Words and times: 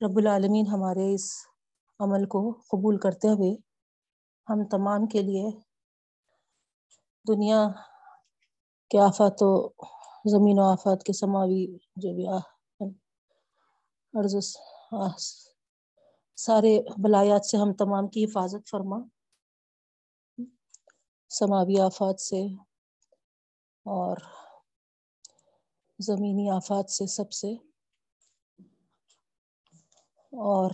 رب 0.00 0.18
العالمین 0.18 0.66
ہمارے 0.66 1.14
اس 1.14 1.24
عمل 2.00 2.24
کو 2.26 2.40
قبول 2.68 2.98
کرتے 2.98 3.28
ہوئے 3.28 3.50
ہم 4.48 4.64
تمام 4.70 5.06
کے 5.06 5.22
لیے 5.22 5.50
دنیا 7.24 7.60
کے 8.90 8.98
آفات 9.00 9.42
و 9.42 9.50
زمین 10.24 10.58
و 10.58 10.62
آفات 10.62 11.02
کے 11.02 11.12
سماوی 11.12 11.78
جو 11.96 12.14
بھی 12.14 12.26
عرض 14.14 14.34
سارے 16.36 16.80
بلایات 17.02 17.46
سے 17.46 17.56
ہم 17.56 17.72
تمام 17.72 18.08
کی 18.08 18.24
حفاظت 18.24 18.68
فرما۔ 18.70 18.98
سماوی 21.30 21.80
آفات 21.80 22.20
سے 22.20 22.42
اور 23.86 24.16
زمینی 25.98 26.50
آفات 26.50 26.90
سے 26.90 27.06
سب 27.06 27.32
سے۔ 27.32 27.69
اور 30.32 30.70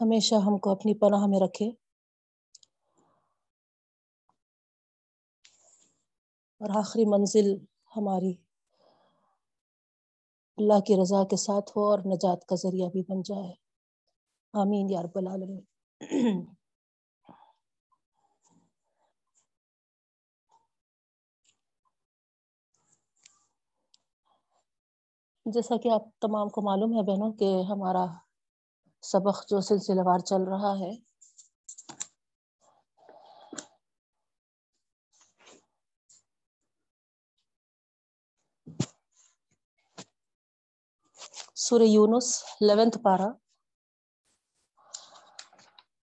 ہمیشہ 0.00 0.34
ہم 0.34 0.58
کو 0.58 0.70
اپنی 0.70 0.94
پناہ 0.94 1.26
میں 1.26 1.40
رکھے۔ 1.40 1.70
اور 6.60 6.70
آخری 6.78 7.04
منزل 7.04 7.54
ہماری 7.96 8.32
اللہ 10.58 10.80
کی 10.80 10.94
رضا 11.02 11.24
کے 11.24 11.36
ساتھ 11.36 11.70
ہو 11.76 11.90
اور 11.90 11.98
نجات 11.98 12.46
کا 12.46 12.54
ذریعہ 12.54 12.88
بھی 12.88 13.02
بن 13.08 13.22
جائے۔ 13.22 13.52
آمین 14.52 14.90
یا 14.90 15.02
رب 15.02 15.18
العالمین۔ 15.18 15.60
جیسا 25.46 25.76
کہ 25.76 25.88
آپ 25.88 26.02
تمام 26.20 26.48
کو 26.48 26.62
معلوم 26.62 26.96
ہے 26.96 27.02
بہنوں 27.02 27.32
کہ 27.32 27.62
ہمارا 27.70 28.06
سبق 29.04 29.42
جو 29.48 29.60
سلسلہ 29.60 30.00
وار 30.04 30.18
چل 30.18 30.42
رہا 30.42 30.72
ہے۔ 30.78 30.92
سورہ 41.54 41.82
یونس 41.82 42.44
لیونتھ 42.60 42.98
پارا 42.98 43.28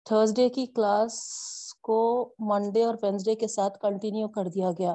تھرسڈے 0.07 0.49
کی 0.49 0.67
کلاس 0.67 1.15
کو 1.83 1.99
منڈے 2.39 2.85
اور 2.85 2.95
وینسڈے 3.03 3.35
کے 3.35 3.49
ساتھ 3.49 3.79
کنٹینیو 3.81 4.29
کر 4.29 4.49
دیا 4.49 4.71
گیا۔ 4.71 4.93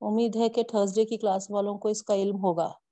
امید 0.00 0.36
ہے 0.36 0.48
کہ 0.48 0.62
تھرسڈے 0.62 1.04
کی 1.04 1.16
کلاس 1.16 1.50
والوں 1.50 1.78
کو 1.78 1.88
اس 1.88 2.02
کا 2.02 2.14
علم 2.14 2.36
ہوگا۔ 2.36 2.83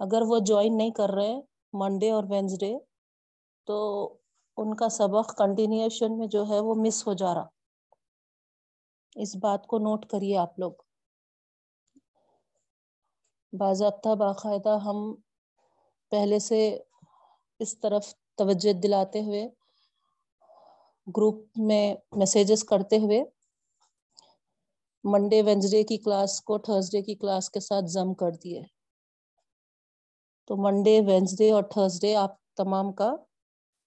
اگر 0.00 0.22
وہ 0.22 0.38
جوائن 0.38 0.76
نہیں 0.76 0.90
کر 0.90 1.10
رہے 1.10 1.40
منڈے 1.72 2.10
اور 2.10 2.24
وینسڈے 2.30 2.78
تو 3.66 3.78
ان 4.56 4.76
کا 4.76 4.88
سبق 4.88 5.36
کنٹینیوشن 5.38 6.18
میں 6.18 6.26
جو 6.26 6.48
ہے 6.48 6.60
وہ 6.60 6.74
مس 6.74 7.06
ہو 7.06 7.12
جا 7.12 7.34
رہا۔ 7.34 7.46
اس 9.16 9.36
بات 9.36 9.66
کو 9.66 9.78
نوٹ 9.78 10.06
کریے 10.06 10.36
آپ 10.36 10.58
لوگ۔ 10.58 10.72
باضابطہ 13.52 14.14
باقاعدہ 14.14 14.78
ہم 14.84 15.14
پہلے 16.10 16.38
سے 16.38 16.78
اس 17.60 17.80
طرف 17.80 18.14
توجہ 18.34 18.72
دلاتے 18.72 19.22
ہوئے 19.22 19.48
گروپ 21.06 21.44
میں 21.56 21.94
میسیجز 22.12 22.64
کرتے 22.64 22.96
ہوئے 22.96 23.24
منڈے 25.04 25.42
وینسڈے 25.42 25.82
کی 25.82 25.96
کلاس 25.96 26.40
کو 26.40 26.58
تھرسڈے 26.58 27.02
کی 27.02 27.14
کلاس 27.14 27.50
کے 27.50 27.60
ساتھ 27.60 27.84
ضم 27.84 28.14
کر 28.14 28.30
دیے۔ 28.30 28.62
تو 30.48 30.56
منڈے 30.56 31.00
وینسڈے 31.00 31.50
اور 31.52 31.62
تھرسڈے 31.62 32.14
آپ 32.16 32.32
تمام 32.56 32.92
کا 32.92 33.10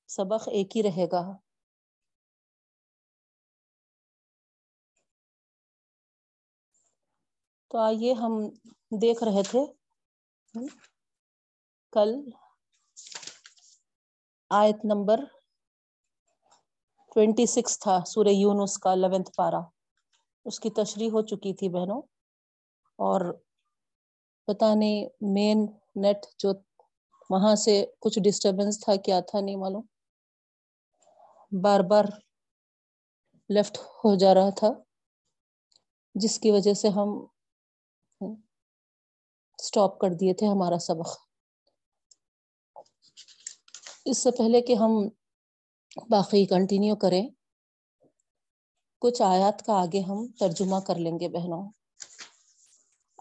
سبق 0.09 0.47
ایک 0.47 0.77
ہی 0.77 0.83
رہے 0.83 1.05
گا۔ 1.11 1.23
تو 7.71 7.77
آئیے 7.77 8.13
ہم 8.13 8.33
دیکھ 9.01 9.23
رہے 9.23 9.43
تھے۔ 9.43 9.61
کل 11.93 12.09
آیت 14.51 14.85
نمبر 14.85 15.19
ٹوینٹی 17.15 17.45
سکس 17.45 17.79
تھا، 17.79 17.99
سورہ 18.07 18.33
یونس 18.33 18.77
کا 18.77 18.91
الیونتھ 18.91 19.31
پارا 19.37 19.59
اس 20.45 20.59
کی 20.59 20.69
تشریح 20.69 21.09
ہو 21.09 21.21
چکی 21.21 21.53
تھی 21.53 21.69
بہنوں۔ 21.69 22.01
اور 22.99 23.21
پتا 24.47 24.73
نہیں 24.73 25.05
مین 25.33 25.65
نیٹ 25.95 26.25
جو 26.39 26.53
وہاں 27.29 27.55
سے 27.55 27.85
کچھ 27.99 28.19
ڈسٹربنس 28.19 28.79
تھا، 28.79 28.95
کیا 28.95 29.19
تھا 29.19 29.39
نہیں 29.39 29.55
معلوم۔ 29.55 29.85
بار 31.61 31.79
بار 31.79 32.05
لیفٹ 33.49 33.77
ہو 33.77 34.15
جا 34.15 34.33
رہا 34.33 34.49
تھا، 34.49 34.69
جس 36.15 36.39
کی 36.39 36.51
وجہ 36.51 36.73
سے 36.73 36.89
ہم 36.89 37.09
سٹاپ 39.59 39.99
کر 39.99 40.13
دیے 40.13 40.33
تھے 40.33 40.47
ہمارا 40.47 40.77
سبق۔ 40.79 41.09
اس 44.05 44.17
سے 44.17 44.31
پہلے 44.31 44.61
کہ 44.61 44.73
ہم 44.73 44.91
باقی 46.09 46.45
کنٹینیو 46.45 46.95
کریں، 46.95 47.27
کچھ 49.01 49.21
آیات 49.21 49.65
کا 49.65 49.73
آگے 49.73 49.99
ہم 49.99 50.27
ترجمہ 50.39 50.79
کر 50.87 50.95
لیں 50.95 51.19
گے 51.19 51.27
بہنوں۔ 51.29 51.63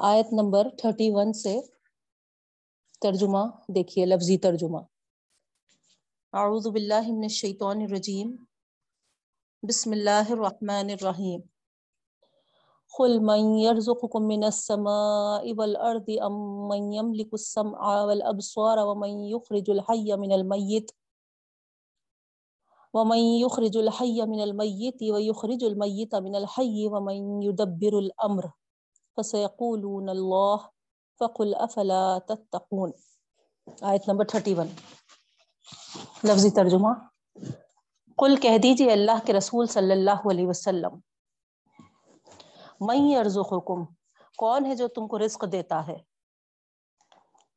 آیت 0.02 0.26
نمبر 0.32 0.68
تھرٹی 0.78 1.10
ون 1.10 1.32
سے 1.32 1.60
ترجمہ، 3.00 3.38
دیکھیے 3.68 4.06
لفظی 4.06 4.38
ترجمہ۔ 4.38 4.78
اعوذ 6.32 6.66
باللہ 6.66 7.08
من 7.08 7.22
الشیطان 7.22 7.80
الرجیم۔ 7.80 8.36
بسم 9.68 9.90
اللہ 9.90 10.30
الرحمن 10.30 10.90
الرحیم۔ 10.90 11.40
قل 12.98 13.18
من 13.18 13.58
يرزقكم 13.58 14.26
من 14.26 14.44
السماء 14.44 15.42
والأرض 15.56 16.08
أم 16.26 16.68
من 16.68 16.92
يملك 16.92 17.28
السمع 17.32 18.02
والأبصار 18.04 18.78
ومن 18.78 19.08
يخرج 19.08 19.70
الحي 19.70 20.16
من 20.16 20.32
الميت 20.32 20.92
ومن 22.94 23.18
يخرج 23.18 23.76
الحي 23.76 24.20
من 24.26 24.40
الميت 24.40 25.02
ويخرج 25.02 25.64
الميت 25.64 26.14
من 26.14 26.34
الحي 26.34 26.86
ومن 26.86 27.42
يدبر 27.42 27.92
الأمر۔ 27.92 28.59
فسيقولون 29.22 30.08
الله، 30.08 30.56
فقل 31.18 31.54
افلا 31.54 32.18
تتقون. 32.18 32.90
آیت 33.80 34.08
نمبر 34.08 34.24
31 34.24 34.66
لفظی 36.24 36.50
ترجمہ. 36.50 36.88
قل 38.16 38.36
کہہ 38.36 38.58
دیجیے 38.58 38.92
اللہ 38.92 39.26
کے 39.26 39.32
رسول 39.32 39.66
صلی 39.66 39.92
اللہ 39.92 40.28
علیہ 40.30 40.46
وسلم، 40.46 40.98
من 42.80 42.96
یرزقکم، 42.96 43.84
کون 44.36 44.66
ہے 44.66 44.74
جو 44.74 44.88
تم 44.88 45.08
کو 45.08 45.18
رزق 45.18 45.44
دیتا 45.52 45.86
ہے؟ 45.86 45.96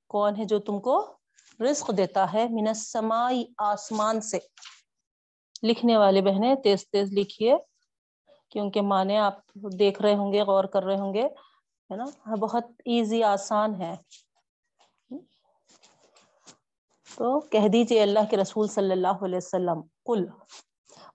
کون 0.08 0.36
ہے 0.36 0.46
جو 0.46 0.60
تم 0.60 0.80
کو 0.80 1.14
رزق 1.60 1.92
دیتا 1.98 2.34
ہے 2.34 2.48
من 2.48 2.68
السمائی 2.68 3.46
آسمان 3.58 4.22
سے؟ 4.22 4.40
لکھنے 5.64 5.98
والے 5.98 6.22
بہنیں، 6.22 6.56
تیز 6.56 6.90
تیز 6.90 7.14
لکھیے، 7.14 7.56
کیونکہ 8.50 8.82
مانے 8.82 9.18
آپ 9.18 9.34
دیکھ 9.80 10.02
رہے 10.02 10.16
ہوں 10.16 10.34
گے، 10.34 10.42
غور 10.42 10.64
کر 10.64 10.84
رہے 10.84 10.98
ہوں 10.98 11.14
گے۔ 11.14 11.28
ہے 11.94 11.98
نا؟ 11.98 12.06
ہاں، 12.28 12.36
بہت 12.36 12.66
ایزی 12.86 13.24
آسان 13.24 13.82
ہے۔ 13.82 13.96
تو 17.16 17.40
کہہ 17.40 17.68
دیجیے 17.68 18.02
اللہ 18.02 18.20
کے 18.30 18.38
رسول 18.38 18.68
صلی 18.68 18.92
اللہ 18.92 19.26
علیہ 19.26 19.38
وسلم 19.38 19.82
کل 19.82 20.26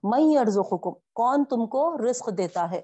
میں 0.03 0.37
ارزقکم 0.37 0.93
کون 1.13 1.45
تم 1.45 1.67
کو 1.67 1.97
رزق 2.09 2.29
دیتا 2.37 2.71
ہے؟ 2.71 2.81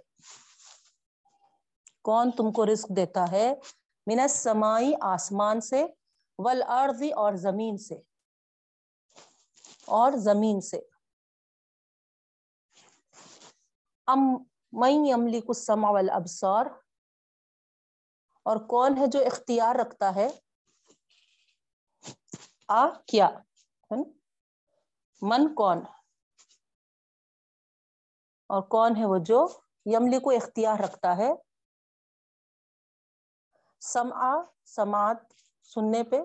کون 2.04 2.32
تم 2.32 2.52
کو 2.52 2.66
رزق 2.66 2.90
دیتا 2.96 3.32
ہے؟ 3.32 3.54
من 4.08 4.20
السمائی، 4.20 4.94
آسمان 5.02 5.62
سے، 5.62 5.86
والارض 6.40 7.04
اور 7.16 7.34
زمین 7.34 7.78
سے۔ 7.78 7.96
اور 9.86 10.12
زمین 10.12 10.62
سے۔ 10.62 10.82
ام 14.08 14.44
میں 14.72 14.92
یملک 14.92 15.46
السمع 15.48 15.90
والابصار 15.90 16.66
اور 18.46 18.58
کون 18.58 18.98
ہے 18.98 19.08
جو 19.08 19.20
اختیار 19.20 19.76
رکھتا 19.76 20.16
ہے؟ 20.16 20.28
آ، 22.68 22.90
کیا؟ 22.90 23.30
من 25.22 25.56
کون؟ 25.56 25.78
اور 28.48 28.62
کون 28.62 28.96
ہے 28.96 29.06
وہ 29.06 29.18
جو 29.18 29.48
یملی 29.86 30.20
کو 30.20 30.30
اختیار 30.30 30.80
رکھتا 30.80 31.18
ہے؟ 31.18 31.30
سم 33.80 34.14
آ 34.14 34.34
سماعت، 34.66 35.18
سننے 35.64 36.04
پہ 36.04 36.16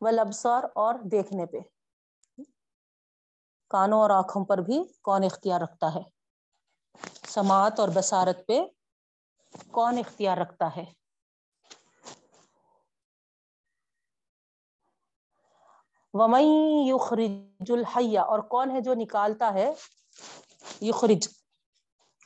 و 0.00 0.10
لبسار 0.10 0.64
اور 0.74 0.94
دیکھنے 0.94 1.46
پہ۔ 1.46 1.58
کانوں 3.68 4.00
اور 4.00 4.10
آنکھوں 4.10 4.44
پر 4.44 4.58
بھی 4.58 4.84
کون 5.02 5.24
اختیار 5.24 5.60
رکھتا 5.60 5.94
ہے؟ 5.94 6.02
سماعت 7.28 7.80
اور 7.80 7.88
بسارت 7.88 8.46
پہ 8.46 8.60
کون 9.70 9.98
اختیار 9.98 10.36
رکھتا 10.36 10.76
ہے؟ 10.76 11.03
ومئی 16.14 16.48
یخرج 16.88 17.72
الحیہ 17.72 18.20
اور 18.20 18.38
کون 18.38 18.70
ہے 18.70 18.80
جو 18.80 18.94
نکالتا 18.94 19.54
ہے؟ 19.54 19.72
یخرج 20.80 21.28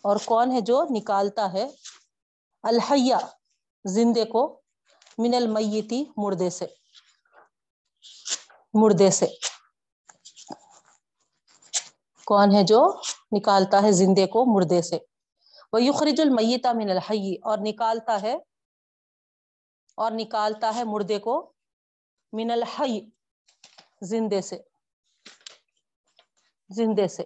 اور 0.04 0.16
کون 0.24 0.52
ہے 0.52 0.60
جو 0.60 0.82
نکالتا 0.90 1.52
ہے؟ 1.52 1.66
الحیہ 2.62 3.16
زندے 3.84 4.24
کو، 4.24 4.60
من 5.18 5.34
المیتی 5.34 6.04
مردے 6.16 6.50
سے 6.50 6.66
مردے 8.74 9.10
سے۔ 9.10 9.26
کون 12.26 12.54
ہے 12.54 12.62
جو 12.62 12.80
نکالتا 13.32 13.82
ہے؟ 13.82 13.92
زندے 13.92 14.26
کو، 14.26 14.44
مردے 14.54 14.82
سے۔ 14.82 14.98
وہ 15.72 15.82
یخرج 15.82 16.20
المیتا 16.20 16.72
من 16.72 16.90
الحی 16.90 17.34
اور 17.42 17.58
نکالتا 17.60 18.22
ہے، 18.22 18.34
اور 19.94 20.10
نکالتا 20.14 20.74
ہے 20.74 20.84
مردے 20.84 21.18
کو، 21.18 21.52
من 22.32 22.50
الحی 22.50 23.00
زندے 24.02 24.40
سے۔ 24.40 24.58
زندے 26.70 27.08
سے۔ 27.08 27.22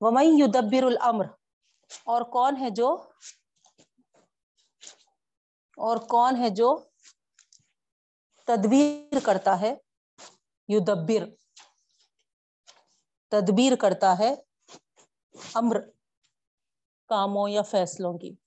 ومئی 0.00 0.28
یدبر 0.28 0.82
الامر 0.82 1.24
اور 2.04 2.22
کون 2.22 2.56
ہے 2.56 2.70
جو 2.70 2.96
اور 5.76 5.96
کون 5.96 6.36
ہے 6.36 6.50
جو 6.50 6.84
تدبیر 8.46 9.18
کرتا 9.26 9.60
ہے؟ 9.60 9.74
یدبر 10.68 11.24
تدبیر 13.28 13.76
کرتا 13.76 14.18
ہے 14.18 14.34
امر، 15.54 15.80
کاموں 17.08 17.48
یا 17.48 17.62
فیصلوں 17.62 18.18
کی۔ 18.18 18.43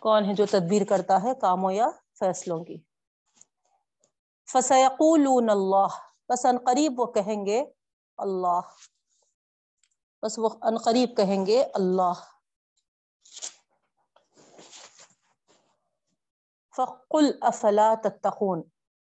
کون 0.00 0.24
ہے 0.24 0.34
جو 0.34 0.46
تدبیر 0.46 0.84
کرتا 0.84 1.22
ہے 1.22 1.34
کاموں 1.40 1.72
یا 1.72 1.88
فیصلوں 2.18 2.64
کی؟ 2.64 2.76
فسیقولون 4.52 5.50
اللہ 5.50 5.96
بس 6.28 6.46
ان 6.46 6.58
قریب 6.58 7.00
وہ 7.00 7.06
کہیں 7.06 7.46
گے 7.46 7.64
اللہ، 8.16 8.60
بس 10.22 10.38
وہ 10.38 10.48
ان 10.62 10.78
قریب 10.78 11.16
کہیں 11.16 11.46
گے 11.46 11.64
اللہ۔ 11.74 12.12
فقل 16.76 17.30
افلا 17.40 17.94
تتقون، 18.02 18.62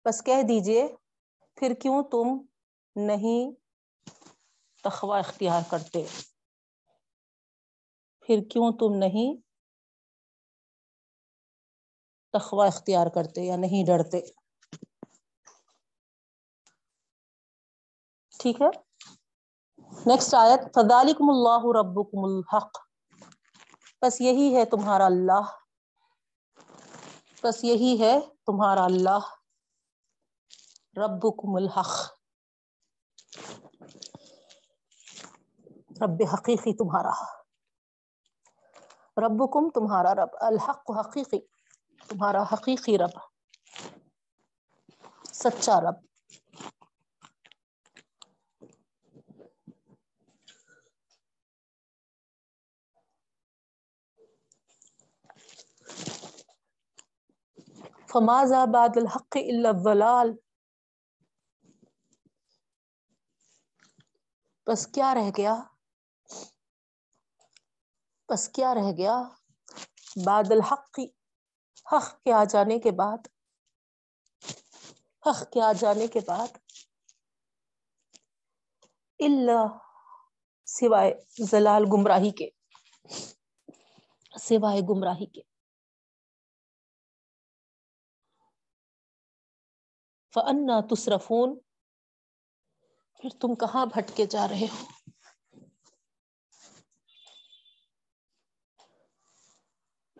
بس 0.04 0.22
کہہ 0.24 0.42
دیجیے، 0.42 0.88
پھر 1.54 1.74
کیوں 1.74 2.02
تم 2.02 2.26
نہیں 2.96 3.50
تخوہ 4.84 5.16
اختیار 5.16 5.62
کرتے؟ 5.70 6.06
پھر 8.20 8.38
کیوں 8.50 8.72
تم 8.72 8.94
نہیں 8.94 9.47
تخوہ 12.38 12.66
اختیار 12.66 13.06
کرتے 13.06 13.42
یا 13.42 13.56
نہیں 13.56 13.86
ڈرتے۔ 13.86 14.20
ٹھیک 18.38 18.62
ہے۔ 18.62 18.66
نیکسٹ 20.06 20.34
آیت 20.34 20.74
فذالکم 20.74 21.30
اللہ 21.30 21.78
ربکم 21.80 22.24
الحق۔ 22.24 22.78
بس 24.02 24.20
یہی 24.20 24.56
ہے 24.56 24.64
تمہارا 24.64 25.06
اللہ۔ 25.06 25.40
بس 27.42 27.64
یہی 27.64 28.00
ہے 28.00 28.20
تمہارا 28.46 28.84
اللہ۔ 28.84 29.18
ربکم 30.96 31.54
الحق۔ 31.54 32.12
رب 36.00 36.22
حقیقی 36.34 36.76
تمہارا۔ 36.76 37.38
ربکم 39.26 39.70
تمہارا 39.70 40.14
رب، 40.14 40.28
الحق 40.40 40.90
حقیقی۔ 41.00 41.57
تمہارا 42.08 42.42
حقیقی 42.42 42.98
رب، 42.98 43.14
سچا 45.32 45.80
رب۔ 45.80 46.08
فماذا 58.12 58.64
بعد 58.64 58.96
الحق 58.96 59.36
الا 59.36 59.68
الضلال۔ 59.68 60.32
بس 64.66 64.86
کیا 64.86 65.14
رہ 65.14 65.30
گیا؟ 65.36 65.54
بس 68.28 68.48
کیا 68.48 68.74
رہ 68.74 68.92
گیا؟ 68.96 69.22
بعد 70.24 70.44
الحق 70.50 71.00
حق 71.92 72.22
کے 72.24 72.32
آ 72.32 72.44
جانے 72.44 72.78
کے 72.78 72.90
بعد، 72.90 73.28
حق 75.26 75.52
کے 75.52 75.60
آ 75.60 75.72
جانے 75.72 76.06
کے 76.06 76.20
بعد 76.26 76.58
اللہ 79.18 79.66
سوائے 80.66 81.12
زلال 81.50 81.84
گمراہی 81.92 82.30
کے، 82.30 82.48
سوائے 84.40 84.80
گمراہی 84.80 85.26
کے۔ 85.26 85.42
فَأَنَّا 90.34 90.80
تُصْرَفُونَ، 90.80 91.54
پھر 93.20 93.30
تم 93.40 93.54
کہاں 93.54 93.86
بھٹکے 93.86 94.26
جا 94.26 94.48
رہے 94.48 94.66
ہو؟ 94.72 94.84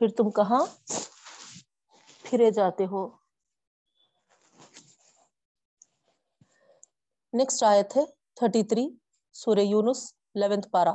پھر 0.00 0.08
تم 0.16 0.30
کہاں 0.30 0.64
پھرے 2.28 2.50
جاتے 2.50 2.84
ہو۔ 2.86 3.06
نیکسٹ 7.32 7.62
آیت 7.62 7.96
ہے 7.96 8.02
33 8.36 8.88
سورہ 9.32 9.58
یونس 9.58 10.00
11th 10.34 10.70
پارا 10.70 10.94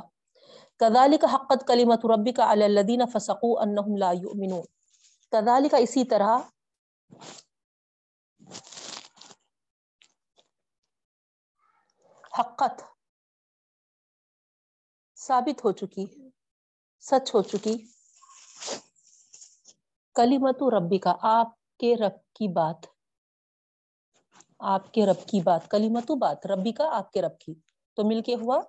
کذالک 0.80 1.24
حقت 1.24 1.66
کلمت 1.68 2.04
ربک 2.06 2.40
علی 2.40 2.64
الذین 2.64 3.02
فسقوا 3.12 3.62
انہم 3.62 3.96
لا 3.96 4.10
یؤمنون۔ 4.12 4.64
کذالک 5.32 5.74
اسی 5.78 6.04
طرح 6.04 6.38
حقت 12.38 12.82
ثابت 15.16 15.64
ہو 15.64 15.72
چکی، 15.72 16.06
سچ 17.02 17.34
ہو 17.34 17.42
چکی۔ 17.42 17.93
کلیمت 20.14 20.62
ربی 20.62 20.98
کا 20.98 21.16
آپ 21.22 21.78
کے 21.78 21.96
رب 21.96 22.34
کی 22.34 22.52
بات۔ 22.52 22.86
آپ 24.58 24.94
کے 24.94 25.06
رب 25.06 25.28
کی 25.28 25.40
بات 25.40 25.70
کلیمت 25.70 26.10
بات 26.10 26.46
ربی 26.46 26.72
کا 26.72 26.88
آپ 26.92 27.12
کے 27.12 27.22
رب 27.22 27.38
کی۔ 27.38 27.54
تو 27.94 28.04
مل 28.04 28.22
کے 28.22 28.34
ہوا 28.34 28.60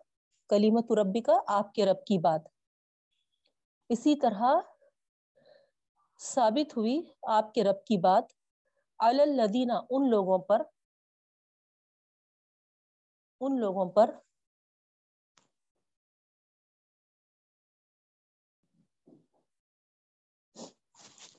کلیمت 0.49 0.91
ربی 0.91 1.21
کا 1.21 1.33
آپ 1.47 1.73
کے 1.73 1.85
رب 1.85 2.05
کی 2.05 2.17
بات۔ 2.17 2.41
اسی 3.89 4.15
طرح 4.15 4.43
ثابت 6.19 6.77
ہوئی 6.77 7.01
آپ 7.23 7.53
کے 7.53 7.63
رب 7.63 7.85
کی 7.85 7.97
بات۔ 7.97 8.23
الدینہ 8.99 9.73
ان 9.89 10.09
لوگوں 10.09 10.37
پر، 10.37 10.61
ان 13.41 13.59
لوگوں 13.59 13.85
پر 13.85 14.09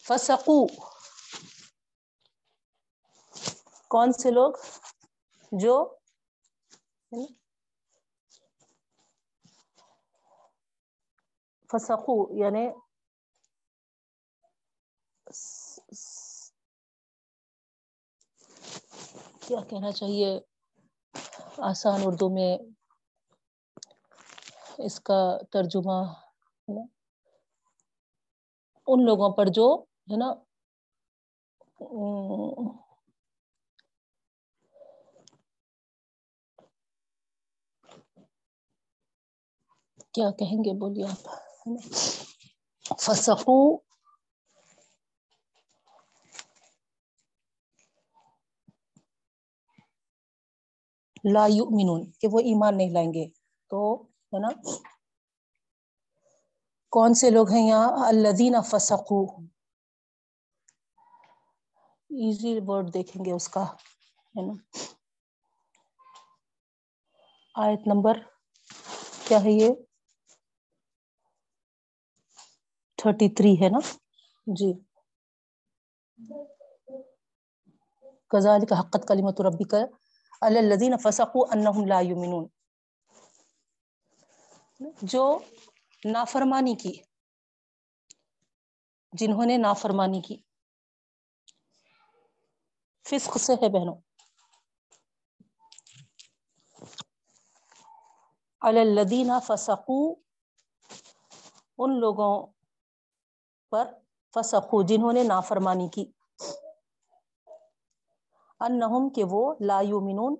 فسقو۔ 0.06 0.66
کون 3.90 4.12
سے 4.12 4.30
لوگ؟ 4.30 4.52
جو 5.52 5.76
فسقو 11.70 12.16
یعنی 12.38 12.66
کیا 19.40 19.60
کہنا 19.70 19.92
چاہیے؟ 19.92 20.40
آسان 21.58 22.00
اردو 22.04 22.28
میں 22.28 22.56
اس 24.78 25.00
کا 25.00 25.20
ترجمہ 25.52 25.98
ان 28.86 29.04
لوگوں 29.04 29.30
پر 29.36 29.46
جو 29.46 29.84
ہے 30.08 30.16
نا 30.16 30.26
کیا 40.14 40.30
کہیں 40.30 40.58
گے 40.58 40.72
بولیے 40.78 41.04
آپ 41.04 43.00
فسقو 43.00 43.58
لا 51.24 51.46
یؤمنون 51.48 52.10
کہ 52.12 52.28
وہ 52.32 52.38
ایمان 52.44 52.76
نہیں 52.76 52.90
لائیں 52.90 53.12
گے 53.14 53.26
تو 53.70 53.80
ہے 54.32 54.38
نا 54.38 54.48
کون 56.92 57.14
سے 57.14 57.30
لوگ 57.30 57.50
ہیں 57.50 57.66
یہاں 57.66 58.06
الدین 58.06 58.54
فسقو 58.62 59.24
ایزی 62.16 62.58
ورڈ 62.68 62.92
دیکھیں 62.94 63.24
گے 63.24 63.32
اس 63.32 63.48
کا 63.48 63.62
ہے 64.34 64.46
نا 64.46 64.52
آیت 67.54 67.86
نمبر 67.86 68.18
کیا 69.26 69.38
ہے 69.44 69.52
یہ 69.52 69.70
تھرٹی 72.98 73.28
تھری 73.34 73.54
ہے 73.62 73.68
نا 73.68 73.78
جی 74.46 74.72
کزال 78.30 78.66
کا 78.66 78.80
حقت 78.80 79.08
کلیمت 79.08 79.40
ربی 79.40 79.64
کا 79.64 79.84
الذین 80.42 80.96
فسقوا 80.96 81.46
انہم 81.52 81.86
لا 81.86 82.00
یمنون 82.00 82.46
جو 85.04 85.24
نافرمانی 86.02 86.74
کی 86.74 86.92
جنہوں 89.12 89.46
نے 89.46 89.56
نافرمانی 89.58 90.20
کی 90.20 90.36
فسق 93.06 93.38
سے 93.38 93.52
ہے 93.54 93.68
بہنوں۔ 93.68 93.94
الذین 98.60 99.30
فسقوا، 99.46 100.14
ان 101.78 102.00
لوگوں 102.00 102.46
پر 103.70 103.92
فسقو 104.34 104.82
جنہوں 104.82 105.12
نے 105.12 105.22
نافرمانی 105.22 105.88
کی۔ 105.88 106.12
انہم 108.60 109.08
کہ 109.08 109.24
وہ 109.24 109.54
لا 109.60 109.80
یومنون 109.80 110.36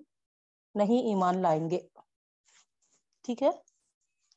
نہیں 0.74 1.06
ایمان 1.08 1.42
لائیں 1.42 1.70
گے۔ 1.70 1.88
ٹھیک 3.22 3.42
ہے؟ 3.42 3.50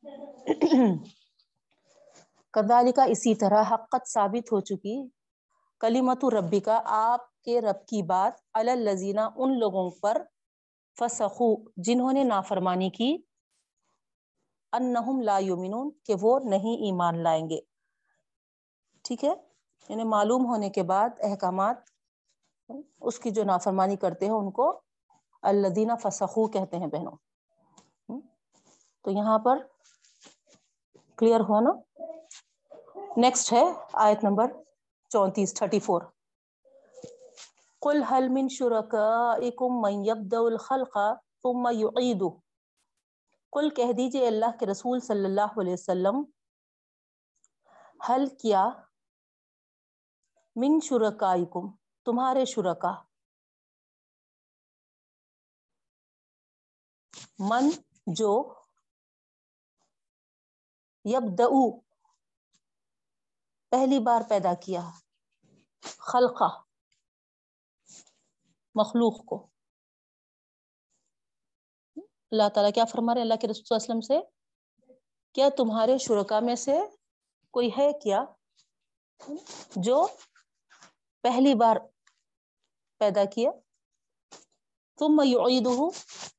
کدالی 2.54 2.92
کا 2.92 3.04
اسی 3.04 3.36
طرح 3.36 3.64
حقت 3.72 4.08
ثابت 4.08 4.52
ہو 4.52 4.60
چکی 4.60 5.19
کلیمت 5.80 6.26
ربی 6.26 6.60
کا 6.60 6.82
آپ 6.86 7.42
کے 7.42 7.62
رب 7.62 7.86
کی 7.88 8.04
بات 8.04 8.34
الزینہ 8.54 9.20
ان 9.36 9.60
لوگوں 9.60 9.92
پر 10.02 10.24
فسخو، 11.00 11.56
جنہوں 11.78 12.14
نے 12.14 12.24
نافرمانی 12.24 12.90
کی، 12.90 13.18
انہم 14.72 15.22
لا 15.22 15.38
یومنون 15.38 15.92
کہ 16.04 16.14
وہ 16.22 16.40
نہیں 16.40 16.74
ایمان 16.86 17.24
لائیں 17.24 17.50
گے۔ 17.50 17.60
ٹھیک 19.04 19.26
ہے؟ 19.26 19.34
یعنی 19.90 20.04
معلوم 20.04 20.46
ہونے 20.46 20.70
کے 20.70 20.84
بعد 20.84 21.10
احکامات، 21.20 21.78
اس 23.02 23.20
کی 23.20 23.30
جو 23.30 23.44
نافرمانی 23.44 23.96
کرتے 23.96 24.26
ہیں، 24.26 24.34
ان 24.34 24.52
کو 24.52 24.82
الدینہ 25.42 25.94
فسخو 26.02 26.48
کہتے 26.48 26.78
ہیں 26.78 26.88
بہنوں۔ 26.88 27.18
تو 29.04 29.12
یہاں 29.12 29.40
پر 29.40 29.58
کلیئر 31.18 31.40
ہوا 31.40 31.60
نا؟ 31.60 32.02
نیکسٹ 33.18 33.54
ہے 33.54 33.64
آیت 33.94 34.24
نمبر 34.24 34.52
چونتیس، 35.10 35.54
تھرٹی 35.54 35.80
فور۔ 35.80 36.02
قل 37.82 38.02
هل 38.10 38.28
من 38.30 38.48
شركائكم 38.50 39.82
من 39.82 40.06
يبدأ 40.06 40.40
الخلق 40.46 40.98
ثم 41.44 41.68
يعيده 41.74 42.30
قل 43.54 43.70
کہہ 43.70 43.94
دیجیے 43.98 44.28
اللہ 44.28 44.58
کے 44.60 44.66
رسول 44.66 45.00
صلی 45.00 45.26
اللہ 45.26 45.60
علیہ 45.62 45.74
وسلم 45.74 46.24
حل 48.10 48.26
کیا 48.42 48.70
من 50.56 50.80
شرکائکم، 50.84 51.72
تمہارے 52.06 52.46
شرکا۔ 52.46 52.92
من 57.40 57.70
جو 58.08 58.54
یبدعو 61.06 61.89
پہلی 63.72 64.00
بار 64.00 64.22
پیدا 64.30 64.54
کیا 64.54 64.82
خلقہ، 65.98 66.50
مخلوق 68.76 69.26
کو۔ 69.26 69.48
اللہ 72.32 72.50
تعالیٰ 72.54 72.72
کیا 72.74 72.86
فرما 72.86 73.14
رہے 73.14 73.22
اللہ 73.22 73.34
کے 73.42 73.48
رسول 73.48 73.64
صلی 73.64 73.76
اللہ 73.76 73.86
علیہ 73.86 73.96
وسلم 73.96 74.02
سے، 74.02 74.20
کیا 75.34 75.50
تمہارے 75.58 75.98
شرکا 75.98 76.40
میں 76.40 76.56
سے 76.56 76.80
کوئی 77.54 77.70
ہے 77.78 77.92
کیا 78.00 78.26
جو 79.76 80.08
پہلی 81.24 81.54
بار 81.56 81.78
پیدا 82.98 83.26
کیا؟ 83.26 83.52
ثم 85.00 85.22
یعیدہ 85.26 85.90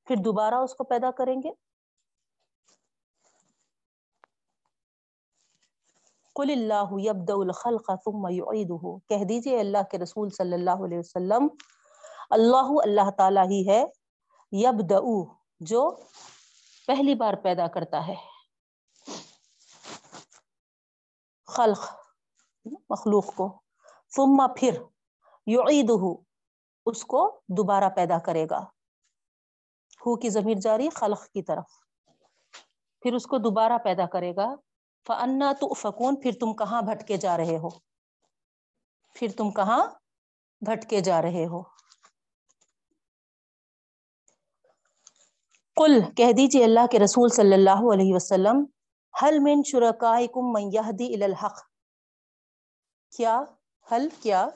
پھر 0.04 0.16
دوبارہ 0.24 0.54
اس 0.54 0.74
کو 0.74 0.84
پیدا 0.84 1.10
کریں 1.10 1.36
گے۔ 1.36 1.69
قل 6.40 6.50
اللہ 6.50 6.84
یبدأ 6.90 7.32
الخلق 7.32 7.90
ثم 8.04 8.28
یعیدہ 8.30 8.98
کہہ 9.08 9.24
دیجیے 9.24 9.60
اللہ 9.60 9.82
کے 9.90 9.98
رسول 9.98 10.30
صلی 10.30 10.52
اللہ 10.52 10.84
علیہ 10.84 10.98
وسلم، 10.98 11.48
اللہ 12.30 12.70
اللہ 12.82 13.10
تعالی 13.10 13.40
ہی 13.40 13.68
ہے، 13.68 13.84
یبدأ، 14.52 15.34
جو 15.60 15.90
پہلی 16.86 17.14
بار 17.14 17.34
پیدا 17.34 17.66
کرتا 17.66 18.06
ہے۔ 18.06 18.14
خلق، 21.46 21.80
مخلوق 22.90 23.34
کو۔ 23.34 23.60
ثم 24.16 24.46
پھر 24.56 24.82
یعیدہ 25.46 26.20
اس 26.86 27.04
کو 27.04 27.40
دوبارہ 27.48 27.88
پیدا 27.88 28.18
کرے 28.18 28.46
گا۔ 28.50 28.60
ہو 30.06 30.16
کی 30.16 30.28
ضمیر 30.28 30.56
جاری، 30.56 30.88
خلق 30.88 31.28
کی 31.28 31.42
طرف۔ 31.42 31.66
پھر 33.00 33.14
اس 33.14 33.26
کو 33.26 33.38
دوبارہ 33.38 33.78
پیدا 33.84 34.06
کرے 34.06 34.36
گا۔ 34.36 34.54
فَأَنَّا 35.06 35.52
تُؤْفَكُونَ، 35.60 36.20
پھر 36.22 36.32
تم 36.40 36.54
کہاں 36.54 36.82
بھٹکے 36.82 37.16
جا 37.16 37.36
رہے 37.36 37.56
ہو؟ 37.56 37.68
پھر 39.16 39.28
تم 39.36 39.50
کہاں 39.50 39.82
بھٹکے 40.62 41.00
جا 41.00 41.20
رہے 41.22 41.46
ہو؟ 41.46 41.62
قل، 45.76 46.00
کہہ 46.16 46.32
دیجیے 46.36 46.64
اللہ 46.64 46.86
کے 46.90 46.98
رسول 46.98 47.28
صلی 47.28 47.54
اللہ 47.54 47.82
علیہ 47.92 48.14
وسلم 48.14 48.64
حل 49.14 49.38
من 49.38 49.62
شرکائکم 49.66 50.52
من 50.52 50.72
یہدی 50.74 51.06
الی 51.14 51.24
الحق؟ 51.24 51.60
کیا 53.12 53.38
حل 53.86 54.08
کیا 54.22 54.48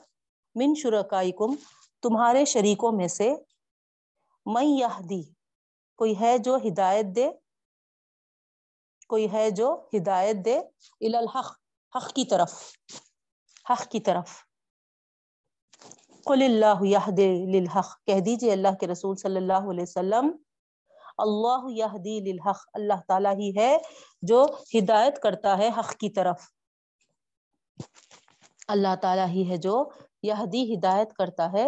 من 0.55 0.75
شرکائکم 0.81 1.55
تمہارے 2.03 2.45
شریکوں 2.45 2.91
میں 2.91 3.07
سے 3.07 3.29
من 4.45 4.65
یہدی 4.79 5.21
کوئی 5.99 6.13
ہے 6.19 6.37
جو 6.37 6.55
ہدایت 6.55 7.15
دے؟ 7.15 7.27
کوئی 9.07 9.31
ہے 9.31 9.49
جو 9.51 9.85
ہدایت 9.93 10.35
دے 10.45 10.59
الحق، 11.01 11.51
حق 11.95 12.13
کی 12.13 12.25
طرف، 12.25 12.53
حق 13.69 13.91
کی 13.91 13.99
طرف۔ 13.99 14.29
قل 16.23 16.43
اللہ 16.43 16.83
یہدی 16.83 17.45
للحق، 17.45 18.05
کہہ 18.05 18.19
دیجیے 18.19 18.51
اللہ 18.51 18.75
کے 18.79 18.87
رسول 18.87 19.15
صلی 19.15 19.35
اللہ 19.35 19.69
علیہ 19.69 19.83
وسلم، 19.83 20.37
اللہ 21.17 21.65
یہدی 21.69 22.19
للحق، 22.19 22.69
اللہ 22.73 23.01
تعالیٰ 23.07 23.33
ہی 23.33 23.51
ہے 23.57 23.77
جو 24.21 24.45
ہدایت 24.77 25.21
کرتا 25.21 25.57
ہے 25.57 25.69
حق 25.77 25.95
کی 25.95 26.09
طرف۔ 26.09 26.49
اللہ 28.67 28.95
تعالیٰ 29.01 29.27
ہی 29.27 29.49
ہے 29.49 29.57
جو 29.57 29.89
یہدی 30.23 30.75
ہدایت 30.75 31.13
کرتا 31.13 31.51
ہے 31.51 31.65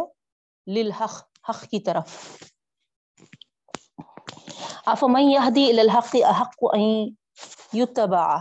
للحق، 0.68 1.24
حق 1.50 1.62
کی 1.62 1.80
طرف۔ 1.80 2.38
افمن 4.86 5.22
یہدی 5.22 5.80
الحق 5.80 6.16
احق 6.24 6.56
ان 6.62 7.10
یتبع 7.74 8.38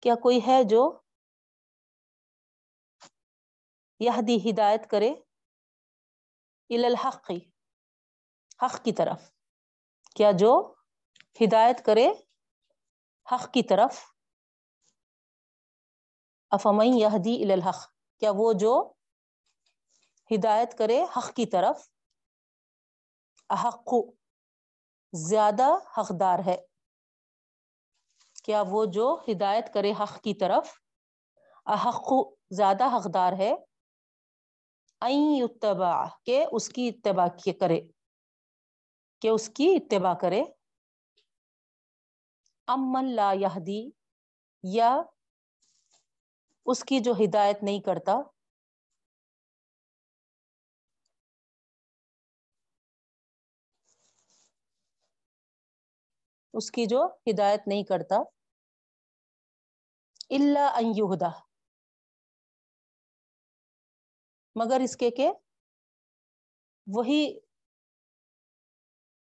کیا 0.00 0.14
کوئی 0.14 0.46
ہے 0.46 0.64
جو 0.64 1.00
یہدی 4.00 4.50
ہدایت 4.50 4.90
کرے؟ 4.90 5.14
الحق 6.70 7.30
حق 8.62 8.84
کی 8.84 8.92
طرف۔ 8.92 9.30
کیا 10.14 10.30
جو 10.38 10.74
ہدایت 11.40 11.84
کرے، 11.84 12.08
حق 13.32 13.52
کی 13.52 13.62
طرف۔ 13.62 14.04
افمن 16.50 16.86
یہدی 16.86 17.52
الحق 17.52 17.92
کیا 18.20 18.30
وہ 18.34 18.52
جو 18.52 18.92
ہدایت 20.34 20.78
کرے، 20.78 21.04
حق 21.16 21.36
کی 21.36 21.46
طرف۔ 21.46 21.88
احق، 23.50 23.94
زیادہ 25.12 25.68
حقدار 25.98 26.38
ہے۔ 26.46 26.75
کیا 28.46 28.62
وہ 28.68 28.84
جو 28.84 29.18
ہدایت 29.32 29.74
کرے 29.74 29.92
حق 30.00 30.20
کی 30.20 30.34
طرف۔ 30.34 30.68
احق 31.66 32.12
زیادہ 32.50 32.84
حقدار 32.96 33.32
ہے۔ 33.32 33.54
این 35.00 35.42
اتباع 35.42 36.06
کہ 36.26 36.46
اس 36.52 36.68
کی 36.68 36.88
اتباع 36.88 37.26
کرے۔ 37.60 37.80
کہ 39.20 39.28
اس 39.28 39.48
کی 39.48 39.76
اتباع 39.76 40.14
کرے۔ 40.14 40.44
امن 42.66 43.04
لا 43.04 43.32
یہدی، 43.32 43.90
یا 44.62 45.02
اس 46.66 46.84
کی 46.84 47.00
جو 47.00 47.12
ہدایت 47.12 47.62
نہیں 47.62 47.80
کرتا۔ 47.80 48.16
اس 56.54 56.70
کی 56.70 56.86
جو 56.86 57.08
ہدایت 57.30 57.60
نہیں 57.66 57.84
کرتا۔ 57.84 58.35
اللہ 60.30 60.80
یہدا 60.80 61.28
مگر 64.54 64.80
اس 64.82 64.96
کے 64.96 65.10
کہ 65.10 65.32
وہی 66.86 67.38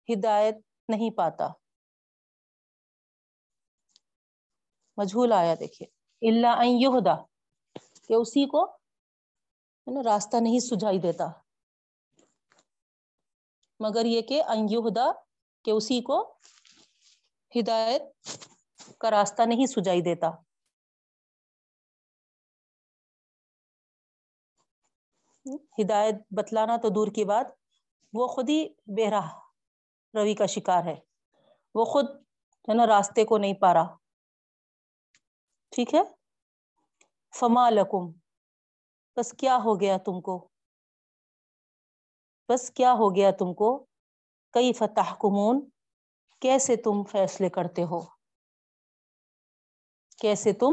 ہدایت 0.09 0.55
نہیں 0.89 1.17
پاتا۔ 1.17 1.49
مجھول 4.97 5.33
آیا 5.33 5.55
دیکھیے۔ 5.55 5.89
اللہ 6.29 6.65
یہدا 6.65 7.23
کہ 8.09 8.15
اسی 8.15 8.47
کو 8.47 8.77
راستہ 10.05 10.37
نہیں 10.41 10.59
سجائی 10.59 10.99
دیتا۔ 10.99 11.25
مگر 13.81 14.05
یہ 14.05 14.23
کہ 14.23 14.43
انہدا 14.43 15.13
کہ 15.65 15.71
اسی 15.71 16.01
کو 16.01 16.39
ہدایت 17.59 18.03
کا 18.99 19.11
راستہ 19.11 19.43
نہیں 19.43 19.67
سجائی 19.67 20.01
دیتا۔ 20.01 20.46
ہدایت 25.55 26.15
بتلانا 26.31 26.77
تو 26.77 26.89
دور 26.89 27.09
کی 27.09 27.25
بات، 27.25 27.47
وہ 28.13 28.27
خود 28.27 28.49
ہی 28.49 28.69
بہراہ 28.87 29.31
روی 30.15 30.35
کا 30.35 30.47
شکار 30.47 30.85
ہے۔ 30.85 30.97
وہ 31.75 31.85
خود 31.85 32.05
ہے 32.69 32.75
نا 32.75 32.87
راستے 32.87 33.25
کو 33.25 33.39
نہیں 33.39 33.55
پا 33.55 33.75
رہا۔ 33.75 33.97
ٹھیک 35.71 35.95
ہے؟ 35.95 36.01
فما 37.35 37.71
لکم، 37.71 38.13
بس 39.17 39.33
کیا 39.33 39.59
ہو 39.65 39.81
گیا 39.81 39.97
تم 39.97 40.21
کو؟ 40.21 40.49
بس 42.49 42.71
کیا 42.71 42.93
ہو 42.93 43.15
گیا 43.15 43.31
تم 43.31 43.55
کو؟ 43.55 43.87
کئی 44.51 44.73
فتح 44.73 45.15
کمون 45.21 45.71
کیسے 46.41 46.77
تم 46.77 47.05
فیصلے 47.05 47.49
کرتے 47.49 47.83
ہو؟ 47.83 48.01
کیسے 50.19 50.53
تم 50.53 50.73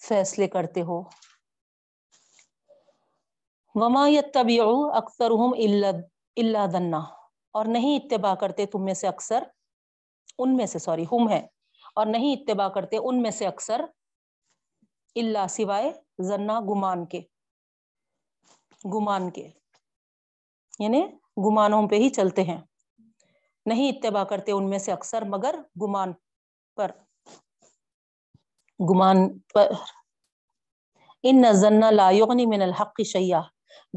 فیصلے 0.00 0.48
کرتے 0.48 0.82
ہو؟ 0.82 1.02
وما 3.74 4.08
طبی 4.34 4.60
اکثر 4.94 5.30
اللہ 6.36 6.66
دنا 6.66 6.98
اور 7.52 7.66
نہیں 7.66 7.96
اتباع 7.96 8.34
کرتے 8.34 8.66
تم 8.66 8.84
میں 8.84 8.94
سے 8.94 9.08
اکثر 9.08 9.44
ان 10.38 10.56
میں 10.56 10.66
سے، 10.66 10.78
سوری، 10.78 11.04
ہم 11.12 11.28
ہے 11.28 11.46
اور 11.94 12.06
نہیں 12.06 12.32
اتباع 12.32 12.68
کرتے 12.68 12.96
ان 12.96 13.22
میں 13.22 13.30
سے 13.30 13.46
اکثر 13.46 13.80
اللہ 15.14 15.46
سوائے 15.48 15.92
ذنا، 16.22 16.60
گمان 16.60 17.06
کے۔ 17.06 17.20
گمان 18.94 19.30
کے۔ 19.30 19.48
یعنی 20.78 21.06
گمانوں 21.36 21.88
پہ 21.88 21.94
ہی 21.94 22.08
چلتے 22.08 22.42
ہیں۔ 22.44 22.60
نہیں 23.66 23.88
اتباع 23.88 24.24
کرتے 24.24 24.52
ان 24.52 24.70
میں 24.70 24.78
سے 24.78 24.92
اکثر 24.92 25.22
مگر 25.22 25.54
گمان 25.82 26.12
پر۔ 26.76 26.90
گمان 28.80 29.38
پر۔ 29.38 29.72
ان 31.22 31.42
ذنا 31.52 31.90
لا 31.90 31.90
لایغنی 31.90 32.46
من 32.46 32.62
الحق 32.62 33.00
شیا 33.04 33.40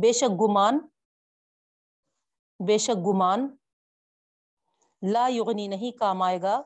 بے 0.01 0.13
شک 0.13 0.41
گمان، 0.41 0.79
بے 2.67 2.77
شک 2.77 3.07
گمان، 3.07 3.55
لا 5.01 5.27
یغنی 5.29 5.67
نہیں 5.67 5.91
کام 5.91 6.21
آئے 6.21 6.41
گا، 6.41 6.61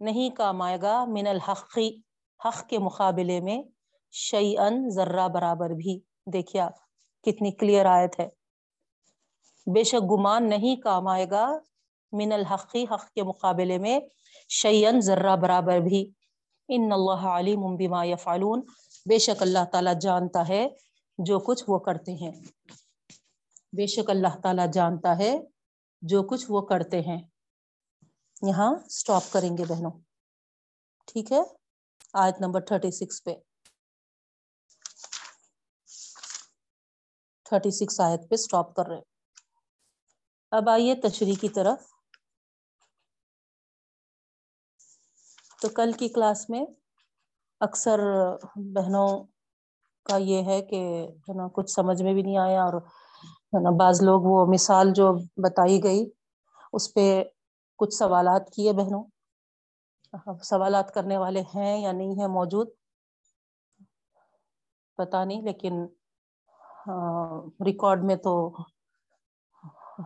نہیں 0.00 0.36
کام 0.36 0.62
آئے 0.62 0.78
گا 0.82 1.04
من 1.04 1.26
الحق، 1.26 1.78
حق 2.44 2.68
کے 2.68 2.78
مقابلے 2.78 3.40
میں 3.40 3.62
شعی 4.12 4.58
ان 4.58 4.90
ذرہ 4.90 5.28
برابر 5.28 5.70
بھی۔ 5.70 6.00
دیکھیے 6.26 6.62
آپ، 6.62 6.72
کتنی 7.22 7.50
کلیئر 7.50 7.86
آیت 7.86 8.20
ہے۔ 8.20 8.28
بے 9.74 9.84
شک 9.84 10.12
گمان 10.12 10.48
نہیں 10.48 10.76
کام 10.76 11.06
آئے 11.06 11.30
گا 11.30 11.58
من 12.12 12.32
الحقی 12.32 12.84
حق 12.84 13.10
کے 13.10 13.22
مقابلے 13.22 13.78
میں 13.78 14.00
شعین 14.48 15.00
ذرہ 15.00 15.36
برابر 15.36 15.78
بھی۔ 15.78 16.10
ان 16.68 16.92
اللہ 16.92 17.26
علیم 17.26 17.76
بما 17.76 18.04
یفعلون۔ 18.04 18.62
بے 19.08 19.18
شک 19.18 19.42
اللہ 19.42 19.64
تعالیٰ 19.72 19.94
جانتا 20.00 20.48
ہے 20.48 20.68
جو 21.18 21.38
کچھ 21.38 21.64
وہ 21.68 21.78
کرتے 21.78 22.12
ہیں۔ 22.12 22.32
بے 23.72 23.86
شک 23.86 24.10
اللہ 24.10 24.40
تعالیٰ 24.42 24.66
جانتا 24.72 25.18
ہے 25.18 25.38
جو 26.02 26.22
کچھ 26.22 26.46
وہ 26.48 26.66
کرتے 26.66 27.00
ہیں۔ 27.00 27.22
یہاں 28.42 28.74
سٹاپ 28.90 29.22
کریں 29.32 29.50
گے 29.58 29.64
بہنوں۔ 29.68 29.90
ٹھیک 31.06 31.32
ہے؟ 31.32 31.40
آیت 32.12 32.34
نمبر 32.40 32.60
تھرٹی 32.60 32.90
سکس 32.90 33.24
پہ۔ 33.24 33.30
تھرٹی 37.44 37.70
سکس 37.70 38.00
آیت 38.00 38.20
پہ 38.30 38.36
سٹاپ 38.36 38.74
کر 38.74 38.86
رہے۔ 38.86 39.00
اب 40.50 40.68
آئیے 40.68 40.94
تشریح 40.94 41.34
کی 41.40 41.48
طرف۔ 41.48 41.92
تو 45.60 45.68
کل 45.68 45.92
کی 45.92 46.08
کلاس 46.08 46.50
میں 46.50 46.64
اکثر 47.60 47.98
بہنوں 48.56 49.37
کا 50.08 50.16
یہ 50.16 50.42
ہے 50.42 50.60
کہ 50.62 50.80
ہے 51.28 51.32
نا 51.34 51.46
کچھ 51.54 51.70
سمجھ 51.70 52.00
میں 52.02 52.12
بھی 52.14 52.22
نہیں 52.22 52.36
آیا 52.38 52.62
اور 52.64 52.80
نا 53.62 53.70
بعض 53.78 54.02
لوگ 54.02 54.22
وہ 54.24 54.44
مثال 54.52 54.92
جو 54.96 55.12
بتائی 55.44 55.82
گئی، 55.84 56.04
اس 56.72 56.92
پہ 56.94 57.04
کچھ 57.78 57.94
سوالات 57.94 58.50
کیے 58.54 58.72
بہنوں۔ 58.72 59.04
سوالات 60.44 60.92
کرنے 60.94 61.16
والے 61.18 61.42
ہیں 61.54 61.80
یا 61.80 61.92
نہیں 61.92 62.12
ہیں 62.20 62.28
موجود؟ 62.28 62.68
پتا 64.98 65.24
نہیں، 65.24 65.42
لیکن 65.42 65.84
ریکارڈ 67.66 68.04
میں 68.04 68.16
تو 68.24 68.32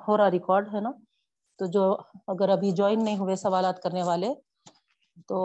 ہو 0.07 0.17
رہا 0.17 0.31
ریکارڈ، 0.31 0.75
ہے 0.75 0.81
نا؟ 0.81 0.91
تو 1.59 1.67
جو 1.75 1.85
اگر 2.33 2.49
ابھی 2.49 2.71
جوائن 2.73 3.05
نہیں 3.05 3.19
ہوئے 3.19 3.37
سوالات 3.37 3.83
کرنے 3.83 4.03
والے، 4.03 4.33
تو 5.29 5.39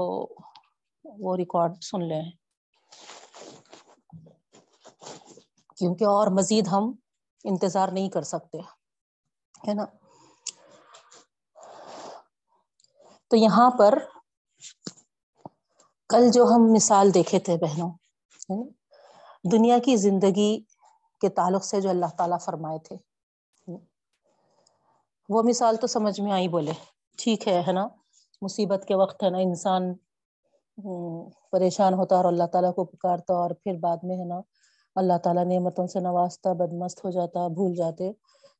وہ 1.05 1.35
ریکارڈ 1.37 1.83
سن 1.83 2.07
لیں۔ 2.09 2.23
کیونکہ 5.77 6.05
اور 6.07 6.27
مزید 6.37 6.67
ہم 6.67 6.91
انتظار 7.45 7.89
نہیں 7.89 8.09
کر 8.09 8.23
سکتے، 8.23 8.57
ہے 9.67 9.73
نا؟ 9.73 9.85
تو 13.31 13.35
یہاں 13.37 13.69
پر 13.79 13.97
کل 16.09 16.29
جو 16.31 16.43
ہم 16.45 16.71
مثال 16.73 17.13
دیکھے 17.13 17.39
تھے 17.39 17.57
بہنوں 17.57 17.91
دنیا 19.51 19.77
کی 19.85 19.95
زندگی 19.97 20.51
کے 21.21 21.29
تعلق 21.37 21.63
سے 21.65 21.81
جو 21.81 21.89
اللہ 21.89 22.15
تعالیٰ 22.17 22.39
فرمائے 22.45 22.79
تھے 22.87 22.95
وہ 25.29 25.41
مثال 25.43 25.75
تو 25.75 25.87
سمجھ 25.87 26.19
میں 26.21 26.31
آئی 26.31 26.47
بولے، 26.47 26.71
ٹھیک 27.19 27.47
ہے 27.47 27.61
ہے 27.67 27.71
نا؟ 27.71 27.87
مصیبت 28.41 28.85
کے 28.87 28.95
وقت، 28.95 29.23
ہے 29.23 29.29
نا؟ 29.29 29.37
انسان 29.39 29.93
پریشان 31.51 31.93
ہوتا 31.93 32.15
اور 32.15 32.25
اللہ 32.25 32.47
تعالیٰ 32.51 32.73
کو 32.75 32.85
پکارتا 32.85 33.33
اور 33.33 33.51
پھر 33.63 33.77
بعد 33.81 34.03
میں، 34.03 34.17
ہے 34.17 34.25
نا؟ 34.25 34.39
اللہ 34.97 35.17
تعالیٰ 35.23 35.45
نعمتوں 35.45 35.87
سے 35.87 35.99
نوازتا، 35.99 36.53
بدمست 36.53 37.05
ہو 37.05 37.09
جاتا، 37.09 37.47
بھول 37.47 37.75
جاتے۔ 37.75 38.11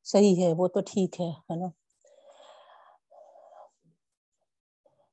صحیح 0.04 0.46
ہے، 0.46 0.52
وہ 0.52 0.68
تو 0.68 0.80
ٹھیک 0.80 1.20
ہے 1.20 1.26
ہے 1.26 1.56
نا؟ 1.56 1.66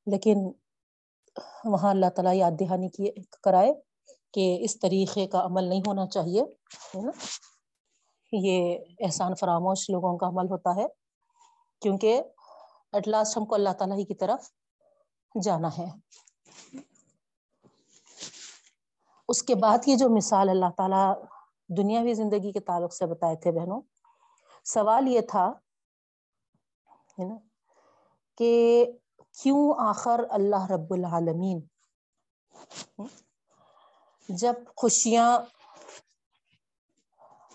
لیکن 0.06 0.52
وہاں 1.66 1.90
اللہ 1.90 2.10
تعالیٰ 2.16 2.34
یاد 2.34 2.52
دہانی 2.60 2.90
کی 2.90 3.12
کرائے 3.44 3.74
کہ 4.34 4.58
اس 4.62 4.80
طریقے 4.80 5.28
کا 5.28 5.42
عمل 5.44 5.64
نہیں 5.64 5.82
ہونا 5.88 6.08
چاہیے، 6.08 6.42
ہے 6.96 7.02
نا؟ 7.02 7.12
یہ 8.32 8.78
احسان 9.00 9.36
فراموش 9.36 9.90
لوگوں 9.90 10.18
کا 10.18 10.28
عمل 10.28 10.46
ہوتا 10.52 10.76
ہے، 10.76 10.86
کیونکہ 11.82 12.22
ایٹ 12.94 13.08
لاسٹ 13.08 13.38
ہم 13.38 13.46
کو 13.46 13.56
اللہ 13.56 13.70
تعالیٰ 13.70 13.98
ہی 13.98 14.06
کی 14.06 14.16
طرف 14.16 14.50
جانا 15.44 15.70
ہے۔ 15.78 15.86
اس 19.30 19.42
کے 19.44 19.56
بعد 19.56 19.88
یہ 19.88 19.96
جو 19.98 20.10
مثال 20.16 20.50
اللہ 20.50 20.72
تعالیٰ 20.78 21.14
دنیاوی 21.78 22.14
زندگی 22.14 22.52
کے 22.52 22.60
تعلق 22.60 22.94
سے 22.94 23.06
بتائے 23.06 23.36
تھے 23.44 23.52
بہنوں، 23.52 23.82
سوال 24.66 25.08
یہ 25.08 25.22
تھا 25.30 25.52
کہ 28.38 28.52
کیوں 29.38 29.74
آخر 29.88 30.22
اللہ 30.38 30.72
رب 30.72 30.94
العالمین؟ 30.94 31.60
جب 34.30 34.56
خوشیاں 34.78 35.30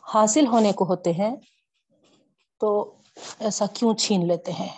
حاصل 0.04 0.46
ہونے 0.46 0.72
کو 0.72 0.84
ہوتے 0.84 1.12
ہیں، 1.12 1.34
تو 2.60 2.68
ایسا 3.40 3.66
کیوں 3.74 3.94
چھین 3.98 4.26
لیتے 4.28 4.52
ہیں؟ 4.52 4.68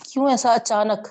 کیوں 0.00 0.28
ایسا 0.30 0.52
اچانک 0.54 1.08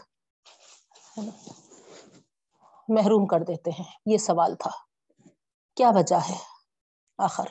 محروم 2.90 3.28
کر 3.28 3.40
دیتے 3.40 3.72
ہیں۔ 3.72 3.98
یہ 4.06 4.18
سوال 4.18 4.56
تھا۔ 4.56 4.70
کیا 5.76 5.90
وجہ 5.96 6.16
ہے؟ 6.16 6.38
آخر۔ 7.18 7.46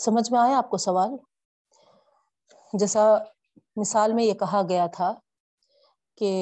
سمجھ 0.00 0.32
میں 0.32 0.40
آیا 0.40 0.58
آپ 0.58 0.70
کو 0.70 0.76
سوال؟ 0.76 1.10
جیسا 2.72 3.00
مثال 3.76 4.12
میں 4.12 4.24
یہ 4.24 4.34
کہا 4.34 4.62
گیا 4.68 4.86
تھا 4.86 5.14
کہ 6.16 6.32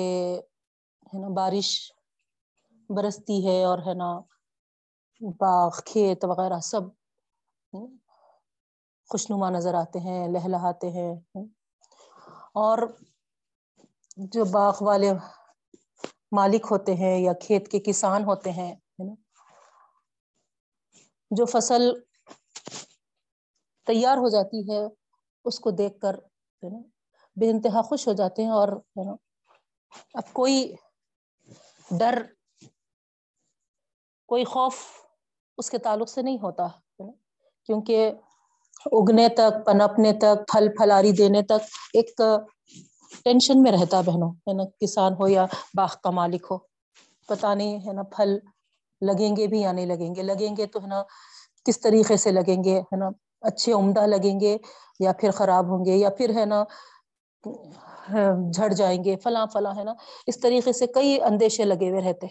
ہے 1.07 1.19
نا، 1.19 1.29
بارش 1.29 1.93
برستی 2.89 3.49
ہے 3.49 3.65
اور 3.65 3.79
ہے 3.79 3.95
نا، 3.95 4.21
باغ، 5.41 5.71
کھیت 5.87 6.25
وغیرہ 6.25 6.61
سب 6.61 6.81
خوشنما 9.09 9.51
نظر 9.51 9.75
آتے 9.75 9.99
ہیں 9.99 10.29
لہلاتے 10.29 10.91
ہیں۔ 10.91 11.21
اور 12.55 12.79
جو 14.17 14.45
باغ 14.45 14.83
والے 14.83 15.13
مالک 16.33 16.67
ہوتے 16.71 16.95
ہیں 16.95 17.19
یا 17.19 17.33
کھیت 17.43 17.71
کے 17.71 17.79
کسان 17.81 18.25
ہوتے 18.25 18.51
ہیں 18.51 18.75
جو 21.31 21.45
فصل 21.45 21.93
تیار 23.87 24.17
ہو 24.17 24.29
جاتی 24.29 24.61
ہے، 24.71 24.81
اس 25.45 25.59
کو 25.61 25.71
دیکھ 25.71 25.99
کر 26.01 26.17
بے 27.37 27.51
انتہا 27.51 27.83
خوش 27.83 28.07
ہو 28.09 28.13
جاتے 28.13 28.43
ہیں 28.43 28.51
اور 28.51 28.69
اب 30.15 30.33
کوئی 30.33 30.73
ڈر، 31.91 32.23
کوئی 34.29 34.45
خوف 34.45 34.75
اس 35.59 35.71
کے 35.71 35.79
تعلق 35.79 36.09
سے 36.09 36.23
نہیں 36.23 36.39
ہوتا 36.43 36.67
کیونکہ 36.99 38.11
اگنے 38.93 39.29
تک 39.29 39.65
پنپنے 39.67 40.13
تک، 40.13 40.47
پھل 40.53 40.69
پھلاری 40.79 41.13
دینے 41.13 41.43
تک 41.43 41.77
ایک 41.95 42.21
ٹینشن 43.25 43.63
میں 43.63 43.73
رہتا 43.73 44.01
بہنوں، 44.01 44.33
ہے 44.33 44.53
نا؟ 44.53 44.63
کسان 44.81 45.13
ہو 45.13 45.29
یا 45.29 45.47
باغ 45.77 45.89
کا 46.03 46.11
مالک 46.11 46.47
ہو۔ 46.51 46.59
پتا 47.29 47.55
نہیں، 47.55 47.87
ہے 47.87 47.93
نا؟ 47.93 48.03
پھل 48.03 48.39
لگیں 49.01 49.37
گے 49.37 49.47
بھی 49.47 49.61
یا 49.61 49.73
نہیں 49.73 49.87
لگیں 49.87 50.15
گے؟ 50.15 50.23
لگیں 50.23 50.57
گے 50.57 50.67
تو، 50.67 50.83
ہے 50.83 50.87
نا؟ 50.87 51.03
کس 51.65 51.81
طریقے 51.81 52.17
سے 52.17 52.31
لگیں 52.31 52.65
گے؟ 52.65 52.81
ہے 52.81 52.97
نا؟ 52.97 53.09
اچھے 53.41 53.73
عمدہ 53.73 54.01
لگیں 54.01 54.41
گے 54.41 54.57
یا 55.01 55.13
پھر 55.13 55.31
خراب 55.31 55.67
ہوں 55.67 55.85
گے 55.85 55.97
یا 55.97 56.11
پھر، 56.11 56.31
ہے 56.35 56.45
نا؟ 56.45 56.65
جھڑ 58.51 58.73
جائیں 58.73 59.05
گے، 59.05 59.17
فلاں 59.17 59.47
فلاں، 59.53 59.77
ہے 59.77 59.85
نا؟ 59.85 59.95
اس 60.27 60.41
طریقے 60.41 60.73
سے 60.73 60.87
کئی 60.87 61.23
اندیشے 61.23 61.65
لگے 61.65 61.91
ہوئے 61.91 62.01
رہتے۔ 62.01 62.27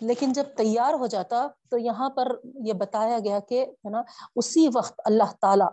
لیکن 0.00 0.32
جب 0.32 0.44
تیار 0.56 0.94
ہو 0.94 1.06
جاتا 1.06 1.46
تو 1.70 1.78
یہاں 1.78 2.10
پر 2.10 2.36
یہ 2.64 2.72
بتایا 2.72 3.18
گیا 3.18 3.38
کہ، 3.40 3.66
ہے 3.84 3.90
نا؟ 3.90 4.02
اسی 4.36 4.68
وقت 4.74 5.00
اللہ 5.04 5.32
تعالی 5.40 5.64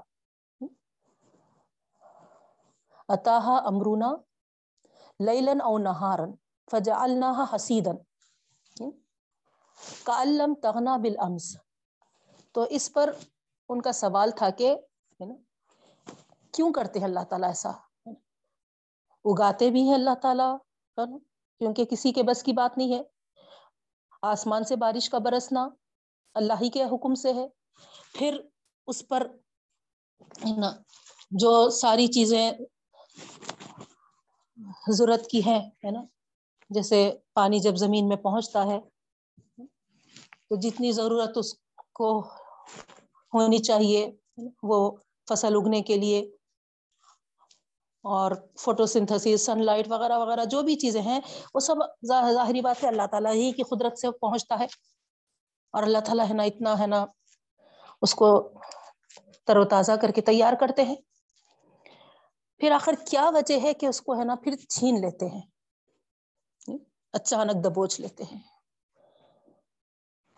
اتاحا 3.09 3.57
امرونا 3.57 4.11
لیلن 5.19 5.61
او 5.61 5.77
نہارن 5.77 6.31
فجا 6.71 7.05
حسیدن 7.55 7.95
کالم 10.03 10.53
تغنا 10.53 10.97
بالامس 10.97 11.57
تو 12.51 12.65
اس 12.69 12.93
پر 12.93 13.13
ان 13.69 13.81
کا 13.81 13.91
سوال 13.91 14.31
تھا 14.31 14.49
کہ 14.49 14.75
کیوں 16.51 16.73
کرتے 16.73 16.99
ہیں 16.99 17.05
اللہ 17.05 17.23
تعالیٰ 17.29 17.49
ایسا؟ 17.49 17.71
اگاتے 19.25 19.69
بھی 19.69 19.81
ہیں 19.81 19.93
اللہ 19.93 20.15
تعالیٰ 20.21 20.57
کیونکہ 21.59 21.85
کسی 21.85 22.11
کے 22.11 22.23
بس 22.23 22.43
کی 22.43 22.53
بات 22.53 22.77
نہیں 22.77 22.93
ہے۔ 22.93 23.01
آسمان 24.21 24.63
سے 24.63 24.75
بارش 24.75 25.09
کا 25.09 25.17
برسنا 25.17 25.69
اللہ 26.33 26.53
ہی 26.61 26.69
کے 26.69 26.83
حکم 26.83 27.15
سے 27.15 27.33
ہے۔ 27.33 27.47
پھر 28.13 28.41
اس 28.87 29.07
پر 29.07 29.27
جو 31.31 31.69
ساری 31.69 32.07
چیزیں 32.07 32.51
ضرورت 34.89 35.27
کی 35.27 35.45
ہے 35.45 35.69
ہے 35.85 35.91
نا؟ 35.91 36.03
جیسے 36.69 37.11
پانی 37.33 37.59
جب 37.59 37.75
زمین 37.75 38.07
میں 38.07 38.17
پہنچتا 38.17 38.65
ہے، 38.65 38.79
تو 40.49 40.55
جتنی 40.55 40.91
ضرورت 40.91 41.29
اس 41.35 41.55
کو 41.93 42.19
ہونی 43.33 43.57
چاہیے، 43.57 44.11
وہ 44.63 44.91
فصل 45.29 45.55
اگنے 45.55 45.81
کے 45.81 45.97
لیے 45.97 46.19
اور 48.01 48.31
فوٹو 48.59 48.85
سنتھسس 48.85 49.45
سن 49.45 49.65
لائٹ 49.65 49.87
وغیرہ 49.87 50.17
وغیرہ، 50.17 50.45
جو 50.45 50.61
بھی 50.61 50.75
چیزیں 50.75 51.01
ہیں، 51.01 51.19
وہ 51.53 51.59
سب 51.59 51.75
ظاہری 52.07 52.61
بات 52.61 52.83
ہے، 52.83 52.87
اللہ 52.87 53.07
تعالیٰ 53.11 53.33
ہی 53.33 53.51
کی 53.51 53.63
قدرت 53.63 53.99
سے 53.99 54.11
پہنچتا 54.11 54.59
ہے۔ 54.59 54.65
اور 55.71 55.83
اللہ 55.83 55.97
تعالیٰ 55.97 56.29
ہے 56.29 56.33
نا، 56.33 56.43
اتنا 56.43 56.79
ہے 56.79 56.87
نا، 56.87 57.05
اس 58.01 58.15
کو 58.15 58.51
تر 59.45 59.57
و 59.57 59.65
تازہ 59.65 59.91
کر 60.01 60.11
کے 60.11 60.21
تیار 60.21 60.53
کرتے 60.53 60.83
ہیں۔ 60.83 60.95
پھر 62.59 62.71
آخر 62.71 62.91
کیا 63.07 63.29
وجہ 63.33 63.59
ہے 63.63 63.73
کہ 63.73 63.85
اس 63.85 64.01
کو 64.01 64.19
ہے 64.19 64.23
نا 64.23 64.35
پھر 64.35 64.55
چھین 64.55 65.01
لیتے 65.01 65.25
ہیں؟ 65.25 65.41
اچانک 67.13 67.65
دبوچ 67.65 67.99
لیتے 67.99 68.23
ہیں۔ 68.23 68.39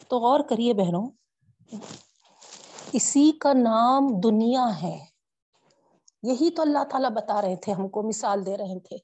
تو 0.08 0.20
غور 0.20 0.40
کریے 0.50 0.74
بہنوں، 0.74 1.10
اسی 2.94 3.32
کا 3.32 3.54
نام 3.54 4.08
دنیا 4.24 4.82
ہے۔ 4.82 5.06
یہی 6.24 6.56
تو 6.56 6.62
اللہ 6.62 6.84
تعالیٰ 6.92 7.10
بتا 7.10 7.42
رہے 7.42 7.56
تھے، 7.56 7.74
ہم 7.74 7.90
کو 7.90 8.04
مثال 8.04 8.46
دے 8.46 8.58
رہے 8.58 8.80
تھے 8.80 8.98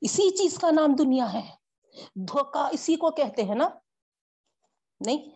اسی 0.00 0.36
چیز 0.36 0.58
کا 0.58 0.70
نام 0.70 0.94
دنیا 0.98 1.32
ہے۔ 1.32 1.54
دھوکا 2.14 2.68
اسی 2.72 2.96
کو 2.96 3.10
کہتے 3.10 3.42
ہیں 3.42 3.54
نا؟ 3.54 3.68
نہیں۔ 5.00 5.30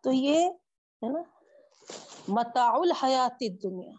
تو 0.00 0.12
یہ، 0.12 0.50
ہے 1.02 1.08
نا 1.08 1.41
متا 2.28 2.68
الحیات 2.68 3.42
دنیا 3.62 3.92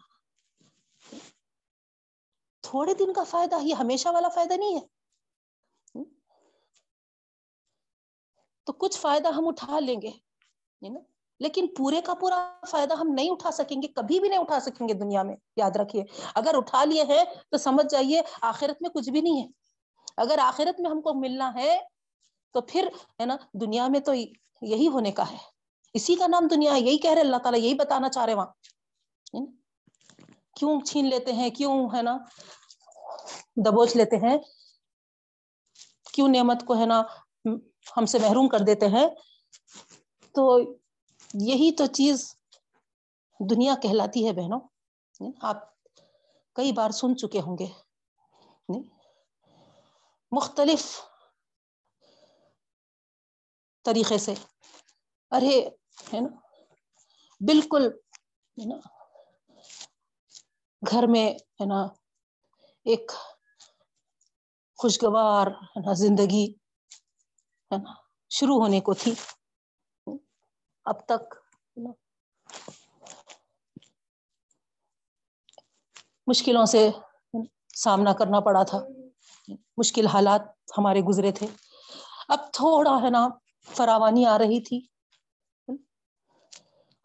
تھوڑے 2.60 2.94
دن 2.94 3.12
کا 3.12 3.24
فائدہ 3.24 3.54
یہ 3.62 3.74
ہمیشہ 3.74 4.08
والا 4.08 4.28
فائدہ 4.28 4.52
نہیں 4.52 4.76
ہے۔ 4.76 4.94
تو 8.64 8.72
کچھ 8.72 8.98
فائدہ 8.98 9.28
ہم 9.28 9.48
اٹھا 9.48 9.80
لیں 9.80 10.02
گے 10.02 10.10
نا؟ 10.82 11.00
لیکن 11.40 11.66
پورے 11.78 12.00
کا 12.00 12.14
پورا 12.14 12.60
فائدہ 12.70 12.94
ہم 12.94 13.08
نہیں 13.08 13.30
اٹھا 13.30 13.50
سکیں 13.50 13.82
گے، 13.82 13.88
کبھی 13.88 14.20
بھی 14.20 14.28
نہیں 14.28 14.38
اٹھا 14.38 14.60
سکیں 14.60 14.88
گے 14.88 14.94
دنیا 14.94 15.22
میں، 15.22 15.36
یاد 15.56 15.76
رکھیے۔ 15.76 16.04
اگر 16.34 16.50
اٹھا 16.54 16.84
لیے 16.84 17.02
ہیں 17.02 17.24
تو 17.48 17.56
سمجھ 17.56 17.86
جائیے 17.90 18.22
آخرت 18.40 18.82
میں 18.82 18.90
کچھ 18.90 19.10
بھی 19.10 19.20
نہیں 19.20 19.42
ہے۔ 19.42 19.48
اگر 20.16 20.38
آخرت 20.38 20.80
میں 20.80 20.90
ہم 20.90 21.00
کو 21.00 21.14
ملنا 21.14 21.54
ہے 21.54 21.80
تو 22.52 22.60
پھر، 22.60 22.88
ہے 23.20 23.26
نا، 23.26 23.36
دنیا 23.52 23.88
میں 23.88 24.00
تو 24.00 24.14
یہی 24.62 24.88
ہونے 24.88 25.12
کا 25.12 25.30
ہے۔ 25.30 25.53
اسی 25.94 26.14
کا 26.14 26.26
نام 26.26 26.48
دنیا 26.50 26.74
ہے، 26.74 26.80
یہی 26.80 26.98
کہہ 26.98 27.10
رہے 27.10 27.20
اللہ 27.20 27.36
تعالیٰ، 27.36 27.60
یہی 27.60 27.74
بتانا 27.74 28.08
چاہ 28.08 28.24
رہے 28.24 28.34
وہاں۔ 28.34 28.46
کیوں 30.56 30.80
چھین 30.80 31.08
لیتے 31.08 31.32
ہیں؟ 31.32 31.50
کیوں، 31.50 31.88
ہے 31.96 32.02
نا؟ 32.02 32.16
دبوچ 33.66 33.96
لیتے 33.96 34.16
ہیں؟ 34.16 34.38
کیوں 36.12 36.28
نعمت 36.28 36.64
کو، 36.66 36.74
ہے 36.80 36.86
نا، 36.86 37.02
ہم 37.96 38.06
سے 38.06 38.18
محروم 38.18 38.48
کر 38.48 38.58
دیتے 38.58 38.86
ہیں؟ 38.86 39.08
تو 40.32 40.58
یہی 41.34 41.76
تو 41.76 41.86
چیز 41.86 42.36
دنیا 43.50 43.74
کہلاتی 43.82 44.26
ہے 44.26 44.32
بہنوں۔ 44.32 44.60
آپ 45.42 45.56
کئی 46.54 46.72
بار 46.72 46.90
سن 46.90 47.16
چکے 47.16 47.40
ہوں 47.40 47.58
گے۔ 47.58 47.66
مختلف 50.30 51.00
طریقے 53.84 54.18
سے۔ 54.18 54.34
ارے 55.30 55.68
ہے 56.02 56.20
نا؟ 56.20 56.28
بالکل، 57.40 57.86
ہے 58.58 58.64
نا؟ 58.64 58.76
گھر 60.90 61.06
میں، 61.06 61.32
ہے 61.32 61.64
نا، 61.64 61.84
ایک 62.84 63.12
خوشگوار، 64.78 65.46
ہے 65.46 65.80
نا، 65.80 65.92
زندگی، 65.92 66.54
ہے 67.72 67.76
نا، 67.76 67.92
شروع 68.30 68.60
ہونے 68.60 68.80
کو 68.80 68.94
تھی۔ 68.94 69.14
اب 70.84 71.06
تک 71.06 71.34
مشکلوں 76.26 76.66
سے 76.66 76.90
سامنا 77.76 78.12
کرنا 78.12 78.40
پڑا 78.40 78.62
تھا۔ 78.62 78.78
مشکل 79.76 80.06
حالات 80.06 80.42
ہمارے 80.78 81.00
گزرے 81.00 81.32
تھے۔ 81.32 81.46
اب 82.28 82.52
تھوڑا، 82.52 83.02
ہے 83.02 83.10
نا، 83.10 83.28
فراوانی 83.62 84.26
آ 84.26 84.38
رہی 84.38 84.60
تھی۔ 84.60 84.93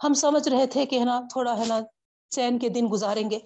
ہم 0.04 0.14
سمجھ 0.14 0.50
رہے 0.50 0.68
تھے 0.68 0.86
کہ 0.86 1.00
ہے 1.00 1.06
نا، 1.06 1.22
تھوڑا 1.30 1.60
ہے 1.60 1.66
نا 1.66 1.80
چین 2.30 2.60
کے 2.60 2.70
دن 2.70 2.88
گزاریں 2.92 3.30
گے۔ 3.30 3.40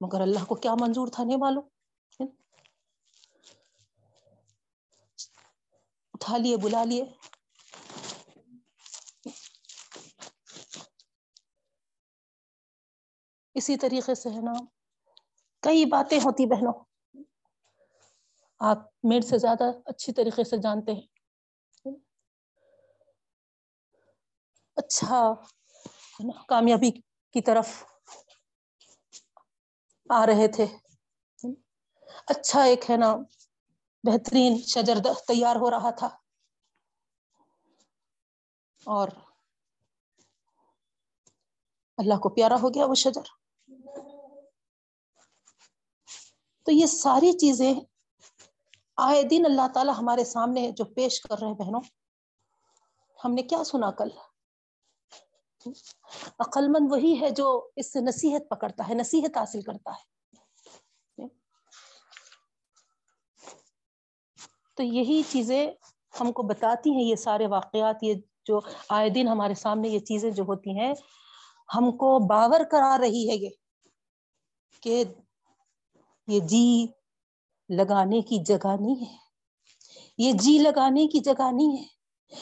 مگر 0.00 0.20
اللہ 0.20 0.44
کو 0.44 0.54
کیا 0.54 0.74
منظور 0.80 1.08
تھا 1.08 1.24
نہیں 1.24 1.36
معلوم؟ 1.36 1.68
اٹھا 6.12 6.36
لیے، 6.36 6.56
بلا 6.56 6.84
لیے۔ 6.84 7.04
اسی 13.54 13.76
طریقے 13.76 14.14
سے 14.14 14.28
ہے 14.28 14.40
نا 14.40 14.52
کئی 15.60 15.84
باتیں 15.84 16.18
ہوتی 16.18 16.46
بہنوں۔ 16.46 16.84
آپ 18.58 18.78
میرے 19.02 19.20
سے 19.20 19.38
زیادہ 19.38 19.64
اچھی 19.84 20.12
طریقے 20.12 20.44
سے 20.44 20.56
جانتے 20.56 20.92
ہیں۔ 20.92 21.11
اچھا 24.76 25.34
کامیابی 26.48 26.90
کی 27.32 27.40
طرف 27.40 27.84
آ 30.08 30.26
رہے 30.26 30.48
تھے۔ 30.48 30.66
اچھا 32.26 32.62
ایک، 32.62 32.90
ہے 32.90 32.96
نا، 32.96 33.16
بہترین 34.04 34.58
شجر 34.58 34.94
تیار 35.28 35.56
ہو 35.56 35.70
رہا 35.70 35.90
تھا۔ 35.90 36.06
اور 38.86 39.08
اللہ 41.96 42.14
کو 42.14 42.28
پیارا 42.28 42.56
ہو 42.62 42.68
گیا 42.74 42.86
وہ 42.86 42.94
شجر۔ 42.94 43.22
تو 46.62 46.72
یہ 46.72 46.86
ساری 46.86 47.32
چیزیں 47.32 47.74
آئے 48.96 49.22
دن 49.22 49.42
اللہ 49.44 49.72
تعالی 49.74 49.90
ہمارے 49.98 50.24
سامنے 50.24 50.70
جو 50.70 50.84
پیش 50.84 51.20
کر 51.20 51.38
رہے 51.38 51.46
ہیں 51.46 51.54
بہنوں، 51.54 51.80
ہم 53.24 53.34
نے 53.34 53.42
کیا 53.42 53.64
سنا 53.64 53.90
کل؟ 53.90 54.08
عقل 56.38 56.68
مند 56.68 56.92
وہی 56.92 57.20
ہے 57.20 57.30
جو 57.30 57.68
اس 57.76 57.92
سے 57.92 58.00
نصیحت 58.00 58.42
پکڑتا 58.50 58.88
ہے، 58.88 58.94
نصیحت 58.94 59.36
حاصل 59.36 59.62
کرتا 59.62 59.90
ہے۔ 59.90 60.12
تو 64.76 64.82
یہی 64.82 65.22
چیزیں 65.28 65.72
ہم 66.20 66.32
کو 66.32 66.42
بتاتی 66.42 66.90
ہیں، 66.90 67.02
یہ 67.02 67.16
سارے 67.16 67.46
واقعات، 67.46 67.96
یہ 68.02 68.14
جو 68.44 68.60
آئے 68.88 69.10
دن 69.10 69.28
ہمارے 69.28 69.54
سامنے 69.54 69.88
یہ 69.88 69.98
چیزیں 69.98 70.30
جو 70.30 70.42
ہوتی 70.42 70.80
ہیں، 70.80 70.94
ہم 71.74 71.90
کو 71.90 72.26
باور 72.26 72.60
کرا 72.70 72.98
رہی 72.98 73.30
ہے 73.30 73.34
یہ 73.34 73.48
کہ 74.80 75.04
یہ 76.26 76.40
جی 76.40 76.86
لگانے 77.68 78.20
کی 78.20 78.38
جگہ 78.38 78.76
نہیں 78.80 79.12
ہے۔ 79.12 79.16
یہ 80.18 80.32
جی 80.32 80.58
لگانے 80.58 81.06
کی 81.06 81.20
جگہ 81.20 81.52
نہیں 81.52 81.76
ہے۔ 81.76 81.84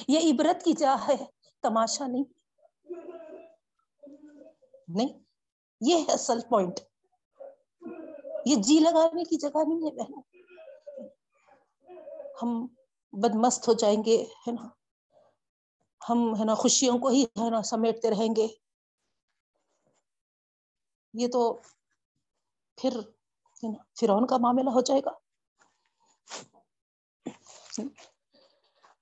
یہ 0.08 0.32
عبرت 0.32 0.64
کی 0.64 0.72
جا 0.72 0.96
ہے، 1.08 1.16
تماشا 1.62 2.06
نہیں۔ 2.06 2.39
نہیں، 4.94 5.18
یہ 5.80 5.96
ہے 5.96 6.12
اصل 6.12 6.40
پوائنٹ 6.50 6.80
یہ 8.46 8.56
جی 8.56 8.78
لگانے 8.78 9.24
کی 9.24 9.36
جگہ 9.36 9.64
نہیں 9.68 9.86
ہے 9.86 9.90
بہنوں 9.96 10.22
ہم 12.42 12.66
بدمست 13.12 13.68
ہو 13.68 13.72
جائیں 13.72 14.04
گے، 14.04 14.16
ہے 14.16 14.52
نا؟ 14.52 14.68
ہم، 16.00 16.34
ہے 16.38 16.44
نا، 16.44 16.54
خوشیوں 16.54 16.98
کو 16.98 17.08
ہی، 17.08 17.22
ہے 17.22 17.50
نا، 17.50 17.62
سمیٹتے 17.62 18.10
رہیں 18.10 18.34
گے۔ 18.36 18.46
یہ 21.14 21.28
تو 21.28 21.60
پھر 22.78 23.00
فرعون 24.00 24.26
کا 24.26 24.36
معاملہ 24.36 24.70
ہو 24.70 24.80
جائے 24.80 25.00
گا۔ 25.00 25.10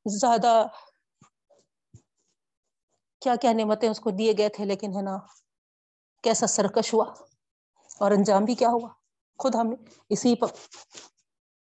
زیادہ 0.07 0.67
کیا 3.23 3.37
کیا 3.37 3.53
نعمتیں 3.53 3.89
اس 3.89 4.01
کو 4.01 4.11
دیے 4.11 4.33
گئے 4.39 4.49
تھے 4.49 4.65
لیکن، 4.65 4.97
ہے 4.97 5.03
نا 5.03 5.17
کیسا 6.29 6.47
سرکش 6.47 6.95
ہوا؟ 6.95 7.05
اور 7.99 8.11
انجام 8.11 8.45
بھی 8.45 8.55
کیا 8.55 8.69
ہوا؟ 8.69 8.89
خود 9.39 9.55
ہم 9.55 9.75
اسی 10.09 10.35
پر 10.37 10.49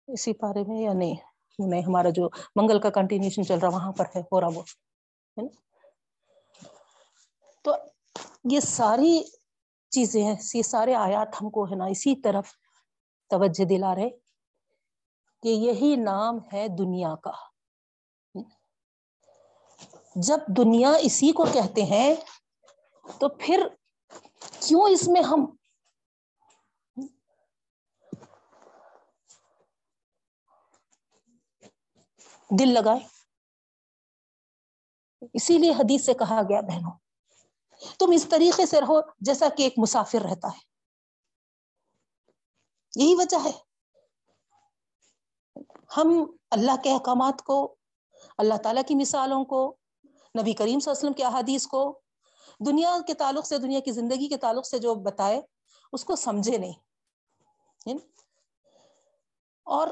اسی 0.09 0.33
پارے 0.33 0.63
میں 0.69 0.83
یا 0.83 0.93
نہیں؟ 0.93 1.15
نہیں، 1.59 1.83
ہمارا 1.83 2.09
جو 2.09 2.29
منگل 2.57 2.81
کا 2.81 2.91
کنٹینیوشن 2.91 3.45
چل 3.45 3.59
رہا 3.59 3.69
وہاں 3.69 3.93
پر 3.93 4.05
ہے، 4.17 4.21
ہو 4.21 4.41
رہا 4.41 4.49
وہ، 4.55 4.63
ہے 5.37 5.43
نا؟ 5.43 5.49
تو 7.65 7.75
یہ 8.51 8.61
ساری 8.61 9.19
چیزیں 9.93 10.23
ہیں، 10.25 10.35
یہ 10.55 10.63
سارے 10.63 10.95
آیات 10.95 11.43
ہم 11.43 11.51
کو، 11.51 11.65
ہے 11.65 11.77
نا، 11.77 11.87
اسی 11.87 12.15
طرف 12.21 12.53
توجہ 13.31 13.65
دلا 13.65 13.95
رہے 13.95 14.09
کہ 15.43 15.49
یہی 15.49 15.97
نام 15.97 16.39
ہے 16.53 16.67
دنیا 16.69 17.15
کا۔ 17.15 17.33
جب 20.17 20.47
دنیا 20.57 20.93
اسی 21.01 21.33
کو 21.33 21.45
کہتے 21.53 21.83
ہیں 21.83 22.15
تو 23.21 23.29
پھر 23.29 23.67
کیوں 24.41 24.81
اس 24.91 25.09
میں 25.09 25.23
ہم 25.23 25.57
دل 32.59 32.75
لگائے؟ 32.75 33.01
اسی 35.35 35.59
لیے 35.59 35.71
حدیث 35.71 36.07
سے 36.07 36.15
کہا 36.15 36.41
گیا، 36.49 36.61
بہنوں، 36.61 36.99
تم 37.99 38.07
اس 38.13 38.27
طریقے 38.29 38.67
سے 38.67 38.81
رہو 38.81 39.01
جیسا 39.21 39.47
کہ 39.57 39.63
ایک 39.63 39.75
مسافر 39.77 40.19
رہتا 40.19 40.49
ہے۔ 40.49 40.77
یہی 42.97 43.15
وجہ 43.15 43.37
ہے۔ 43.45 43.51
ہم 45.97 46.37
اللہ 46.51 46.73
کے 46.85 46.93
احکامات 46.93 47.43
کو، 47.43 47.77
اللہ 48.39 48.55
تعالیٰ 48.55 48.83
کی 48.89 48.95
مثالوں 48.95 49.45
کو، 49.45 49.77
نبی 50.41 50.53
کریم 50.53 50.79
صلی 50.79 50.91
اللہ 50.91 50.91
علیہ 50.91 50.91
وسلم 50.91 51.13
کے 51.13 51.25
احادیث 51.25 51.67
کو 51.67 52.01
دنیا 52.61 52.97
کے 53.07 53.15
تعلق 53.15 53.47
سے، 53.47 53.59
دنیا 53.59 53.81
کی 53.81 53.93
زندگی 53.93 54.29
کے 54.29 54.37
تعلق 54.37 54.67
سے 54.67 54.79
جو 54.79 54.95
بتائے، 54.95 55.41
اس 55.93 56.05
کو 56.05 56.17
سمجھے 56.17 56.59
نہیں 56.59 56.73
اور 59.65 59.89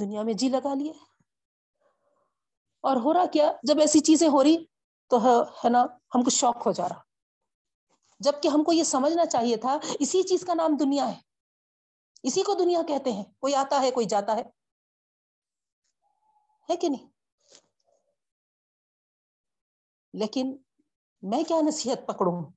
دنیا 0.00 0.22
میں 0.22 0.34
جی 0.34 0.48
لگا 0.48 0.74
لیے۔ 0.74 0.92
اور 2.80 2.96
ہو 2.96 3.14
رہا 3.14 3.26
کیا، 3.26 3.52
جب 3.62 3.80
ایسی 3.80 4.00
چیزیں 4.00 4.28
ہو 4.28 4.42
رہی 4.42 4.64
تو 5.08 5.42
ہے 5.42 5.68
نا، 5.68 5.84
ہم 6.14 6.22
کو 6.22 6.30
شوق 6.30 6.66
ہو 6.66 6.72
جا 6.72 6.88
رہا۔ 6.88 7.02
جبکہ 8.20 8.48
ہم 8.48 8.64
کو 8.64 8.72
یہ 8.72 8.84
سمجھنا 8.84 9.26
چاہیے 9.26 9.56
تھا، 9.56 9.78
اسی 9.98 10.22
چیز 10.22 10.44
کا 10.46 10.54
نام 10.54 10.76
دنیا 10.80 11.08
ہے۔ 11.08 11.20
اسی 12.22 12.42
کو 12.42 12.54
دنیا 12.54 12.82
کہتے 12.88 13.12
ہیں۔ 13.12 13.24
کوئی 13.38 13.54
آتا 13.54 13.80
ہے، 13.80 13.90
کوئی 13.90 14.06
جاتا 14.06 14.36
ہے۔ 14.36 14.42
ہے 16.70 16.76
کہ 16.76 16.88
نہیں؟ 16.88 17.08
لیکن 20.12 20.56
میں 21.22 21.44
کیا 21.44 21.56
نصیحت 21.68 22.06
پکڑوں؟ 22.06 22.52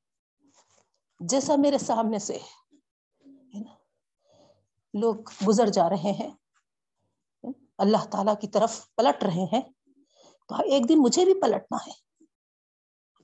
جیسا 1.20 1.54
میرے 1.58 1.78
سامنے 1.78 2.20
سے 2.20 2.40
لوگ 4.94 5.16
گزر 5.48 5.68
جا 5.68 5.90
رہے 5.90 6.12
ہیں۔ 6.12 6.32
اللہ 7.78 8.06
تعالی 8.12 8.32
کی 8.42 8.48
طرف 8.48 8.96
پلٹ 8.96 9.24
رہے 9.24 9.46
ہیں۔ 9.54 9.62
تو 10.48 10.56
ایک 10.56 10.90
دن 10.90 10.96
مجھے 10.98 11.26
بھی 11.26 11.42
پلٹنا 11.42 11.78
ہے۔ 11.88 11.92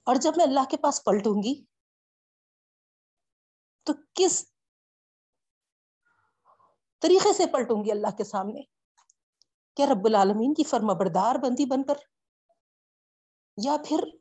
اور 0.05 0.15
جب 0.15 0.31
میں 0.37 0.45
اللہ 0.45 0.59
کے 0.69 0.77
پاس 0.77 1.03
پلٹوں 1.03 1.43
گی، 1.43 1.65
تو 3.83 3.93
کس 4.13 4.45
طریقے 6.99 7.33
سے 7.33 7.45
پلٹوں 7.45 7.83
گی 7.83 7.91
اللہ 7.91 8.11
کے 8.17 8.23
سامنے؟ 8.23 8.61
کیا 9.75 9.85
رب 9.85 10.05
العالمین 10.05 10.53
کی 10.53 10.63
فرما 10.63 10.93
بردار 10.93 11.35
بندی 11.35 11.65
بن 11.65 11.83
کر؟ 11.83 11.93
یا 13.57 13.77
پھر 13.87 14.20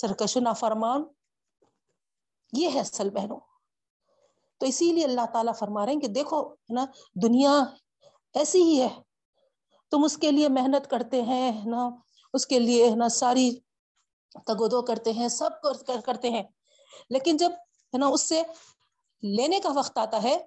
سرکش 0.00 0.36
و 0.36 0.40
نافرمان، 0.40 1.04
یہ 2.52 2.68
ہے 2.74 2.80
اصل 2.80 3.10
بہنوں۔ 3.10 3.40
تو 4.58 4.66
اسی 4.66 4.92
لیے 4.92 5.04
اللہ 5.04 5.26
تعالیٰ 5.32 5.52
فرما 5.58 5.86
رہے 5.86 5.92
ہیں 5.92 6.00
کہ 6.00 6.06
دیکھو 6.06 6.54
نا، 6.68 6.86
دنیا 7.22 7.62
ایسی 8.34 8.62
ہی 8.62 8.82
ہے۔ 8.82 9.00
تم 9.90 10.04
اس 10.04 10.16
کے 10.16 10.30
لیے 10.30 10.48
محنت 10.48 10.90
کرتے 10.90 11.22
ہیں 11.22 11.64
نا، 11.66 11.90
اس 12.32 12.46
کے 12.46 12.58
لیے 12.58 12.94
نا، 12.94 13.08
ساری 13.08 13.60
تگودو 14.46 14.82
کرتے 14.82 15.12
ہیں، 15.12 15.28
سب 15.28 15.50
کرتے 16.04 16.30
ہیں۔ 16.30 16.42
لیکن 17.10 17.36
جب، 17.36 17.50
ہے 17.94 17.98
نا، 17.98 18.06
اس 18.06 18.22
سے 18.22 18.42
لینے 19.22 19.60
کا 19.60 19.68
وقت 19.74 19.98
آتا 19.98 20.22
ہے، 20.22 20.46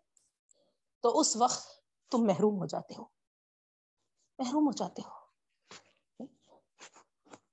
تو 1.01 1.19
اس 1.19 1.35
وقت 1.35 1.67
تم 2.11 2.17
محروم 2.17 2.59
ہو 2.59 2.65
جاتے 2.65 2.93
ہو۔ 2.97 3.03
محروم 4.37 4.67
ہو 4.67 4.71
جاتے 4.71 5.01
ہو۔ 5.05 5.23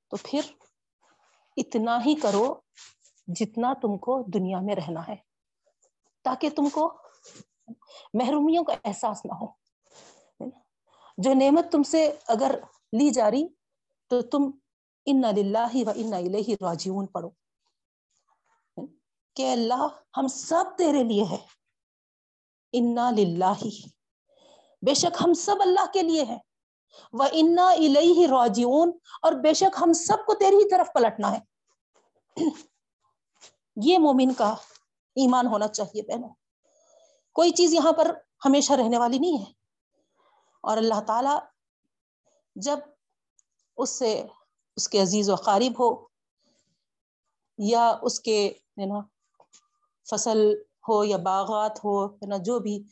تو 0.09 0.17
پھر 0.23 0.41
اتنا 1.57 1.99
ہی 2.07 2.15
کرو 2.15 2.55
جتنا 3.27 3.73
تم 3.83 3.99
کو 3.99 4.23
دنیا 4.23 4.61
میں 4.61 4.75
رہنا 4.75 5.09
ہے۔ 5.09 5.17
تاکہ 6.25 6.51
تم 6.51 6.69
کو 6.69 7.03
محرومیوں 8.15 8.65
کا 8.65 8.75
احساس 8.85 9.25
نہ 9.25 9.33
ہو۔ 9.33 9.47
جو 11.19 11.35
نعمت 11.35 11.73
تم 11.73 11.83
سے 11.83 12.15
اگر 12.27 12.61
لی 12.93 13.11
جا 13.11 13.31
رہی، 13.31 13.47
تو 14.09 14.23
تم 14.23 14.51
ان 15.07 15.23
للہ 15.37 15.87
و 15.87 15.91
ان 15.95 16.13
الیہ 16.13 16.55
راجعون 16.61 17.07
پڑھو۔ 17.07 17.31
کہ 19.35 19.53
اللہ 19.53 19.89
ہم 20.17 20.27
سب 20.27 20.65
تیرے 20.79 21.03
لیے 21.03 21.25
ہے۔ 21.25 21.47
انا 22.73 23.11
للہ 23.11 23.65
بے 24.83 24.95
شک 24.95 25.23
ہم 25.25 25.33
سب 25.33 25.57
اللہ 25.61 25.87
کے 25.93 26.03
لیے 26.03 26.25
ہیں۔ 26.25 26.39
وہ 27.13 27.25
انا 27.33 27.69
الیہ 27.71 28.27
راجعون، 28.27 28.91
اور 29.23 29.33
بے 29.33 29.55
شک 29.55 29.77
ہم 29.81 29.93
سب 29.93 30.27
کو 30.27 30.35
تیری 30.35 30.57
ہی 30.57 30.71
طرف 30.71 30.89
پلٹنا 30.95 31.33
ہے۔ 31.33 31.39
یہ 33.77 33.99
مومن 33.99 34.35
کا 34.35 34.55
ایمان 35.17 35.47
ہونا 35.47 35.69
چاہیے 35.69 36.03
بہنوں۔ 36.03 36.29
کوئی 37.33 37.51
چیز 37.51 37.75
یہاں 37.75 37.93
پر 37.93 38.15
ہمیشہ 38.45 38.73
رہنے 38.73 38.99
والی 38.99 39.19
نہیں 39.19 39.39
ہے۔ 39.39 39.53
اور 40.61 40.77
اللہ 40.77 41.01
تعالی 41.07 41.39
جب 42.57 42.79
اس 43.77 43.91
سے 43.91 44.27
اس 44.77 44.89
کے 44.89 45.03
عزیز 45.03 45.31
و 45.31 45.35
قارب 45.35 45.79
ہو 45.79 46.07
یا 47.59 47.99
اس 48.03 48.21
کے 48.21 48.55
نا 48.77 49.01
فصل 50.11 50.39
ہو 50.89 51.05
یا 51.05 51.17
باغات 51.17 51.79
ہو 51.85 52.07
نا 52.27 52.37
جو 52.37 52.59
بھی 52.59 52.83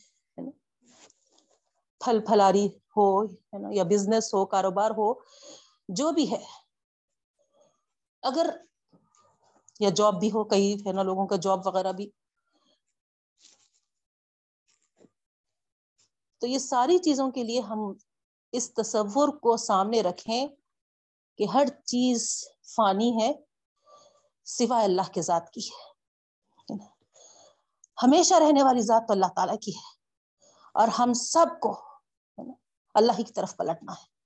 پھل 2.00 2.20
پھلاری 2.20 2.68
ہو 2.98 3.24
یا 3.72 3.82
بزنس 3.82 4.34
ہو، 4.34 4.46
کاروبار 4.46 4.90
ہو، 4.90 5.14
جو 5.88 6.10
بھی 6.10 6.32
ہے۔ 6.32 6.44
اگر، 8.22 8.56
یا 9.80 9.90
جاب 9.90 10.20
بھی 10.20 10.28
ہو 10.28 10.44
کئی 10.44 10.74
ہے 10.86 10.92
نا، 10.92 11.02
لوگوں 11.02 11.26
کا 11.26 11.36
جاب 11.36 11.66
وغیرہ 11.66 11.92
بھی۔ 11.92 12.10
تو 16.38 16.46
یہ 16.46 16.58
ساری 16.58 16.98
چیزوں 16.98 17.30
کے 17.30 17.42
لیے 17.42 17.60
ہم 17.60 17.78
اس 18.52 18.74
تصور 18.74 19.28
کو 19.28 19.56
سامنے 19.56 20.02
رکھیں 20.02 20.46
کہ 21.38 21.46
ہر 21.54 21.66
چیز 21.84 22.44
فانی 22.76 23.22
ہے، 23.22 23.32
سوائے 24.44 24.84
اللہ 24.84 25.12
کے 25.12 25.22
ذات 25.22 25.50
کی 25.50 25.60
ہے 25.60 25.88
ہمیشہ 28.02 28.34
رہنے 28.34 28.62
والی 28.62 28.80
ذات 28.80 29.02
تو 29.08 29.12
اللہ 29.12 29.26
تعالیٰ 29.36 29.56
کی 29.62 29.70
ہے۔ 29.76 29.98
اور 30.74 30.88
ہم 30.88 31.12
سب 31.12 31.60
کو 31.60 31.87
اللہ 32.98 33.12
ہی 33.18 33.24
کی 33.24 33.32
طرف 33.32 33.56
پلٹنا 33.56 33.92
ہے۔ 33.92 34.18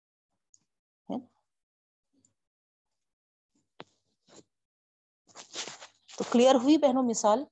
تو 6.18 6.24
کلیئر 6.30 6.54
ہوئی 6.54 6.76
بہنوں 6.76 7.02
مثال؟ 7.02 7.44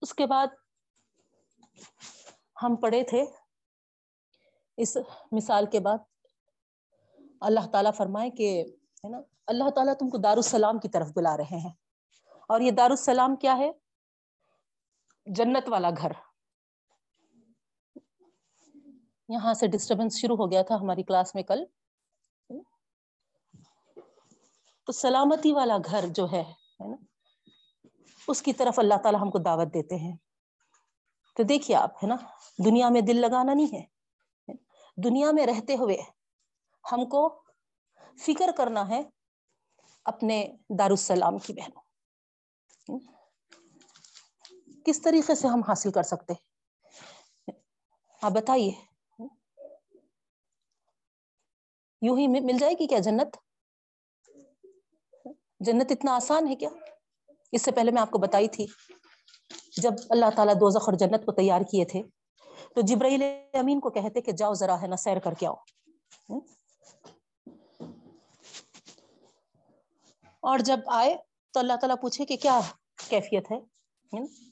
اس 0.00 0.14
کے 0.14 0.26
بعد 0.26 0.46
ہم 2.62 2.76
پڑھے 2.76 3.04
تھے۔ 3.04 3.24
اس 4.76 4.96
مثال 5.32 5.66
کے 5.72 5.80
بعد 5.80 5.98
اللہ 7.40 7.70
تعالیٰ 7.72 7.94
فرمائے 7.94 8.30
کہ، 8.30 8.64
ہے 9.04 9.08
نا؟ 9.08 9.18
اللہ 9.46 9.70
تعالیٰ 9.70 9.94
تم 9.94 10.10
کو 10.10 10.18
دار 10.18 10.36
السلام 10.36 10.78
کی 10.78 10.88
طرف 10.88 11.06
بلا 11.16 11.36
رہے 11.36 11.58
ہیں۔ 11.58 11.74
اور 12.26 12.60
یہ 12.60 12.70
دار 12.70 12.90
السلام 12.90 13.36
کیا 13.36 13.56
ہے؟ 13.58 13.81
جنت 15.26 15.68
والا 15.68 15.90
گھر۔ 15.90 16.12
یہاں 19.28 19.54
سے 19.54 19.66
ڈسٹربنس 19.66 20.20
شروع 20.20 20.36
ہو 20.36 20.50
گیا 20.50 20.62
تھا 20.62 20.74
ہماری 20.74 21.02
کلاس 21.02 21.34
میں 21.34 21.42
کل۔ 21.42 21.64
تو 24.86 24.92
سلامتی 24.92 25.52
والا 25.52 25.76
گھر 25.84 26.04
جو 26.08 26.26
ہے 26.32 26.44
نا، 26.80 26.96
اس 28.28 28.42
کی 28.42 28.52
طرف 28.52 28.78
اللہ 28.78 28.94
تعالیٰ 29.02 29.20
ہم 29.20 29.30
کو 29.30 29.38
دعوت 29.38 29.74
دیتے 29.74 29.96
ہیں۔ 29.96 30.16
تو 31.36 31.42
دیکھیے 31.42 31.76
آپ، 31.76 31.96
ہے 31.96 32.06
نا، 32.06 32.16
دنیا 32.64 32.88
میں 32.88 33.00
دل 33.00 33.16
لگانا 33.16 33.54
نہیں 33.54 33.74
ہے۔ 33.74 33.86
دنیا 35.04 35.30
میں 35.32 35.46
رہتے 35.46 35.76
ہوئے 35.76 35.96
ہم 36.92 37.08
کو 37.08 37.42
فکر 38.18 38.50
کرنا 38.56 38.88
ہے 38.88 39.02
اپنے 40.04 40.56
دارالسلام 40.78 41.38
کی 41.38 41.52
بہنوں۔ 41.52 41.82
کس 44.84 45.02
طریقے 45.02 45.34
سے 45.34 45.48
ہم 45.48 45.60
حاصل 45.68 45.92
کر 45.92 46.02
سکتے 46.02 46.32
آپ 48.22 48.30
بتائیے۔ 48.30 48.72
یوں 52.02 52.18
ہی 52.18 52.26
مل 52.26 52.58
جائے 52.58 52.74
گی 52.74 52.86
کیا 52.86 52.98
جنت؟ 52.98 53.36
جنت 55.60 55.90
اتنا 55.90 56.14
آسان 56.14 56.48
ہے 56.48 56.54
کیا؟ 56.54 56.68
اس 57.52 57.62
سے 57.62 57.72
پہلے 57.72 57.90
میں 57.90 58.02
آپ 58.02 58.10
کو 58.10 58.18
بتائی 58.18 58.48
تھی، 58.48 58.66
جب 59.76 59.90
اللہ 60.10 60.26
تعالیٰ 60.36 60.54
دوزخ 60.54 60.88
اور 60.88 60.92
جنت 60.92 61.26
کو 61.26 61.32
تیار 61.32 61.60
کیے 61.70 61.84
تھے، 61.84 62.02
تو 62.74 62.80
جبرائیل 62.80 63.22
امین 63.52 63.80
کو 63.80 63.90
کہتے 63.90 64.20
کہ 64.20 64.32
جاؤ 64.32 64.54
ذرا 64.54 64.82
ہے 64.82 64.86
نا 64.86 64.96
سیر 64.96 65.18
کر 65.18 65.34
کے 65.34 65.46
آؤ۔ 65.46 65.54
اور 70.40 70.58
جب 70.58 70.80
آئے 70.86 71.16
تو 71.50 71.60
اللہ 71.60 71.72
تعالیٰ 71.72 71.96
پوچھے 72.00 72.26
کہ 72.26 72.36
کیا 72.36 72.60
کیفیت 73.08 73.50
ہے؟ 73.50 73.71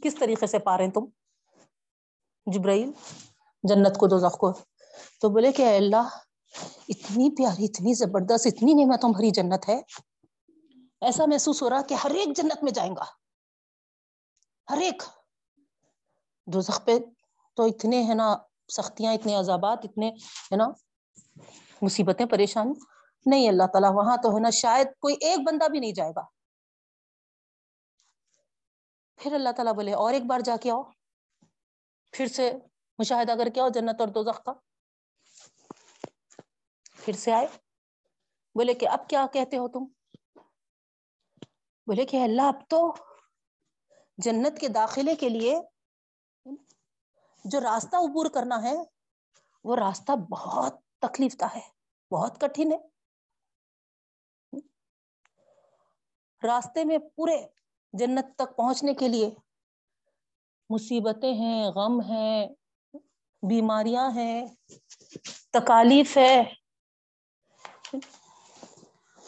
کس 0.02 0.14
طریقے 0.14 0.46
سے 0.46 0.58
پا 0.58 0.76
رہے 0.76 0.84
ہیں 0.84 0.92
تم؟ 0.92 1.04
جبرائیل، 2.46 2.92
جنت 3.62 3.98
کو، 3.98 4.06
دوزخ 4.06 4.38
کو۔ 4.38 4.52
تو 5.20 5.28
بولے 5.28 5.52
کہ 5.52 5.76
اللہ، 5.76 6.08
اتنی 6.88 7.36
پیاری، 7.36 7.64
اتنی 7.64 7.94
زبردست، 7.94 8.46
اتنی 8.46 8.74
نعمتوں 8.74 9.08
بھری 9.08 9.30
جنت 9.30 9.68
ہے۔ 9.68 9.80
ایسا 11.00 11.24
محسوس 11.26 11.62
ہو 11.62 11.70
رہا 11.70 11.82
کہ 11.82 11.94
ہر 11.94 12.10
ایک 12.10 12.36
جنت 12.36 12.64
میں 12.64 12.72
جائیں 12.72 12.96
گا۔ 12.96 13.04
ہر 14.70 14.78
ایک۔ 14.80 15.02
دوزخ 16.46 16.84
پہ 16.84 16.92
تو 17.54 17.62
اتنے 17.62 18.02
ہے 18.02 18.14
نا، 18.14 18.36
سختیاں، 18.76 19.14
اتنے 19.14 19.34
عذابات، 19.34 19.78
اتنے 19.84 20.08
ہے 20.52 20.56
نا، 20.56 20.68
مصیبتیں، 21.82 22.26
پریشانی۔ 22.26 22.72
نہیں، 23.26 23.48
اللہ 23.48 23.66
تعالیٰ، 23.72 23.92
وہاں 23.94 24.16
تو 24.16 24.36
ہے 24.36 24.40
نا، 24.40 24.50
شاید 24.50 24.86
کوئی 25.00 25.16
ایک 25.20 25.40
بندہ 25.46 25.68
بھی 25.68 25.80
نہیں 25.80 25.92
جائے 25.92 26.12
گا۔ 26.16 26.39
پھر 29.20 29.32
اللہ 29.32 29.52
تعالیٰ 29.56 29.72
بولے، 29.72 29.92
اور 29.92 30.12
ایک 30.12 30.22
بار 30.22 30.40
جا 30.40 30.56
کے 30.62 30.70
آؤ۔ 30.70 30.82
پھر 32.10 32.26
سے 32.26 32.52
مشاہدہ 32.98 33.32
کر 33.38 33.48
کے 33.54 33.60
آؤ 33.60 33.68
جنت 33.68 34.00
اور 34.00 34.08
دوزخ 34.08 34.44
کا۔ 34.44 34.52
پھر 36.92 37.12
سے 37.12 37.32
آئے۔ 37.32 37.46
بولے 38.54 38.74
کہ 38.74 38.88
اب 38.88 39.08
کیا 39.08 39.26
کہتے 39.32 39.56
ہو 39.56 39.68
تم؟ 39.68 39.84
بولے 41.86 42.06
کہ 42.06 42.24
اللہ، 42.24 42.42
اب 42.42 42.68
تو 42.68 42.94
جنت 44.18 44.60
کے 44.60 44.68
داخلے 44.68 45.14
کے 45.14 45.28
لیے 45.28 45.60
جو 47.44 47.60
راستہ 47.60 47.96
عبور 47.96 48.30
کرنا 48.30 48.62
ہے، 48.62 48.74
وہ 49.64 49.76
راستہ 49.76 50.12
بہت 50.12 50.74
تکلیف 50.98 51.40
دہ 51.40 51.56
ہے، 51.56 51.68
بہت 52.10 52.40
کٹھن 52.40 52.72
ہے۔ 52.72 52.78
راستے 56.46 56.84
میں 56.84 56.98
پورے 56.98 57.59
جنت 57.92 58.36
تک 58.36 58.56
پہنچنے 58.56 58.94
کے 58.94 59.08
لیے۔ 59.08 59.30
مصیبتیں 60.70 61.34
ہیں، 61.34 61.66
غم 61.66 62.00
ہیں 62.00 62.48
بیماریاں 63.42 64.10
ہیں، 64.10 64.46
تکالیف 65.52 66.16
ہے۔ 66.16 66.42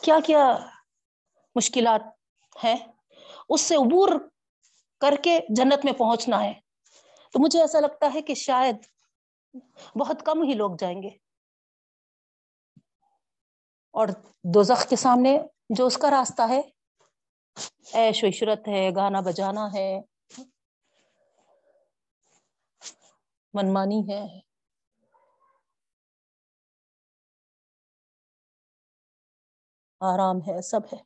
کیا 0.00 0.18
کیا 0.26 0.58
مشکلات 1.54 2.00
ہے 2.64 2.74
اس 3.48 3.60
سے 3.60 3.74
عبور 3.74 4.08
کر 5.00 5.14
کے 5.22 5.40
جنت 5.48 5.84
میں 5.84 5.92
پہنچنا 5.92 6.44
ہے۔ 6.44 6.52
تو 7.32 7.42
مجھے 7.42 7.60
ایسا 7.60 7.80
لگتا 7.80 8.10
ہے 8.14 8.22
کہ 8.22 8.34
شاید 8.34 8.76
بہت 10.00 10.16
کم 10.26 10.42
ہی 10.42 10.54
لوگ 10.54 10.70
جائیں 10.78 11.02
گے۔ 11.02 11.10
اور 13.90 14.08
دوزخ 14.54 14.88
کے 14.88 14.96
سامنے 14.96 15.38
جو 15.70 15.86
اس 15.86 15.96
کا 15.96 16.10
راستہ 16.10 16.42
ہے 16.48 16.60
ایش 17.92 18.24
و 18.24 18.26
عشرت 18.26 18.68
ہے، 18.68 18.90
گانا 18.96 19.20
بجانا 19.20 19.66
ہے۔ 19.74 20.00
منمانی 23.54 24.12
ہے۔ 24.12 24.40
آرام 30.00 30.36
ہے، 30.36 30.62
سب 30.62 30.80
ہے۔ 30.92 31.02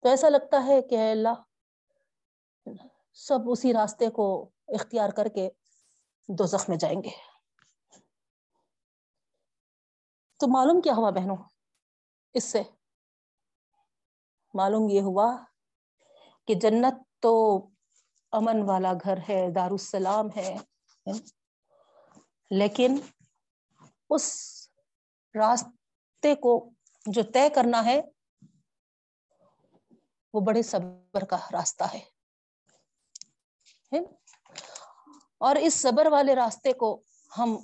تو 0.00 0.08
ایسا 0.08 0.28
لگتا 0.28 0.66
ہے 0.66 0.82
کہ 0.82 1.10
اللہ، 1.10 1.42
سب 3.12 3.38
اسی 3.46 3.72
راستے 3.72 4.10
کو 4.10 4.50
اختیار 4.68 5.08
کر 5.08 5.28
کے 5.28 5.48
دو 6.28 6.46
زخم 6.46 6.64
میں 6.68 6.78
جائیں 6.78 7.02
گے۔ 7.02 7.10
تو 10.36 10.46
معلوم 10.52 10.80
کیا 10.80 10.92
ہوا 10.96 11.10
بہنوں؟ 11.10 11.36
اس 12.34 12.44
سے 12.44 12.62
معلوم 14.54 14.88
یہ 14.88 15.00
ہوا 15.00 15.36
کہ 16.46 16.54
جنت 16.54 16.94
تو 17.20 17.32
امن 18.32 18.62
والا 18.62 18.92
گھر 19.04 19.18
ہے، 19.28 19.50
دارالسلام 19.54 20.26
ہے 20.36 20.56
لیکن 22.50 23.00
اس 24.10 24.26
راستے 25.34 26.34
کو 26.34 26.70
جو 27.06 27.22
طے 27.34 27.48
کرنا 27.48 27.84
ہے، 27.84 28.00
وہ 30.34 30.40
بڑے 30.40 30.62
صبر 30.62 31.24
کا 31.24 31.36
راستہ 31.52 31.84
ہے 31.94 32.00
اور 35.38 35.56
اس 35.56 35.74
صبر 35.74 36.06
والے 36.06 36.34
راستے 36.34 36.72
کو 36.72 37.02
ہم 37.38 37.56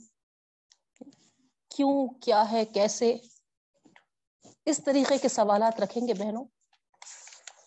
کیوں، 1.69 2.09
کیا 2.23 2.51
ہے، 2.51 2.65
کیسے؟ 2.65 3.17
اس 4.65 4.81
طریقے 4.85 5.19
کے 5.19 5.29
سوالات 5.29 5.81
رکھیں 5.81 6.09
گے 6.09 6.15
بہنوں۔ 6.15 6.45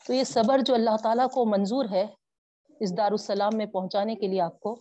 تو 0.10 0.13
یہ 0.13 0.24
صبر 0.24 0.60
جو 0.65 0.74
اللہ 0.74 0.98
تعالیٰ 1.04 1.30
کو 1.30 1.45
منظور 1.45 1.86
ہے 1.91 2.06
اس 2.80 2.98
دارالسلام 2.98 3.58
میں 3.58 3.65
پہنچانے 3.65 4.15
کے 4.15 4.28
لیے 4.28 4.41
آپ 4.41 4.60
کو، 4.60 4.80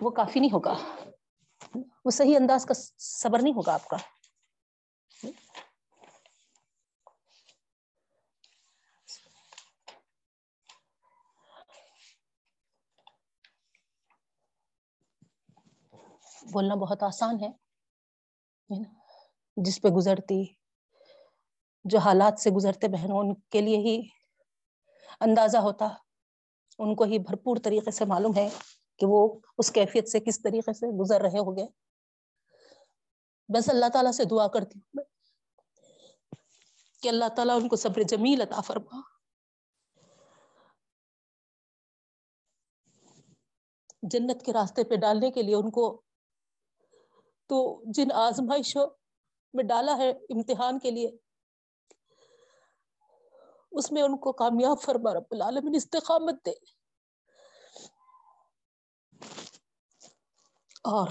وہ 0.00 0.10
کافی 0.10 0.40
نہیں 0.40 0.52
ہوگا۔ 0.52 0.74
وہ 2.04 2.10
صحیح 2.10 2.36
انداز 2.36 2.66
کا 2.66 2.74
صبر 2.98 3.38
نہیں 3.42 3.54
ہوگا 3.54 3.74
آپ 3.74 3.88
کا۔ 3.88 3.96
بولنا 16.52 16.74
بہت 16.74 17.02
آسان 17.02 17.40
ہے 17.40 17.50
جس 19.56 19.82
پہ 19.82 19.88
گزرتی 19.88 20.65
جو 21.86 21.98
حالات 21.98 22.40
سے 22.40 22.50
گزرتے 22.50 22.88
بہنوں 22.88 23.18
ان 23.18 23.34
کے 23.50 23.60
لیے 23.60 23.76
ہی 23.76 24.00
اندازہ 25.20 25.58
ہوتا، 25.58 25.88
ان 26.78 26.94
کو 26.94 27.04
ہی 27.04 27.18
بھرپور 27.18 27.56
طریقے 27.64 27.90
سے 27.90 28.04
معلوم 28.04 28.36
ہے 28.36 28.48
کہ 29.00 29.06
وہ 29.06 29.40
اس 29.58 29.70
کیفیت 29.72 30.08
سے 30.08 30.20
کس 30.20 30.42
طریقے 30.42 30.72
سے 30.72 30.86
گزر 30.98 31.20
رہے 31.20 31.38
ہو 31.38 31.56
گئے 31.56 31.66
بس 33.48 33.68
اللہ 33.68 33.88
تعالیٰ 33.92 34.12
سے 34.12 34.24
دعا 34.24 34.48
کرتی 34.48 34.78
ہوں 34.78 35.02
کہ 37.02 37.08
اللہ 37.08 37.28
تعالیٰ 37.36 37.60
ان 37.62 37.68
کو 37.68 37.76
صبر 37.76 38.02
جمیل 38.02 38.42
عطا 38.42 38.60
فرما۔ 38.60 39.00
جنت 44.02 44.44
کے 44.44 44.52
راستے 44.52 44.84
پہ 44.84 44.96
ڈالنے 44.96 45.30
کے 45.30 45.42
لیے 45.42 45.54
ان 45.54 45.70
کو 45.70 46.02
تو 47.50 47.58
جن 47.86 48.12
آزمائشوں 48.12 48.86
میں 49.54 49.64
ڈالا 49.64 49.96
ہے 49.96 50.10
امتحان 50.10 50.78
کے 50.78 50.90
لیے 50.90 51.10
اس 53.76 53.92
میں 53.92 54.02
ان 54.02 54.18
کو 54.18 54.32
کامیاب 54.32 54.82
فرما 54.82 55.14
رب 55.14 55.24
العالمین، 55.30 55.74
استقامت 55.74 56.46
دے۔ 56.46 56.50
اور 60.84 61.08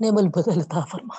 نعم 0.00 0.14
بدل 0.14 0.60
عطا 0.60 0.84
فرما۔ 0.84 1.14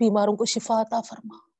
بیماروں 0.00 0.36
کو 0.36 0.44
شفا 0.44 0.80
عطا 0.80 1.00
فرما۔ 1.00 1.53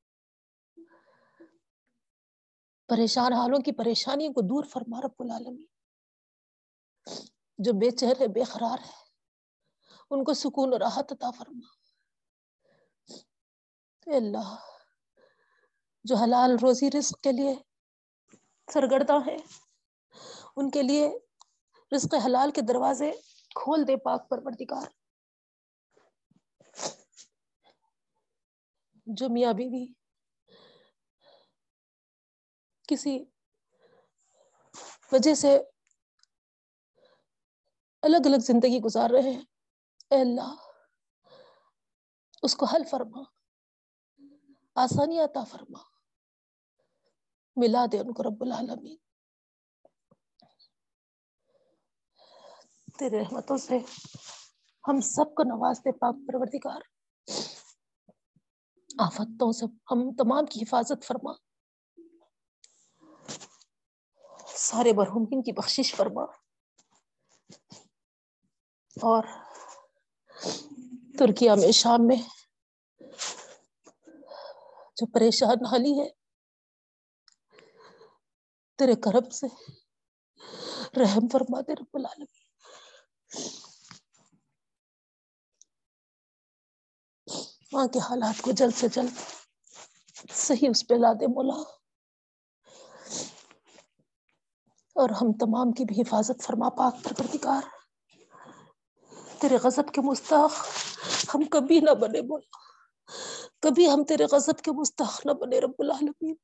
پریشان، 2.95 3.33
حالوں 3.33 3.59
کی 3.59 3.73
پریشانیوں 3.73 4.33
کو 4.33 4.41
دور 4.41 4.65
فرما 4.65 5.01
رب 5.01 5.15
العالمین۔ 5.19 5.67
جو 7.59 7.73
بے 7.73 7.91
چہر 7.91 8.21
ہے، 8.21 8.27
بے 8.29 8.45
قرار 8.45 8.79
ہے، 8.79 8.93
ان 10.11 10.25
کو 10.25 10.35
سکون 10.35 10.73
و 10.73 10.79
راحت 10.79 11.13
عطا 11.13 11.31
فرما۔ 11.31 11.67
اے 14.07 14.17
اللہ، 14.17 14.55
جو 16.05 16.17
حلال 16.17 16.57
روزی 16.63 16.89
رزق 16.99 17.21
کے 17.21 17.33
لیے 17.33 17.55
سرگردہ 18.73 19.27
ہے 19.27 19.37
ان 20.57 20.71
کے 20.71 20.83
لیے 20.83 21.19
رزق 21.97 22.15
حلال 22.27 22.51
کے 22.51 22.61
دروازے 22.61 23.13
کھول 23.55 23.89
دے، 23.89 23.97
پاک 23.97 24.29
پروردگار۔ 24.29 24.87
جو 29.07 29.29
میاں 29.29 29.53
بیوی 29.53 30.04
کسی 32.89 33.25
وجہ 35.13 35.35
سے 35.35 35.59
الگ 38.03 38.17
الگ 38.25 38.37
زندگی 38.37 38.81
گزار 38.81 39.11
رہے 39.11 39.31
ہیں۔ 39.31 39.45
اے 40.11 40.21
اللہ، 40.21 40.55
اس 42.43 42.57
کو 42.57 42.67
حل 42.67 42.83
فرما، 42.91 43.23
آسانی 44.75 45.21
عطا 45.21 45.45
فرما۔ 45.45 45.79
ملا 47.57 47.87
دے 47.93 47.99
ان 47.99 48.13
کو 48.13 48.23
رب 48.23 48.37
العالمین۔ 48.41 48.97
تیرے 52.99 53.21
رحمتوں 53.21 53.57
سے 53.57 53.79
ہم 54.89 55.01
سب 55.01 55.35
کو 55.35 55.43
نواز 55.43 55.79
دے، 55.79 55.93
پاک 55.93 56.15
پروردگار۔ 56.27 56.81
آفتوں 58.99 59.53
سے 59.53 59.65
ہم 59.65 60.15
تمام 60.19 60.47
کی 60.47 60.61
حفاظت 60.63 61.05
فرما۔ 61.05 61.44
سارے 64.57 64.93
برہمین 64.93 65.43
کی 65.43 65.53
بخشش 65.53 65.95
فرما۔ 65.95 66.23
اور 69.03 69.25
ترکیہ 71.19 71.51
میں 71.51 71.73
شام 71.73 72.07
میں 72.07 72.17
جو 74.97 75.07
پریشان 75.07 75.67
حالی 75.67 76.01
ہے، 76.01 76.09
تیرے 78.79 78.95
کرم 78.95 79.31
سے 79.31 79.47
رحم 81.03 81.29
فرما 81.33 81.61
دے 81.61 81.73
رب 81.73 81.91
العالمین۔ 81.95 82.45
وہاں 87.73 87.87
کے 87.87 87.99
حالات 87.99 88.43
کو 88.43 88.51
جلد 88.53 88.75
سے 88.75 88.89
جلد 88.89 89.11
صحیح 90.33 90.69
اس 90.71 90.89
پہ 90.89 90.95
لا 90.95 91.13
دے 91.13 91.27
مولا۔ 91.27 91.84
اور 94.95 95.11
ہم 95.11 95.33
تمام 95.33 95.73
کی 95.73 95.85
بھی 95.85 96.01
حفاظت 96.01 96.43
فرما 96.43 96.69
پاک 96.69 96.95
پروردگار۔ 97.05 97.63
تیرے 99.39 99.57
غضب 99.57 99.95
کے 99.95 100.01
مستحق 100.01 100.55
ہم 101.35 101.45
کبھی 101.45 101.81
نہ 101.81 101.91
بنے 101.91 102.21
مولا۔ 102.21 102.59
کبھی 103.61 103.91
ہم 103.91 104.05
تیرے 104.05 104.25
غضب 104.25 104.61
کے 104.61 104.73
مستحق 104.73 105.27
نہ 105.27 105.33
بنے 105.33 105.59
رب 105.59 105.75
العالمین۔ 105.79 106.35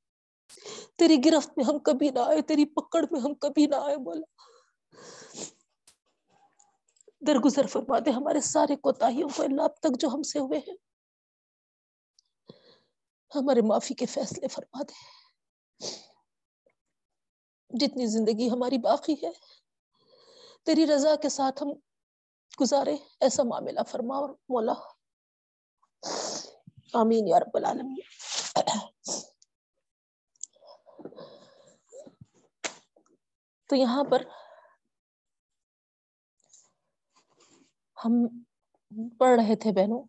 تیری 0.97 1.17
گرفت 1.25 1.51
میں 1.57 1.65
ہم 1.65 1.79
کبھی 1.79 2.11
نہ 2.11 2.19
آئے، 2.19 2.43
تیری 2.43 2.65
پکڑ 2.67 3.05
میں 3.11 3.21
ہم 3.21 3.35
کبھی 3.35 3.67
نہ 3.67 3.77
آئے 3.77 3.97
مولا۔ 3.97 4.51
درگزر 7.27 7.67
فرما 7.67 7.99
دے 7.99 8.11
ہمارے 8.11 8.41
سارے 8.41 8.77
کوتاہیوں 8.77 9.29
کو 9.37 9.43
اللہ 9.43 9.63
اب 9.63 9.77
تک 9.77 10.01
جو 10.01 10.09
ہم 10.09 10.23
سے 10.23 10.39
ہوئے 10.39 10.59
ہیں۔ 10.59 10.77
ہمارے 13.35 13.61
معافی 13.61 13.95
کے 13.95 14.07
فیصلے 14.07 14.49
فرما 14.49 14.83
دے۔ 14.83 15.21
جتنی 17.71 18.07
زندگی 18.07 18.51
ہماری 18.51 18.79
باقی 18.79 19.13
ہے، 19.13 19.31
تیری 20.63 20.87
رضا 20.87 21.17
کے 21.17 21.29
ساتھ 21.29 21.63
ہم 21.63 21.69
گزارے، 22.61 22.97
ایسا 23.21 23.43
معاملہ 23.43 23.81
فرما 23.89 24.17
اور 24.17 24.31
مولا۔ 24.31 24.73
آمین 26.95 27.29
یا 27.29 27.41
رب 27.41 27.51
العالمین۔ 27.55 27.97
تو 33.67 33.77
یہاں 33.77 34.05
پر 34.11 34.23
ہم 38.05 38.27
پڑھ 39.19 39.41
رہے 39.41 39.57
تھے 39.57 39.73
بہنوں 39.73 40.03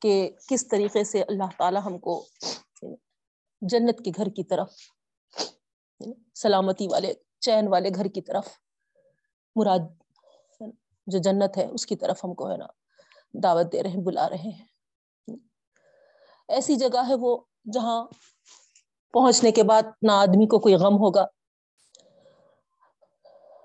کہ 0.00 0.30
کس 0.48 0.68
طریقے 0.68 1.04
سے 1.04 1.22
اللہ 1.22 1.50
تعالی 1.58 1.78
ہم 1.84 1.98
کو 1.98 2.26
جنت 3.60 4.04
کے 4.04 4.10
گھر 4.16 4.26
کی 4.26 4.44
طرف 4.44 4.74
سلامتی 6.34 6.86
والے، 6.90 7.14
چین 7.40 7.68
والے 7.68 7.88
گھر 7.94 8.04
کی 8.04 8.20
طرف، 8.20 8.48
مراد 9.56 9.78
جو 11.06 11.18
جنت 11.18 11.58
ہے، 11.58 11.66
اس 11.70 11.86
کی 11.86 11.96
طرف 11.96 12.24
ہم 12.24 12.34
کو 12.34 12.50
ہے 12.50 12.56
نا 12.56 12.66
دعوت 13.34 13.72
دے 13.72 13.82
رہے 13.82 13.90
ہیں، 13.90 14.04
بلا 14.04 14.28
رہے 14.28 14.36
ہیں۔ 14.36 14.64
ایسی 16.48 16.76
جگہ 16.76 17.08
ہے 17.08 17.14
وہ 17.14 17.38
جہاں 17.72 18.04
پہنچنے 19.12 19.52
کے 19.52 19.62
بعد 19.62 19.82
نہ 20.02 20.12
آدمی 20.12 20.46
کو 20.46 20.58
کوئی 20.58 20.74
غم 20.74 20.94
ہوگا، 20.94 21.26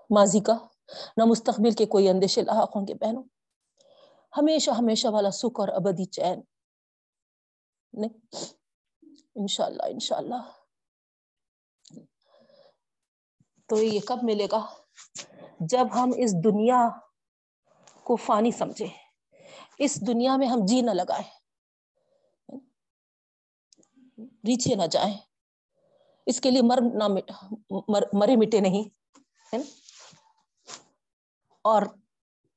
ماضی 0.10 0.40
کا، 0.40 0.58
نہ 1.18 1.26
مستقبل 1.26 1.72
کے 1.72 1.86
کوئی 1.86 2.10
اندیشے 2.10 2.42
لاحق 2.42 2.76
ہوں 2.76 2.88
گے 2.88 2.94
بہنوں۔ 2.94 3.24
ہمیشہ 4.38 4.72
ہمیشہ 4.72 5.08
والا 5.08 5.32
سکھ 5.32 5.60
اور 5.60 5.68
ابدی 5.68 6.06
چین۔ 6.06 6.42
نہیں، 7.94 8.36
انشاءاللہ 9.36 9.84
انشاءاللہ۔ 9.84 10.61
تو 13.72 13.78
یہ 13.78 14.00
کب 14.08 14.24
ملے 14.24 14.46
گا؟ 14.52 14.60
جب 15.72 15.88
ہم 15.96 16.12
اس 16.18 16.32
دنیا 16.44 16.80
کو 18.04 18.16
فانی 18.16 18.52
سمجھے 18.52 18.88
اس 19.80 19.96
دنیا 20.08 20.36
میں 20.38 20.48
ہم 20.48 20.66
جی 20.70 20.80
نہ 20.82 20.92
لگائیں، 20.92 21.30
ریچھے 24.48 24.76
نہ 24.76 24.88
جائیں، 24.92 25.16
اس 26.28 26.42
کے 26.42 26.52
لیے 26.52 26.62
مر 26.62 26.82
نہ 26.94 27.08
مرے 28.14 28.36
مٹے 28.36 28.60
نہیں 28.60 29.64
اور 31.66 31.82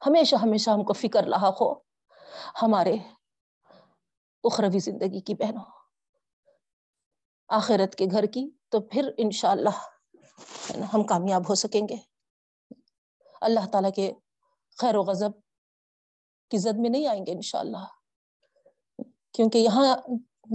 ہمیشہ 0.02 0.36
ہمیشہ 0.42 0.70
ہم 0.70 0.84
کو 0.84 0.92
فکر 0.94 1.24
رہا 1.28 1.50
ہو، 1.60 1.72
ہمارے 2.62 2.96
اخروی 4.44 4.78
زندگی 4.90 5.20
کی 5.20 5.34
بہنوں، 5.34 5.64
آخرت 7.50 7.94
کے 7.94 8.06
گھر 8.10 8.26
کی، 8.26 8.48
تو 8.70 8.80
پھر 8.82 9.10
انشاءاللہ 9.18 9.93
ہم 10.94 11.02
کامیاب 11.02 11.48
ہو 11.48 11.54
سکیں 11.54 11.88
گے۔ 11.88 11.96
اللہ 13.40 13.66
تعالیٰ 13.72 13.90
کے 13.96 14.12
خیر 14.78 14.96
و 14.96 15.02
غضب 15.02 15.30
کی 16.50 16.58
زد 16.58 16.78
میں 16.78 16.90
نہیں 16.90 17.06
آئیں 17.06 17.26
گے 17.26 17.32
انشاءاللہ۔ 17.32 17.86
کیونکہ 19.32 19.58
یہاں 19.58 19.96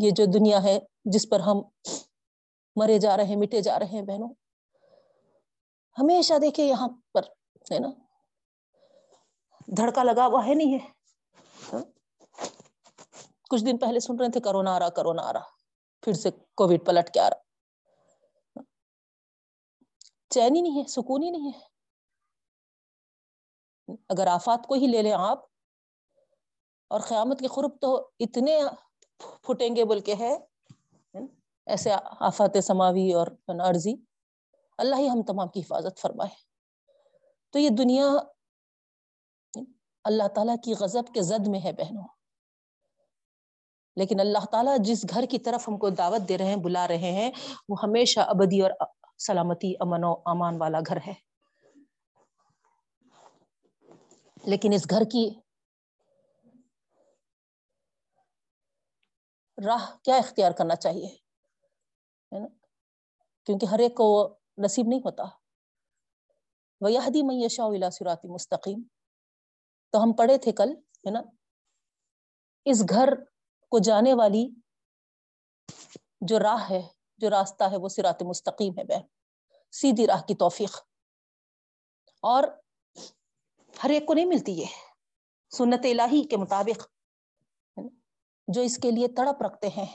یہ 0.01 0.11
جو 0.11 0.25
دنیا 0.25 0.63
ہے 0.63 0.80
جس 1.05 1.30
پر 1.30 1.39
ہم 1.39 1.61
مرے 2.75 2.99
جا 2.99 3.17
رہے 3.17 3.23
ہیں، 3.23 3.36
مٹے 3.36 3.61
جا 3.61 3.80
رہے 3.80 3.86
ہیں 3.86 4.01
بہنوں، 4.01 4.30
ہمیشہ 5.99 6.34
دیکھیں 6.41 6.65
یہاں 6.65 6.88
پر، 7.13 7.21
ہے 7.71 7.80
نا؟ 7.80 7.88
دھڑکا 9.77 10.03
لگا 10.03 10.27
ہوا 10.27 10.45
ہے 10.45 10.53
نہیں 10.53 10.73
ہے۔ 10.73 10.89
ہاں؟ 11.73 11.84
کچھ 13.49 13.65
دن 13.65 13.77
پہلے 13.77 13.99
سن 13.99 14.15
رہے 14.19 14.32
تھے، 14.32 14.39
کرونا 14.39 14.75
آ 14.75 14.80
رہا، 14.80 14.89
کرونا 14.89 15.21
آ 15.21 15.34
رہا۔ 15.34 15.43
پھر 16.01 16.13
سے 16.13 16.30
کووڈ 16.32 16.86
پلٹ 16.86 17.13
کے 17.13 17.19
آ 17.19 17.30
رہا۔ 17.30 17.48
چین 20.30 20.55
ہی 20.55 20.61
نہیں 20.61 20.80
ہے، 20.80 20.84
سکون 20.88 21.23
ہی 21.23 21.30
نہیں 21.30 21.51
ہے۔ 21.51 21.67
اگر 24.09 24.27
آفات 24.27 24.67
کو 24.67 24.73
ہی 24.73 24.88
لے 24.88 25.01
لیں 25.01 25.13
آپ، 25.13 25.45
اور 26.88 26.99
قیامت 26.99 27.39
کے 27.39 27.47
قرب 27.47 27.80
تو 27.82 28.09
اتنے 28.19 28.59
پھٹیں 29.17 29.75
گے 29.75 29.86
بول 29.86 29.99
کے 29.99 30.15
ہے 30.15 30.38
ایسے 31.67 31.89
آفات 32.19 32.57
سماوی 32.63 33.13
اور 33.13 33.27
عرضی 33.69 33.93
اللہ 34.77 34.95
ہی 34.95 35.09
ہم 35.09 35.21
تمام 35.21 35.47
کی 35.47 35.59
حفاظت 35.59 35.99
فرمائے۔ 35.99 36.36
تو 37.49 37.59
یہ 37.59 37.69
دنیا، 37.69 38.05
اللہ 40.03 40.27
تعالیٰ 40.27 40.55
کی 40.63 40.73
غضب 40.73 41.13
کے 41.13 41.21
زد 41.21 41.47
میں 41.47 41.59
ہے 41.59 41.71
بہنوں۔ 41.71 42.07
لیکن 43.95 44.19
اللہ 44.19 44.45
تعالیٰ 44.51 44.77
جس 44.80 45.05
گھر 45.09 45.25
کی 45.30 45.39
طرف 45.39 45.67
ہم 45.69 45.77
کو 45.77 45.89
دعوت 45.89 46.30
دے 46.30 46.38
رہے 46.38 46.45
ہیں، 46.45 46.55
بلا 46.55 46.88
رہے 46.88 47.11
ہیں، 47.11 47.32
وہ 47.69 47.75
ہمیشہ 47.84 48.19
ابدی 48.19 48.61
اور 48.61 48.71
سلامتی، 49.20 49.74
امن 49.80 50.03
و 50.03 50.13
امان 50.26 50.61
والا 50.61 50.80
گھر 50.88 50.97
ہے۔ 51.07 51.13
لیکن 54.43 54.70
اس 54.74 54.88
گھر 54.89 55.01
کی 55.11 55.39
راہ 59.67 59.97
کیا 60.03 60.15
اختیار 60.15 60.51
کرنا 60.51 60.76
چاہیے؟ 60.76 61.07
ہے 62.36 62.39
نا؟ 62.39 62.47
کیونکہ 63.45 63.65
ہر 63.65 63.80
ایک 63.80 63.95
کو 63.95 64.38
نصیب 64.57 64.86
نہیں 64.88 64.99
ہوتا۔ 64.99 65.24
ویہدی 66.82 67.43
یہدی 67.43 67.89
سراتی 67.89 68.28
مستقیم 68.28 68.84
تو 69.89 70.03
ہم 70.03 70.13
پڑھے 70.13 70.38
تھے 70.38 70.51
کل، 70.51 70.70
ہے 70.78 71.11
نا؟ 71.11 71.22
اس 72.65 72.84
گھر 72.89 73.13
کو 73.70 73.80
جانے 73.80 74.13
والی 74.13 74.49
جو 76.22 76.39
راہ 76.39 76.70
ہے 76.70 76.98
جو 77.20 77.30
راستہ 77.30 77.63
ہے 77.63 77.78
وہ 77.78 77.89
سرات 77.89 78.24
مستقیم 78.24 78.74
ہے 78.78 78.84
بہن۔ 78.84 79.01
سیدھی 79.72 80.07
راہ 80.07 80.22
کی 80.22 80.36
توفیق۔ 80.36 80.78
اور 82.22 82.43
ہر 83.84 83.89
ایک 83.89 84.05
کو 84.05 84.13
نہیں 84.13 84.26
ملتی 84.26 84.51
یہ۔ 84.51 84.65
سنت 85.57 85.80
الہی 85.84 86.28
کے 86.28 86.38
مطابق۔ 86.38 86.88
جو 88.47 88.61
اس 88.61 88.78
کے 88.78 88.91
لیے 88.91 89.07
تڑپ 89.07 89.43
رکھتے 89.43 89.67
ہیں۔ 89.67 89.86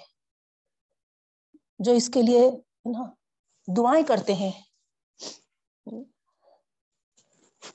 جو 1.79 1.93
اس 1.93 2.09
کے 2.09 2.23
لیے 2.23 2.51
دعائیں 3.77 4.07
کرتے 4.07 4.35
ہیں۔ 4.35 4.53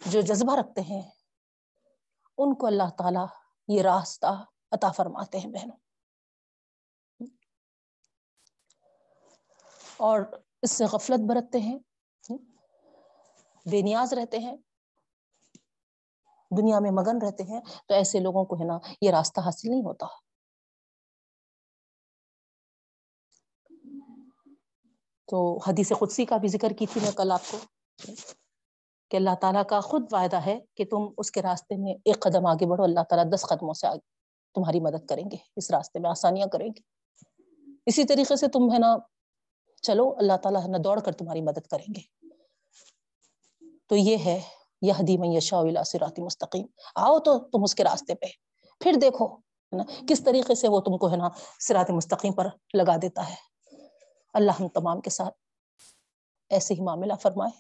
جو 0.06 0.22
جذبہ 0.22 0.56
رکھتے 0.60 0.82
ہیں۔ 0.82 1.02
ان 2.38 2.56
کو 2.56 2.66
اللہ 2.66 2.90
تعالی 2.98 3.26
یہ 3.68 3.82
راستہ 3.82 4.44
عطا 4.72 4.92
فرماتے 4.92 5.40
ہیں 5.40 5.52
بہنوں۔ 5.52 5.89
اور 10.00 10.22
اس 10.62 10.72
سے 10.72 10.86
غفلت 10.92 11.22
برتتے 11.30 11.60
ہیں، 11.60 11.78
بے 13.66 13.82
نیاز 13.82 14.14
رہتے 14.14 14.38
ہیں، 14.38 14.56
دنیا 16.52 16.80
میں 16.80 16.92
مگن 16.92 17.22
رہتے 17.22 17.44
ہیں، 17.44 17.62
تو 17.88 17.94
ایسے 17.94 18.20
لوگوں 18.20 18.44
کو 18.46 18.56
ہے 18.56 18.66
نا 18.66 18.78
یہ 19.02 19.12
راستہ 19.12 19.42
حاصل 19.46 19.70
نہیں 19.70 19.84
ہوتا۔ 19.84 20.06
تو 25.28 25.38
حدیث 25.68 25.92
قدسی 26.00 26.26
کا 26.26 26.38
بھی 26.38 26.48
ذکر 26.48 26.74
کی 26.74 26.86
تھی 26.86 27.02
میں 27.02 27.12
کل 27.12 27.32
آپ 27.32 27.52
کو، 27.52 27.58
کہ 29.12 29.18
اللہ 29.18 29.36
تعالیٰ 29.42 29.66
کا 29.70 29.80
خود 29.80 30.04
وعدہ 30.12 30.40
ہے 30.46 30.58
کہ 30.76 30.86
تم 30.86 31.08
اس 31.18 31.32
کے 31.32 31.42
راستے 31.42 31.76
میں 31.78 31.94
ایک 32.06 32.20
قدم 32.22 32.46
آگے 32.46 32.66
بڑھو، 32.66 32.84
اللہ 32.84 33.04
تعالیٰ 33.10 33.26
دس 33.34 33.46
قدموں 33.50 33.74
سے 33.74 33.88
آگے 33.88 34.08
تمہاری 34.56 34.80
مدد 34.80 35.06
کریں 35.10 35.24
گے، 35.32 35.38
اس 35.56 35.72
راستے 35.72 36.00
میں 36.00 36.10
آسانیاں 36.10 36.48
کریں 36.48 36.68
گے۔ 36.68 36.82
اسی 37.86 38.04
طریقے 38.04 38.36
سے 38.36 38.48
تم 38.48 38.74
ہے 38.74 38.80
نا 38.80 38.96
چلو، 39.82 40.16
اللہ 40.18 40.38
تعالیٰ 40.38 40.64
ہے 40.64 40.68
نا 40.68 40.78
دوڑ 40.84 41.00
کر 41.00 41.12
تمہاری 41.12 41.42
مدد 41.42 41.68
کریں 41.68 41.94
گے۔ 41.98 42.26
تو 43.88 43.96
یہ 43.96 44.18
ہے 44.26 44.42
یہ 44.82 44.94
حدیم 44.94 45.24
یشا 45.24 45.84
سراتی 45.84 46.22
مستقیم۔ 46.22 46.66
آؤ 46.96 47.20
تو 47.20 47.40
تم 47.40 47.64
اس 47.64 47.76
کے 47.76 47.84
راستے 47.84 48.16
پہ۔ 48.16 48.26
پھر 48.80 48.94
دیکھو، 49.02 49.36
ہے 49.36 49.76
نا، 49.76 49.84
کس 50.08 50.24
طریقے 50.24 50.56
سے 50.56 50.68
وہ 50.68 50.80
تم 50.80 50.98
کو، 50.98 51.12
ہے 51.12 51.18
نا 51.18 51.30
سرات 51.60 51.90
مستقیم 51.90 52.34
پر 52.34 52.48
لگا 52.74 52.96
دیتا 53.02 53.30
ہے۔ 53.30 53.36
اللہ 54.34 54.52
ہم 54.60 54.68
تمام 54.68 55.02
کے 55.02 55.10
ساتھ 55.10 55.36
ایسے 56.50 56.74
ہی 56.74 56.82
معاملہ 56.82 57.14
فرمائے۔ 57.22 57.52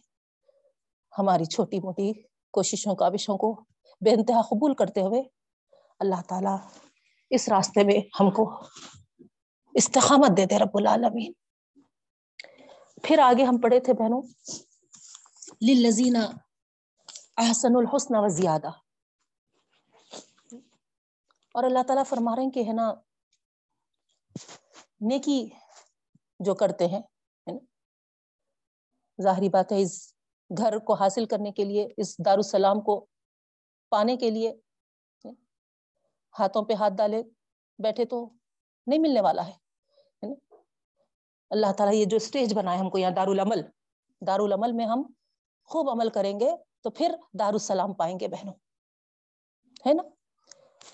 ہماری 1.17 1.45
چھوٹی 1.45 1.79
موٹی 1.79 2.13
کوششوں، 2.51 2.95
کاوشوں 2.95 3.37
کو 3.37 3.63
بے 4.01 4.11
انتہا 4.11 4.41
قبول 4.41 4.73
کرتے 4.73 5.01
ہوئے 5.01 5.21
اللہ 5.99 6.21
تعالی 6.27 6.83
اس 7.29 7.49
راستے 7.49 7.83
میں 7.83 8.01
ہم 8.19 8.31
کو 8.31 8.61
استقامت 9.73 10.37
دے 10.37 10.45
دے 10.45 10.57
رب 10.57 10.69
العالمین۔ 10.73 11.33
پھر 13.03 13.19
آگے 13.19 13.43
ہم 13.43 13.57
پڑھے 13.61 13.79
تھے 13.79 13.93
بہنوں 13.93 14.21
للذین 15.61 16.15
احسن 17.37 17.75
الحسن 17.75 18.15
و 18.15 18.27
زیادہ 18.35 18.71
اور 21.55 21.63
اللہ 21.63 21.83
تعالیٰ 21.87 22.03
فرما 22.09 22.35
رہے 22.35 22.43
ہیں 22.43 22.51
کہ 22.51 22.63
ہے 22.67 22.73
نا، 22.73 22.91
نیکی 25.01 25.39
جو 26.39 26.53
کرتے 26.55 26.87
ہیں 26.87 27.01
ظاہری 29.19 29.49
بات 29.49 29.71
ہے، 29.71 29.81
اس 29.81 29.93
گھر 30.51 30.77
کو 30.79 30.93
حاصل 30.93 31.25
کرنے 31.25 31.51
کے 31.51 31.63
لیے، 31.63 31.87
اس 31.97 32.17
دارالسلام 32.25 32.81
کو 32.81 33.05
پانے 33.91 34.15
کے 34.17 34.29
لیے 34.29 34.51
ہاتھوں 36.35 36.63
پہ 36.65 36.73
ہاتھ 36.73 36.93
ڈالے 36.93 37.21
بیٹھے 37.79 38.05
تو 38.05 38.17
نہیں 38.87 38.99
ملنے 38.99 39.21
والا 39.21 39.47
ہے۔ 39.47 39.53
اللہ 41.49 41.71
تعالیٰ 41.77 41.95
یہ 41.95 42.05
جو 42.05 42.17
اسٹیج 42.17 42.53
بنایا 42.53 42.79
ہم 42.79 42.89
کو 42.89 42.97
یہاں 42.97 43.11
دارالعمل 43.11 43.61
دارالعمل 44.27 44.71
میں 44.71 44.85
ہم 44.85 45.03
خوب 45.65 45.89
عمل 45.89 46.09
کریں 46.09 46.39
گے 46.39 46.51
تو 46.81 46.89
پھر 46.89 47.15
دارالسلام 47.39 47.93
پائیں 47.93 48.19
گے 48.19 48.27
بہنوں، 48.27 48.53
ہے 49.87 49.93
نا؟ 49.93 50.03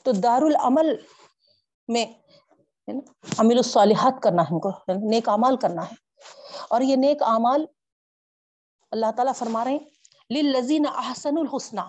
تو 0.03 0.12
دارالعمل 0.12 0.95
میں 1.88 2.06
امیر 3.38 3.58
الصالحات 3.58 4.24
کرنا 4.24 4.41
ہے 4.41 4.47
ہم 4.51 4.60
کو 4.60 4.70
نیک 5.10 5.30
امال 5.30 5.58
کرنا 5.58 5.86
ہے۔ 5.86 5.95
اور 6.70 6.82
یہ 6.82 6.95
نیک 6.95 7.24
امال 7.24 7.66
اللہ 8.91 9.12
تعالیٰ 9.16 9.34
فرما 9.36 9.64
رہے 9.64 9.72
ہیں، 9.72 9.80
للذین 10.30 10.86
احسن 10.95 11.38
الحسنہ، 11.38 11.82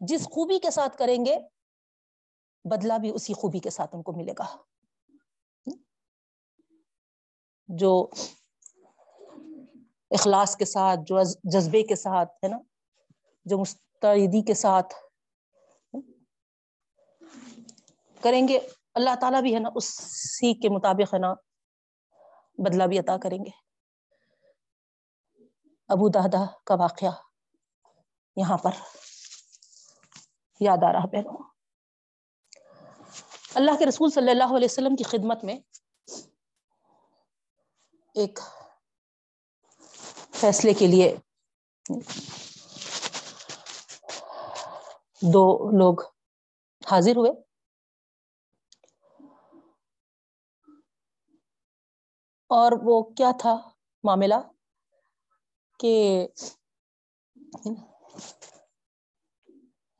جس 0.00 0.24
خوبی 0.24 0.58
کے 0.58 0.70
ساتھ 0.70 0.96
کریں 0.96 1.26
گے، 1.26 1.38
بدلہ 2.64 2.92
بھی 2.98 3.10
اسی 3.14 3.32
خوبی 3.32 3.58
کے 3.58 3.70
ساتھ 3.70 3.94
ان 3.94 4.02
کو 4.02 4.12
ملے 4.12 4.32
گا۔ 4.38 4.56
جو 7.76 8.08
اخلاص 10.10 10.56
کے 10.56 10.64
ساتھ، 10.64 11.00
جو 11.06 11.22
جذبے 11.44 11.82
کے 11.82 11.96
ساتھ، 11.96 12.44
ہے 12.44 12.48
نا؟ 12.48 12.58
جو 13.44 13.58
مستعدی 13.58 14.42
کے 14.42 14.54
ساتھ 14.54 14.94
کریں 18.22 18.48
گے، 18.48 18.58
اللہ 18.94 19.10
تعالیٰ 19.20 19.42
بھی 19.42 19.54
ہے 19.54 19.58
نا 19.58 19.68
اسی 19.74 20.54
کے 20.54 20.68
مطابق 20.68 21.14
ہے 21.14 21.18
نا 21.18 21.34
بدلہ 22.58 22.84
بھی 22.84 22.98
عطا 22.98 23.16
کریں 23.16 23.38
گے۔ 23.38 23.50
ابو 25.88 26.08
دادا 26.08 26.44
کا 26.64 26.74
واقعہ 26.74 27.10
یہاں 28.36 28.58
پر 28.58 28.70
یاد 30.60 30.82
آ 30.82 30.92
رہا 30.92 31.06
بہنوں۔ 31.06 31.36
اللہ 33.54 33.70
کے 33.78 33.86
رسول 33.86 34.10
صلی 34.10 34.30
اللہ 34.30 34.56
علیہ 34.56 34.68
وسلم 34.70 34.96
کی 34.96 35.04
خدمت 35.04 35.44
میں 35.44 35.58
ایک 38.14 38.38
فیصلے 40.32 40.74
کے 40.74 40.86
لیے 40.86 41.16
دو 45.22 45.70
لوگ 45.78 46.00
حاضر 46.90 47.16
ہوئے۔ 47.16 47.32
اور 52.50 52.72
وہ 52.84 53.02
کیا 53.02 53.30
تھا 53.40 53.56
معاملہ 54.04 54.34
کہ 55.80 56.26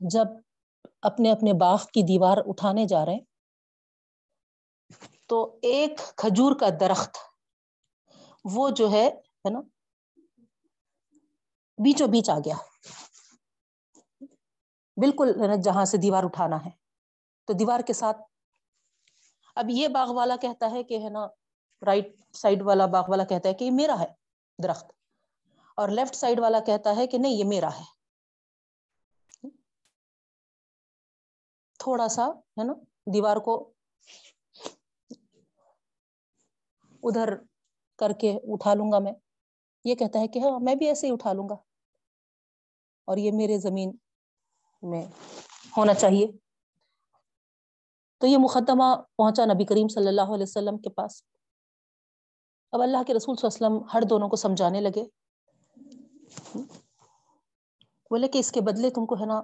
جب 0.01 0.27
اپنے 1.01 1.31
اپنے 1.31 1.53
باغ 1.53 1.77
کی 1.93 2.01
دیوار 2.03 2.37
اٹھانے 2.45 2.85
جا 2.85 3.05
رہے 3.05 3.13
ہیں 3.13 3.25
تو 5.29 5.59
ایک 5.61 5.99
کھجور 6.17 6.55
کا 6.59 6.69
درخت 6.79 7.17
وہ 8.43 8.69
جو 8.69 8.91
ہے 8.91 9.21
نا، 9.51 9.59
بیچوں 11.77 12.07
بیچ 12.07 12.29
آ 12.29 12.39
گیا۔ 12.39 12.55
بالکل 14.97 15.33
جہاں 15.63 15.85
سے 15.85 15.97
دیوار 15.97 16.23
اٹھانا 16.23 16.65
ہے۔ 16.65 16.69
تو 17.45 17.53
دیوار 17.53 17.79
کے 17.79 17.93
ساتھ، 17.93 18.17
اب 19.55 19.65
یہ 19.69 19.87
باغ 19.87 20.13
والا 20.13 20.35
کہتا 20.35 20.71
ہے 20.71 20.83
کہ، 20.83 20.99
ہے 21.03 21.09
نا 21.09 21.27
رائٹ 21.85 22.35
سائڈ 22.35 22.61
والا 22.61 22.85
باغ 22.85 23.03
والا 23.07 23.23
کہتا 23.23 23.49
ہے 23.49 23.53
کہ 23.53 23.63
یہ 23.63 23.71
میرا 23.71 23.95
ہے 23.99 24.13
درخت۔ 24.63 24.91
اور 25.75 25.89
لیفٹ 25.89 26.15
سائڈ 26.15 26.39
والا 26.39 26.59
کہتا 26.59 26.95
ہے 26.95 27.07
کہ 27.07 27.17
نہیں، 27.17 27.31
یہ 27.31 27.43
میرا 27.45 27.69
ہے۔ 27.79 27.83
تھوڑا 31.79 32.07
سا، 32.07 32.27
ہے 32.27 32.63
نا، 32.63 32.73
دیوار 33.05 33.37
کو 33.37 33.73
ادھر 37.03 37.29
کر 38.01 38.13
کے 38.19 38.37
اٹھا 38.47 38.73
لوں 38.73 38.91
گا 38.91 38.99
میں 38.99 39.13
یہ 39.85 39.95
کہتا 39.95 40.19
ہے 40.19 40.27
کہ 40.27 40.39
ہاں 40.39 40.59
میں 40.59 40.75
بھی 40.75 40.87
ایسے 40.87 41.07
ہی 41.07 41.11
اٹھا 41.11 41.33
لوں 41.33 41.47
گا 41.49 41.55
اور 43.07 43.17
یہ 43.17 43.31
میرے 43.33 43.57
زمین 43.59 43.91
میں 44.83 45.03
ہونا 45.77 45.93
چاہیے 45.93 46.27
تو 48.21 48.27
یہ 48.27 48.37
مقدمہ 48.37 48.93
پہنچا 49.17 49.45
نبی 49.45 49.65
کریم 49.65 49.87
صلی 49.87 50.07
اللہ 50.07 50.33
علیہ 50.33 50.43
وسلم 50.43 50.77
کے 50.77 50.89
پاس 50.89 51.21
اب 52.73 52.81
اللہ 52.81 53.03
کے 53.07 53.13
رسول 53.13 53.35
صلی 53.35 53.47
اللہ 53.47 53.55
علیہ 53.57 53.67
وسلم 53.67 53.87
ہر 53.93 54.07
دونوں 54.09 54.29
کو 54.29 54.35
سمجھانے 54.35 54.81
لگے 54.81 55.03
بولے 58.11 58.27
کہ 58.27 58.37
اس 58.37 58.51
کے 58.51 58.61
بدلے 58.61 58.89
تم 58.89 59.05
کو 59.05 59.15
ہے 59.15 59.25
نا 59.25 59.41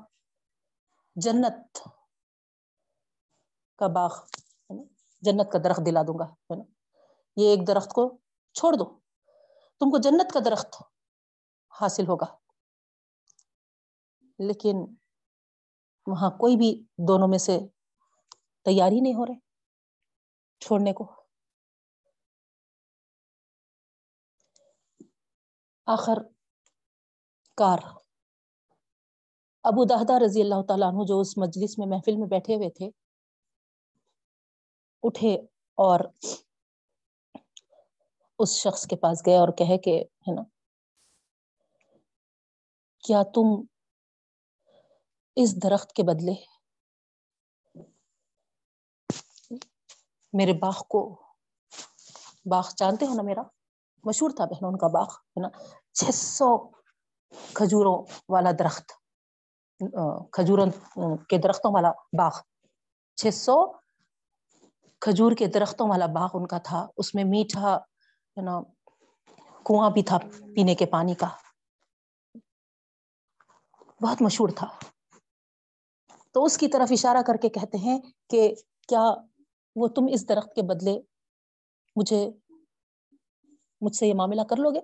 جنت 1.15 1.79
کا 3.79 3.87
باغ 3.93 4.15
جنت 5.23 5.51
کا 5.51 5.59
درخت 5.59 5.85
دلا 5.85 6.01
دوں 6.07 6.17
گا 6.19 6.25
ہے 6.25 6.55
نا 6.55 6.63
یہ 7.37 7.49
ایک 7.49 7.67
درخت 7.67 7.93
کو 7.93 8.07
چھوڑ 8.57 8.73
دو۔ 8.73 8.85
تم 9.79 9.91
کو 9.91 9.97
جنت 9.97 10.33
کا 10.33 10.39
درخت 10.45 10.83
حاصل 11.81 12.07
ہوگا۔ 12.07 12.25
لیکن 14.39 14.75
وہاں 16.07 16.29
کوئی 16.29 16.55
بھی 16.57 16.83
دونوں 16.97 17.27
میں 17.27 17.37
سے 17.37 17.59
تیاری 18.65 18.99
نہیں 18.99 19.13
ہو 19.13 19.25
رہے 19.25 19.39
چھوڑنے 20.59 20.93
کو۔ 20.93 21.11
آخر 25.87 26.17
کار۔ 27.57 27.79
ابو 29.63 29.83
دہدہ 29.83 30.13
رضی 30.25 30.41
اللہ 30.41 30.61
تعالیٰ 30.67 30.87
عنہ 30.87 31.05
جو 31.07 31.19
اس 31.19 31.37
مجلس 31.37 31.77
میں 31.77 31.87
محفل 31.87 32.15
میں 32.15 32.27
بیٹھے 32.27 32.55
ہوئے 32.55 32.69
تھے، 32.69 32.89
اٹھے 35.03 35.35
اور 35.77 35.99
اس 38.39 38.55
شخص 38.55 38.85
کے 38.87 38.95
پاس 38.95 39.25
گئے 39.25 39.37
اور 39.37 39.49
کہے 39.57 39.77
کہ، 39.77 39.97
ہے 40.27 40.33
نا، 40.33 40.41
کیا 43.03 43.21
تم 43.35 43.47
اس 45.37 45.55
درخت 45.63 45.93
کے 45.93 46.03
بدلے 46.03 46.33
میرے 50.33 50.53
باغ 50.61 50.81
کو، 50.87 51.01
باغ 52.45 52.69
جانتے 52.77 53.05
ہو 53.05 53.13
نا 53.13 53.23
میرا، 53.23 53.41
مشہور 54.03 54.31
تھا 54.37 54.45
بہن 54.45 54.65
ان 54.65 54.77
کا 54.77 54.87
باغ، 54.93 55.09
ہے 55.37 55.41
نا، 55.41 55.49
چھ 55.95 56.15
سو 56.15 56.49
کھجوروں 57.55 57.97
والا 58.29 58.51
درخت 58.59 58.91
کھجوروں 60.33 60.65
کے 61.29 61.37
درختوں 61.37 61.71
والا 61.73 61.91
باغ، 62.17 62.39
چھ 63.17 63.33
سو 63.33 63.55
کھجور 65.01 65.31
کے 65.39 65.47
درختوں 65.55 65.87
والا 65.89 66.05
باغ 66.13 66.29
ان 66.33 66.47
کا 66.47 66.57
تھا، 66.67 66.85
اس 66.97 67.13
میں 67.15 67.23
میٹھا 67.23 67.77
نا 68.41 68.61
کنواں 69.65 69.89
بھی 69.89 70.03
تھا 70.03 70.17
پینے 70.55 70.75
کے 70.75 70.85
پانی 70.85 71.15
کا۔ 71.15 71.27
بہت 74.01 74.21
مشہور 74.21 74.49
تھا۔ 74.49 74.67
تو 76.31 76.43
اس 76.43 76.57
کی 76.57 76.67
طرف 76.67 76.87
اشارہ 76.91 77.17
کر 77.27 77.37
کے 77.41 77.49
کہتے 77.49 77.77
ہیں 77.77 77.99
کہ 78.29 78.53
کیا 78.87 79.01
وہ 79.75 79.87
تم 79.87 80.01
اس 80.13 80.29
درخت 80.29 80.55
کے 80.55 80.61
بدلے 80.61 80.99
مجھے، 81.95 82.29
مجھ 83.81 83.95
سے 83.95 84.07
یہ 84.07 84.13
معاملہ 84.13 84.41
کر 84.49 84.55
لو 84.57 84.69
گے؟ 84.69 84.79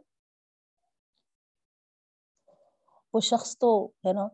وہ 3.13 3.19
شخص 3.19 3.57
تو، 3.57 3.85
ہے 3.85 4.13
نا، 4.13 4.27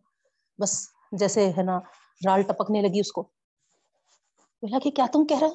بس 0.61 0.87
جیسے، 1.11 1.49
ہے 1.49 1.63
نا، 1.63 1.79
رال 2.27 2.41
ٹپکنے 2.41 2.81
لگی 2.81 2.99
اس 2.99 3.11
کو۔ 3.11 3.21
بولا 4.61 4.79
کہ 4.79 4.91
کیا 4.91 5.05
تم 5.13 5.25
کہہ 5.25 5.39
رہے 5.41 5.49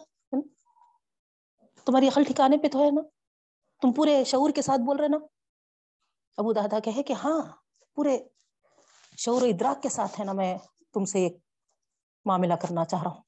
تمہاری 1.85 2.09
عقل 2.09 2.25
ٹھکانے 2.25 2.57
پہ 2.57 2.69
تو 2.69 2.79
ہے 2.79 2.91
نا۔ 2.91 3.14
تم 3.81 3.93
پورے 3.93 4.25
شعور 4.25 4.51
کے 4.51 4.63
ساتھ 4.63 4.81
بول 4.81 4.97
رہے 4.97 5.09
نا؟ 5.09 5.17
ابو 6.37 6.53
دادا 6.53 6.79
کہے 6.79 7.03
کہ 7.03 7.13
ہاں 7.13 7.43
پورے 7.95 8.19
شعور 9.19 9.43
و 9.43 9.45
ادراک 9.45 9.83
کے 9.83 9.89
ساتھ 9.89 10.21
ہے 10.21 10.25
نا 10.25 10.33
میں 10.33 10.59
تم 10.93 11.05
سے 11.05 11.19
ایک 11.19 11.37
معاملہ 12.25 12.55
کرنا 12.55 12.85
چاہ 12.85 13.03
رہا 13.03 13.11
ہوں۔ 13.11 13.23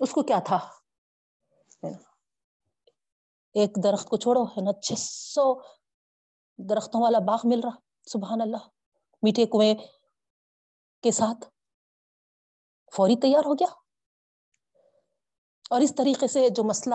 اس 0.00 0.10
کو 0.10 0.22
کیا 0.22 0.38
تھا؟ 0.46 0.58
ایک 3.54 3.70
درخت 3.82 4.08
کو 4.08 4.16
چھوڑو، 4.16 4.44
ہے 4.44 4.60
نا؟ 4.60 4.80
چھ 4.80 4.92
سو 4.98 5.60
درختوں 6.56 7.02
والا 7.02 7.18
باغ 7.18 7.38
مل 7.44 7.60
رہا، 7.60 7.78
سبحان 8.06 8.40
اللہ۔ 8.40 8.68
میٹھے 9.22 9.46
کنویں 9.46 9.74
کے 11.02 11.10
ساتھ 11.10 11.48
فوری 12.96 13.16
تیار 13.16 13.44
ہو 13.44 13.54
گیا۔ 13.54 13.74
اور 15.70 15.80
اس 15.80 15.94
طریقے 15.96 16.26
سے 16.26 16.48
جو 16.48 16.64
مسئلہ 16.64 16.94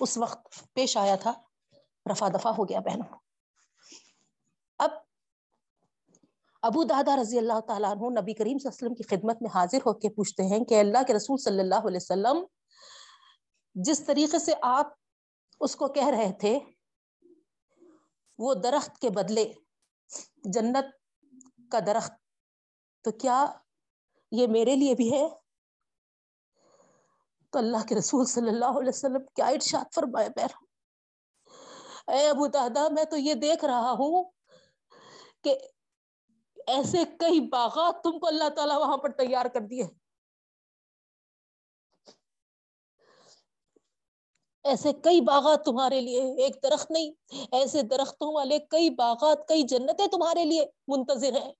اس 0.00 0.18
وقت 0.18 0.72
پیش 0.74 0.96
آیا 0.96 1.16
تھا۔ 1.16 1.32
رفا 2.10 2.28
دفا 2.28 2.50
ہو 2.58 2.64
گیا 2.64 2.80
بہنوں۔ 2.80 3.18
اب 4.78 4.90
ابو 6.62 6.84
دادا 6.84 7.16
رضی 7.16 7.38
اللہ 7.38 7.60
تعالیٰ 7.60 7.90
عنہ 7.90 8.20
نبی 8.20 8.34
کریم 8.34 8.58
صلی 8.58 8.68
اللہ 8.68 8.76
علیہ 8.76 8.86
وسلم 8.86 8.94
کی 8.94 9.02
خدمت 9.02 9.42
میں 9.42 9.50
حاضر 9.54 9.78
ہو 9.78 9.92
کے 9.92 10.08
پوچھتے 10.08 10.42
ہیں 10.42 10.64
کہ 10.64 10.80
اللہ 10.80 10.98
کے 11.06 11.14
رسول 11.14 11.38
صلی 11.38 11.60
اللہ 11.60 11.86
علیہ 11.86 11.98
وسلم 12.02 12.44
جس 13.74 14.04
طریقے 14.06 14.38
سے 14.38 14.52
آپ 14.62 14.86
اس 15.60 15.76
کو 15.76 15.88
کہہ 15.88 16.06
رہے 16.06 16.32
تھے، 16.32 16.58
وہ 18.38 18.54
درخت 18.54 18.98
کے 18.98 19.10
بدلے، 19.10 19.52
جنت 20.44 20.84
کا 21.70 21.78
درخت، 21.86 22.12
تو 23.04 23.10
کیا 23.10 23.46
یہ 24.30 24.46
میرے 24.46 24.76
لیے 24.76 24.94
بھی 24.94 25.12
ہے؟ 25.12 25.28
تو 27.52 27.58
اللہ 27.58 27.86
کے 27.88 27.94
رسول 27.94 28.24
صلی 28.26 28.48
اللہ 28.48 28.78
علیہ 28.80 28.88
وسلم 28.88 29.24
کیا 29.34 29.46
ارشاد 29.46 29.94
فرمائے 29.94 30.28
پیر 30.36 30.56
اے 32.08 32.26
ابو 32.28 32.46
دادا 32.46 32.88
میں 32.88 33.04
تو 33.04 33.16
یہ 33.16 33.34
دیکھ 33.40 33.64
رہا 33.64 33.90
ہوں 33.98 34.24
کہ 35.44 35.54
ایسے 36.66 37.04
کئی 37.20 37.40
باغات 37.48 38.02
تم 38.04 38.18
کو 38.18 38.26
اللہ 38.26 38.48
تعالیٰ 38.56 38.78
وہاں 38.80 38.96
پر 38.96 39.12
تیار 39.18 39.46
کر 39.54 39.60
دیے 39.70 39.84
ایسے 44.64 44.92
کئی 45.04 45.20
باغات 45.20 45.64
تمہارے 45.64 46.00
لیے 46.00 46.22
ایک 46.44 46.56
درخت 46.62 46.90
نہیں، 46.90 47.10
ایسے 47.52 47.82
درختوں 47.82 48.32
والے 48.34 48.58
کئی 48.70 48.90
باغات، 48.94 49.46
کئی 49.48 49.62
جنتیں 49.62 50.06
تمہارے 50.06 50.44
لیے 50.44 50.64
منتظر 50.88 51.36
ہیں۔ 51.36 51.52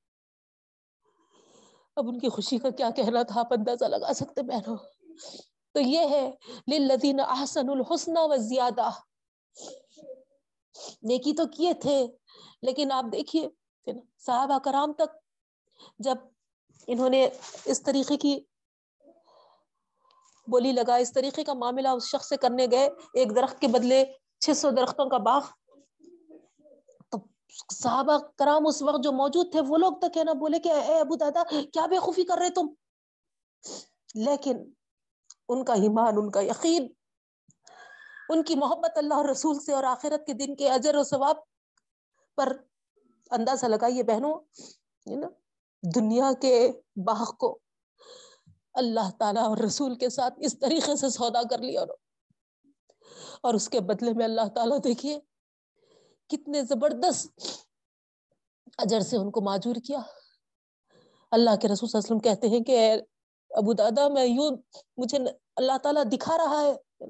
اب 1.97 2.09
ان 2.09 2.19
کی 2.19 2.29
خوشی 2.29 2.59
کا 2.59 2.71
کیا 2.71 2.91
کہنا 2.97 3.23
تھا، 3.23 3.41
آپ 3.41 3.53
اندازہ 3.53 3.85
لگا 3.85 4.13
سکتے 4.15 4.43
بہنوں 4.43 4.77
تو 5.75 5.81
یہ 5.81 6.09
ہے 6.09 6.31
للذین 6.69 7.21
احسن 7.21 7.69
الحسن 7.69 8.17
و 8.17 8.37
زیادہ 8.37 8.89
نیکی 11.03 11.33
تو 11.33 11.47
کیے 11.57 11.73
تھے، 11.83 12.07
لیکن 12.63 12.93
آپ 12.93 13.05
دیکھیے 13.13 13.49
صحابہ 14.27 14.59
کرام 14.65 14.93
تک 14.93 15.17
جب 15.99 16.17
انہوں 16.89 17.11
نے 17.11 17.29
اس 17.65 17.83
طریقے 17.83 18.17
کی 18.17 18.39
بولی 20.49 20.73
لگا 20.73 20.95
اس 20.95 21.13
طریقے 21.13 21.45
کا 21.45 21.53
معاملہ 21.55 21.89
اس 21.89 22.09
شخص 22.09 22.29
سے 22.29 22.37
کرنے 22.37 22.67
گئے، 22.71 22.89
ایک 23.15 23.35
درخت 23.37 23.61
کے 23.61 23.69
بدلے 23.69 24.05
چھ 24.41 24.57
سو 24.57 24.71
درختوں 24.71 25.09
کا 25.11 25.19
باغ۔ 25.19 25.47
تو 27.11 27.19
صحابہ 27.73 28.19
کرام 28.39 28.67
اس 28.67 28.83
وقت 28.83 29.05
جو 29.05 29.13
موجود 29.13 29.53
تھے، 29.53 29.61
وہ 29.69 29.77
لوگ 29.77 29.93
تک 30.01 30.17
ہے 30.17 30.25
نا 30.25 30.33
بولے 30.41 30.59
کہ، 30.59 30.73
اے 30.73 30.99
ابو 31.01 31.17
دادا، 31.17 31.43
کیا 31.51 31.87
بے 31.87 31.99
خوفی 31.99 32.25
کر 32.25 32.39
رہے 32.39 32.51
تم؟ 32.51 32.67
لیکن 34.15 34.63
ان 35.51 35.65
کا 35.65 35.73
ایمان، 35.73 36.15
ان 36.17 36.31
کا 36.31 36.41
یقین، 36.41 36.89
ان 38.29 38.43
کی 38.43 38.55
محبت 38.55 38.99
اللہ 38.99 39.15
اور 39.15 39.25
رسول 39.25 39.61
سے 39.61 39.73
اور 39.73 39.85
آخرت 39.85 40.27
کے 40.27 40.33
دن 40.33 40.55
کے 40.57 40.71
اجر 40.71 40.97
و 40.97 41.03
ثواب 41.03 41.37
پر 42.37 42.57
اندازہ 43.31 43.67
لگائیے 43.67 44.03
بہنوں 44.03 44.35
دنیا 45.83 46.31
کے 46.41 46.71
باغ 47.07 47.35
کو 47.35 47.59
اللہ 48.75 49.11
تعالیٰ 49.19 49.43
اور 49.43 49.59
رسول 49.59 49.95
کے 49.95 50.09
ساتھ 50.09 50.35
اس 50.39 50.59
طریقے 50.59 50.97
سے 50.97 51.09
سودا 51.09 51.43
کر 51.51 51.59
لیا 51.59 51.85
اور 53.41 53.55
اس 53.55 53.69
کے 53.69 53.81
بدلے 53.81 54.13
میں 54.13 54.25
اللہ 54.25 54.49
تعالیٰ 54.55 54.79
دیکھیے 54.85 55.19
کتنے 56.31 56.63
زبردست 56.63 57.41
اجر 58.79 59.01
سے 59.01 59.17
ان 59.17 59.31
کو 59.31 59.41
معجور 59.41 59.77
کیا۔ 59.87 60.01
اللہ 61.31 61.57
کے 61.57 61.69
رسول 61.69 61.89
صلی 61.89 61.99
اللہ 61.99 62.07
علیہ 62.07 62.17
وسلم 62.17 62.19
کہتے 62.19 62.49
ہیں 62.49 62.61
کہ 62.61 63.03
ابو 63.51 63.73
دادا، 63.73 64.09
میں 64.09 64.25
یوں 64.25 64.57
مجھے 64.97 65.19
اللہ 65.57 65.79
تعالیٰ 65.79 66.05
دکھا 66.13 66.37
رہا 66.39 66.63
ہے۔ 66.63 67.05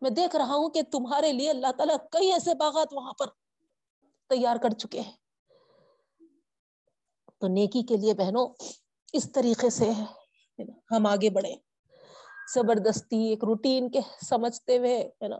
میں 0.00 0.10
دیکھ 0.10 0.36
رہا 0.36 0.54
ہوں 0.54 0.68
کہ 0.68 0.82
تمہارے 0.82 1.32
لیے 1.32 1.50
اللہ 1.50 1.72
تعالیٰ 1.76 1.96
کئی 2.10 2.32
ایسے 2.32 2.54
باغات 2.54 2.88
وہاں 2.92 3.12
پر 3.12 3.26
تیار 4.28 4.56
کر 4.56 4.70
چکے 4.70 5.00
ہیں۔ 5.00 5.12
تو 7.38 7.46
نیکی 7.48 7.82
کے 7.82 7.96
لیے 7.96 8.14
بہنوں، 8.14 8.46
اس 9.12 9.32
طریقے 9.32 9.70
سے 9.70 9.90
ہم 10.90 11.06
آگے 11.06 11.30
بڑھے 11.30 11.54
زبردستی، 12.54 13.28
ایک 13.28 13.44
روٹین 13.44 13.90
کے 13.90 14.00
سمجھتے 14.28 14.78
ہوئے، 14.78 14.98
ہے 14.98 15.28
نا؟ 15.28 15.36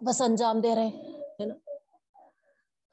بس 0.00 0.22
انجام 0.22 0.60
دے 0.60 0.74
رہے 0.74 0.88
ہے 1.40 1.46
نا؟ 1.46 1.54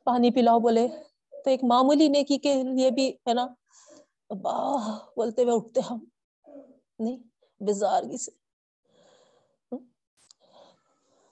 پانی 0.03 0.31
پلاؤ 0.31 0.59
بولے۔ 0.59 0.87
تو 1.31 1.49
ایک 1.49 1.63
معمولی 1.63 2.07
نیکی 2.07 2.37
کے 2.37 2.63
لیے 2.63 2.91
بھی، 2.91 3.11
ہے 3.11 3.33
نا؟ 3.33 3.47
باہ 4.31 4.99
بولتے 5.15 5.43
ہوئے 5.43 5.55
اٹھتے 5.55 5.81
ہم۔ 5.81 5.99
نہیں 6.99 7.17
بزارگی 7.63 8.17
سے۔ 8.17 8.31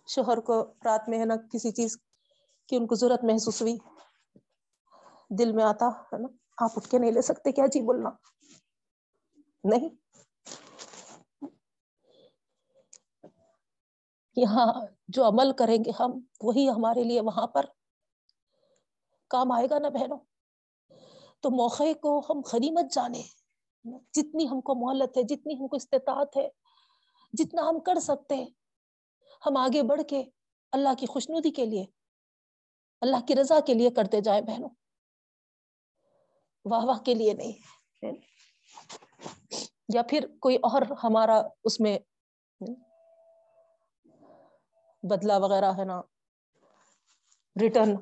شوہر 0.07 0.39
کو 0.39 0.73
رات 0.85 1.09
میں 1.09 1.19
ہے 1.19 1.25
نا 1.25 1.35
کسی 1.35 1.71
چیز 1.71 1.97
کی 2.67 2.75
ان 2.75 2.87
کو 2.87 2.95
ضرورت 2.95 3.23
محسوس 3.23 3.61
ہوئی۔ 3.61 3.77
دل 5.29 5.51
میں 5.51 5.63
آتا، 5.63 5.85
ہے 5.87 6.17
نا، 6.17 6.27
آپ 6.57 6.71
اٹھ 6.75 6.89
کے 6.89 6.97
نہیں 6.97 7.11
لے 7.11 7.21
سکتے 7.21 7.51
کیا 7.51 7.65
جی 7.65 7.81
بولنا۔ 7.81 8.09
نہیں۔ 9.63 9.89
یہاں 14.35 14.73
جو 15.07 15.27
عمل 15.27 15.51
کریں 15.51 15.77
گے 15.77 15.91
ہم، 15.99 16.11
وہی 16.41 16.69
ہمارے 16.69 17.03
لیے 17.03 17.21
وہاں 17.21 17.47
پر 17.47 17.65
کام 19.27 19.51
آئے 19.51 19.67
گا 19.69 19.79
نا 19.79 19.89
بہنوں۔ 19.89 20.17
تو 21.39 21.49
موقع 21.49 21.93
کو 22.01 22.19
ہم 22.19 22.41
غنیمت 22.53 22.91
جانے 22.91 23.21
جتنی 24.13 24.49
ہم 24.49 24.61
کو 24.61 24.75
مہلت 24.75 25.17
ہے، 25.17 25.23
جتنی 25.23 25.53
ہم 25.53 25.67
کو 25.67 25.75
استطاعت 25.75 26.37
ہے، 26.37 26.49
جتنا 27.33 27.61
ہم 27.61 27.79
کر 27.79 27.99
سکتے 27.99 28.35
ہیں۔ 28.35 28.49
ہم 29.45 29.57
آگے 29.57 29.83
بڑھ 29.83 30.01
کے 30.09 30.23
اللہ 30.71 30.89
کی 30.97 31.05
خوشنودی 31.05 31.51
کے 31.51 31.65
لیے، 31.65 31.85
اللہ 33.01 33.25
کی 33.27 33.35
رضا 33.35 33.59
کے 33.59 33.73
لیے 33.73 33.89
کرتے 33.89 34.21
جائیں 34.21 34.41
بہنوں۔ 34.41 34.69
واہ 36.65 36.85
واہ 36.85 36.99
کے 36.99 37.13
لیے 37.13 37.33
نہیں۔ 37.33 37.51
یا 39.93 40.01
پھر 40.09 40.27
کوئی 40.41 40.55
اور 40.55 40.81
ہمارا 41.03 41.41
اس 41.63 41.79
میں 41.79 41.99
بدلہ 45.03 45.33
وغیرہ 45.33 45.71
ہے 45.77 45.85
نا۔ 45.85 46.01
ریٹرن 47.61 47.95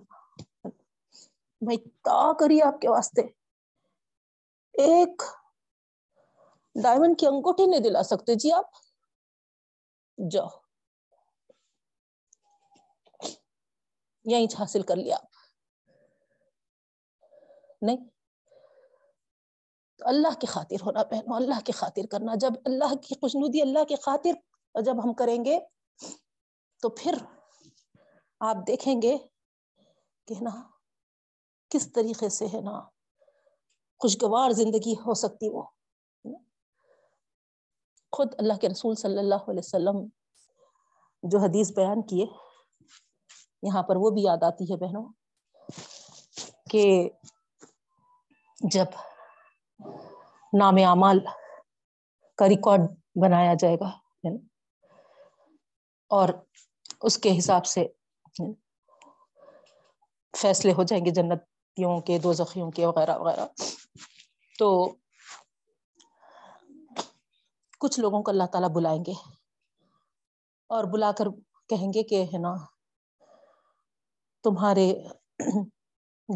میں 1.62 1.78
کیا 1.78 2.34
کری 2.40 2.62
آپ 2.62 2.82
کے 2.82 2.90
واسطے؟ 2.90 3.22
ایک 4.74 5.22
ڈائمنڈ 6.84 7.20
کی 7.20 7.28
انگوٹھی 7.28 7.66
نہیں 7.66 7.80
دلا 7.80 8.04
سکتے 8.04 8.36
جی 8.36 8.52
آپ۔ 8.52 8.66
جاؤ۔ 10.32 10.48
یہیں 14.26 14.48
حاصل 14.60 14.82
کر 14.82 14.96
لیا 14.96 15.16
آپ۔ 15.16 15.28
نہیں۔ 17.82 17.98
تو 19.98 20.08
اللہ 20.08 20.40
کی 20.40 20.48
خاطر 20.48 20.76
ہونا 20.82 21.04
پہنو 21.04 21.36
اللہ 21.36 21.60
کی 21.66 21.72
خاطر 21.72 22.06
کرنا۔ 22.12 22.36
جب 22.36 22.50
اللہ 22.66 22.96
کی 22.96 23.16
خوشنودی، 23.16 23.62
اللہ 23.62 23.84
کی 23.84 23.96
خاطر 23.96 24.32
جب 24.82 25.04
ہم 25.04 25.14
کریں 25.14 25.46
گے، 25.46 25.60
تو 26.82 26.90
پھر 26.90 27.14
آپ 28.40 28.56
دیکھیں 28.68 29.02
گے 29.02 29.18
کہ 30.26 30.36
نا 30.42 30.77
کس 31.72 31.92
طریقے 31.94 32.30
سے 32.30 32.46
ہے 32.54 32.62
نا 32.62 32.80
خوشگوار 34.02 34.52
زندگی 34.58 34.94
ہو 35.06 35.14
سکتی 35.22 35.50
وہ؟ 35.50 35.64
خود 38.14 38.34
اللہ 38.40 38.58
کے 38.62 38.70
رسول 38.70 38.96
صلی 38.96 39.18
اللہ 39.20 39.50
علیہ 39.50 39.66
وسلم 39.66 39.98
جو 41.24 41.40
حدیث 41.40 41.72
بیان 41.76 42.02
کیے، 42.08 42.26
یہاں 43.64 43.84
پر 43.84 43.96
وہ 44.00 44.10
بھی 44.12 44.22
یاد 44.24 44.44
آتی 44.44 44.66
ہے 44.72 44.78
بہنوں، 44.78 45.04
کہ 46.72 47.10
جب 48.62 48.88
نام 50.54 50.76
اعمال 50.86 51.20
کا 52.40 52.48
ریکارڈ 52.50 52.82
بنایا 53.22 53.54
جائے 53.60 53.76
گا، 53.82 53.90
اور 56.12 56.30
اس 57.02 57.18
کے 57.18 57.38
حساب 57.38 57.66
سے 57.66 57.86
فیصلے 60.34 60.72
ہو 60.74 60.84
جائیں 60.84 61.04
گے 61.06 61.12
جنت 61.12 61.44
جنتیوں 61.78 62.02
کے، 62.02 62.20
دو 62.20 62.34
زخیوں 62.34 62.72
کے، 62.72 62.86
وغیرہ 62.86 63.18
وغیرہ۔ 63.18 63.46
تو 64.60 64.96
کچھ 67.80 68.00
لوگوں 68.00 68.24
کو 68.24 68.32
اللہ 68.32 68.44
تعالیٰ 68.52 68.70
بلائیں 68.70 69.04
گے۔ 69.08 69.12
اور 70.68 70.84
بلا 70.84 71.12
کر 71.18 71.26
کہیں 71.70 71.94
گے 71.94 72.04
کہ، 72.04 72.24
ہے 72.24 72.38
نا، 72.38 72.54
تمہارے 74.44 74.94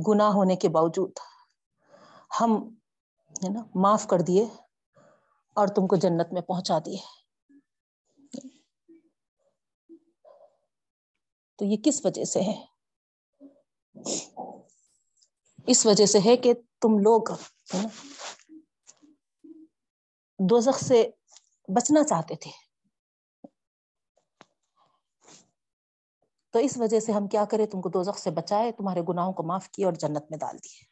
گناہ 0.08 0.28
ہونے 0.28 0.56
کے 0.56 0.70
باوجود 0.70 1.12
ہم، 2.42 2.76
ہے 3.44 3.50
نا، 3.50 3.64
معاف 3.76 4.08
کر 4.08 4.20
دیے 4.20 4.46
اور 5.56 5.68
تم 5.68 5.88
کو 5.88 5.96
جنت 5.96 6.34
میں 6.34 6.42
پہنچا 6.42 6.80
دیے۔ 6.86 6.98
تو 11.56 11.66
یہ 11.66 11.78
کس 11.86 12.06
وجہ 12.06 12.24
سے 12.24 12.42
ہے؟ 12.42 12.66
اس 15.72 15.86
وجہ 15.86 16.06
سے 16.06 16.20
ہے 16.26 16.36
کہ 16.38 16.54
تم 16.82 16.98
لوگ 17.00 17.32
دوزخ 20.40 20.80
سے 20.80 21.10
بچنا 21.68 22.04
چاہتے 22.04 22.36
تھے۔ 22.36 22.52
تو 26.54 26.60
اس 26.60 26.78
وجہ 26.78 27.00
سے 27.00 27.12
ہم 27.12 27.28
کیا 27.28 27.44
کریں 27.46 27.66
تم 27.66 27.82
کو 27.82 27.90
دوزخ 27.90 28.18
سے 28.20 28.32
بچائے، 28.32 28.72
تمہارے 28.72 29.02
گناہوں 29.10 29.34
کو 29.34 29.44
معاف 29.44 29.70
کیے 29.70 29.86
اور 29.86 29.94
جنت 29.94 30.32
میں 30.32 30.38
ڈال 30.38 30.58
دیے۔ 30.58 30.84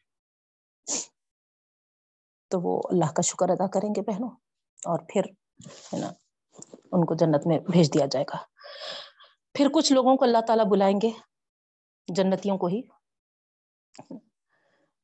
تو 2.51 2.59
وہ 2.61 2.81
اللہ 2.91 3.11
کا 3.11 3.21
شکر 3.21 3.49
ادا 3.49 3.67
کریں 3.67 3.89
گے 3.89 4.01
بہنوں، 4.01 4.29
اور 4.83 4.99
پھر، 5.09 5.21
ہے 5.93 5.99
نا، 5.99 6.11
ان 6.91 7.05
کو 7.05 7.15
جنت 7.15 7.47
میں 7.47 7.59
بھیج 7.59 7.93
دیا 7.93 8.05
جائے 8.05 8.25
گا۔ 8.29 8.37
پھر 9.55 9.67
کچھ 9.73 9.93
لوگوں 9.93 10.15
کو 10.17 10.25
اللہ 10.25 10.41
تعالیٰ 10.47 10.65
بلائیں 10.65 10.97
گے، 11.01 11.09
جنتیوں 12.07 12.57
کو 12.57 12.67
ہی۔ 12.67 12.81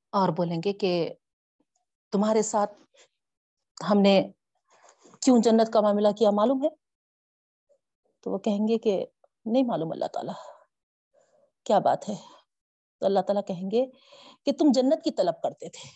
اور 0.09 0.29
بولیں 0.29 0.57
گے 0.65 0.73
کہ 0.73 1.13
تمہارے 2.11 2.41
ساتھ 2.41 2.73
ہم 3.89 3.99
نے 3.99 4.31
کیوں 5.21 5.37
جنت 5.43 5.73
کا 5.73 5.81
معاملہ 5.81 6.07
کیا 6.17 6.31
معلوم 6.31 6.63
ہے؟ 6.63 6.69
تو 8.21 8.31
وہ 8.31 8.37
کہیں 8.37 8.67
گے 8.67 8.77
کہ 8.77 9.05
نہیں 9.45 9.63
معلوم 9.63 9.91
اللہ 9.91 10.05
تعالیٰ۔ 10.05 10.33
کیا 11.63 11.79
بات 11.79 12.09
ہے؟ 12.09 12.15
تو 12.99 13.05
اللہ 13.05 13.19
تعالیٰ 13.19 13.41
کہیں 13.47 13.71
گے 13.71 13.85
کہ 14.45 14.51
تم 14.51 14.65
جنت 14.73 15.03
کی 15.03 15.11
طلب 15.11 15.41
کرتے 15.43 15.69
تھے۔ 15.69 15.89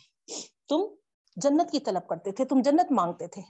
تم 0.70 0.96
جنت 1.36 1.72
کی 1.72 1.80
طلب 1.80 2.08
کرتے 2.08 2.32
تھے، 2.32 2.46
تم 2.46 2.62
جنت 2.62 2.92
مانگتے 2.92 3.28
تھے۔ 3.28 3.42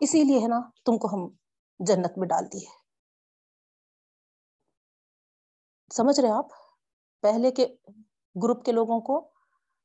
اسی 0.00 0.24
لیے 0.24 0.38
ہے 0.38 0.48
نا 0.48 0.60
تم 0.84 0.98
کو 0.98 1.08
ہم 1.14 1.34
جنت 1.78 2.18
میں 2.18 2.28
ڈال 2.28 2.44
دیے۔ 2.52 2.66
سمجھ 5.94 6.20
رہے 6.20 6.30
آپ؟ 6.30 6.46
پہلے 7.20 7.50
کے 7.50 7.76
گروپ 8.42 8.64
کے 8.64 8.72
لوگوں 8.72 9.00
کو، 9.00 9.18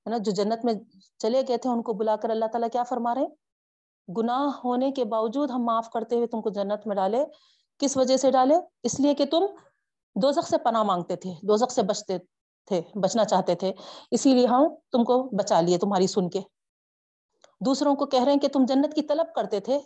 ہے 0.06 0.10
نا، 0.10 0.18
جو 0.18 0.32
جنت 0.32 0.66
میں 0.66 0.74
چلے 1.18 1.41
گئے 1.48 1.58
تھے، 1.58 1.70
ان 1.70 1.82
کو 1.82 1.93
بلا 1.93 2.16
کر 2.16 2.30
اللہ 2.30 2.46
تعالیٰ 2.46 2.70
کیا 2.72 2.84
فرما 2.84 3.16
رہے 3.16 3.26
گناہ 4.18 4.60
ہونے 4.64 4.91
کے 4.91 5.06
باوجود 5.06 5.52
ہم 5.52 5.64
معاف 5.64 5.89
کرتے 5.89 6.16
ہوئے 6.16 6.28
تم 6.28 6.41
کو 6.41 6.50
جنت 6.50 6.88
میں 6.88 6.96
ڈالے، 6.96 7.26
کس 7.78 7.98
وجہ 7.98 8.18
سے 8.18 8.32
ڈالے؟ 8.32 8.56
اس 8.84 9.00
لیے 9.00 9.14
کہ 9.14 9.26
تم 9.26 9.46
دوزخ 10.16 10.48
سے 10.50 10.58
پناہ 10.58 10.84
مانگتے 10.84 11.16
تھے، 11.16 11.32
دوزخ 11.48 11.72
سے 11.72 11.84
بچتے 11.84 12.18
تھے، 12.66 12.82
بچنا 12.96 13.26
چاہتے 13.26 13.56
تھے، 13.56 13.74
اسی 14.12 14.34
لیے 14.34 14.46
ہم 14.46 14.68
تم 14.91 15.04
کو 15.04 15.24
بچا 15.24 15.62
لیے 15.62 15.78
تمہاری 15.78 16.08
سن 16.08 16.30
کے۔ 16.30 16.39
دوسروں 17.66 17.96
کو 17.96 18.06
کہہ 18.06 18.24
رہے 18.24 18.32
ہیں 18.32 18.39
کہ 18.39 18.48
تم 18.48 18.66
جنت 18.66 18.93
کی 18.93 19.02
طلب 19.02 19.36
کرتے 19.36 19.60
تھے، 19.60 19.80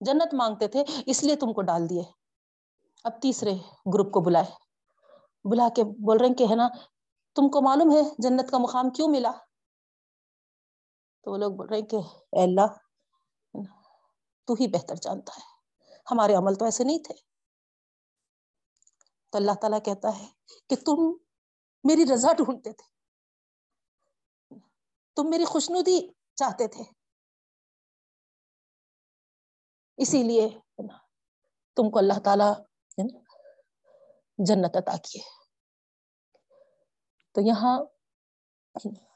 جنت 0.00 0.34
مانگتے 0.34 0.68
تھے، 0.68 0.84
اس 1.06 1.24
لیے 1.24 1.36
تم 1.36 1.52
کو 1.52 1.62
ڈال 1.62 1.90
دیے۔ 1.90 2.02
اب 3.04 3.12
تیسرے 3.22 3.54
گروپ 3.94 4.10
کو 4.10 4.20
بلائے۔ 4.20 4.50
بلا 5.44 5.68
کے 5.76 5.84
بول 5.84 6.16
رہے 6.16 6.26
ہیں 6.26 6.34
کہ، 6.34 6.46
ہے 6.50 6.54
نا 6.54 6.68
تم 7.36 7.50
کو 7.50 7.62
معلوم 7.62 7.96
ہے 7.96 8.14
جنت 8.18 8.50
کا 8.50 8.58
مقام 8.58 8.90
کیوں 8.90 9.08
ملا؟ 9.08 9.30
تو 11.22 11.32
وہ 11.32 11.38
لوگ 11.38 11.52
بول 11.52 11.68
رہے 11.68 11.82
کہ 11.82 11.96
اے 11.96 12.42
اللہ، 12.42 12.66
تو 14.44 14.52
ہی 14.52 14.68
بہتر 14.68 14.94
جانتا 14.94 15.32
ہے۔ 15.36 15.56
ہمارے 16.10 16.34
عمل 16.34 16.54
تو 16.54 16.64
ایسے 16.64 16.84
نہیں 16.84 16.98
تھے۔ 16.98 17.14
تو 19.30 19.38
اللہ 19.38 19.52
تعالیٰ 19.60 19.78
کہتا 19.84 20.18
ہے 20.18 20.26
کہ 20.68 20.76
تم 20.76 21.12
میری 21.84 22.04
رضا 22.14 22.32
ڈھونڈتے 22.32 22.72
تھے۔ 22.72 22.96
تم 25.16 25.30
میری 25.30 25.44
خوشنودی 25.44 26.08
چاہتے 26.34 26.68
تھے۔ 26.68 26.84
اسی 29.96 30.22
لیے 30.22 30.58
تم 31.76 31.90
کو 31.90 31.98
اللہ 31.98 32.20
تعالی 32.24 32.62
جنت 34.38 34.76
عطا 34.76 34.96
کیے۔ 34.96 35.45
تو 37.36 37.42
یہاں 37.42 37.80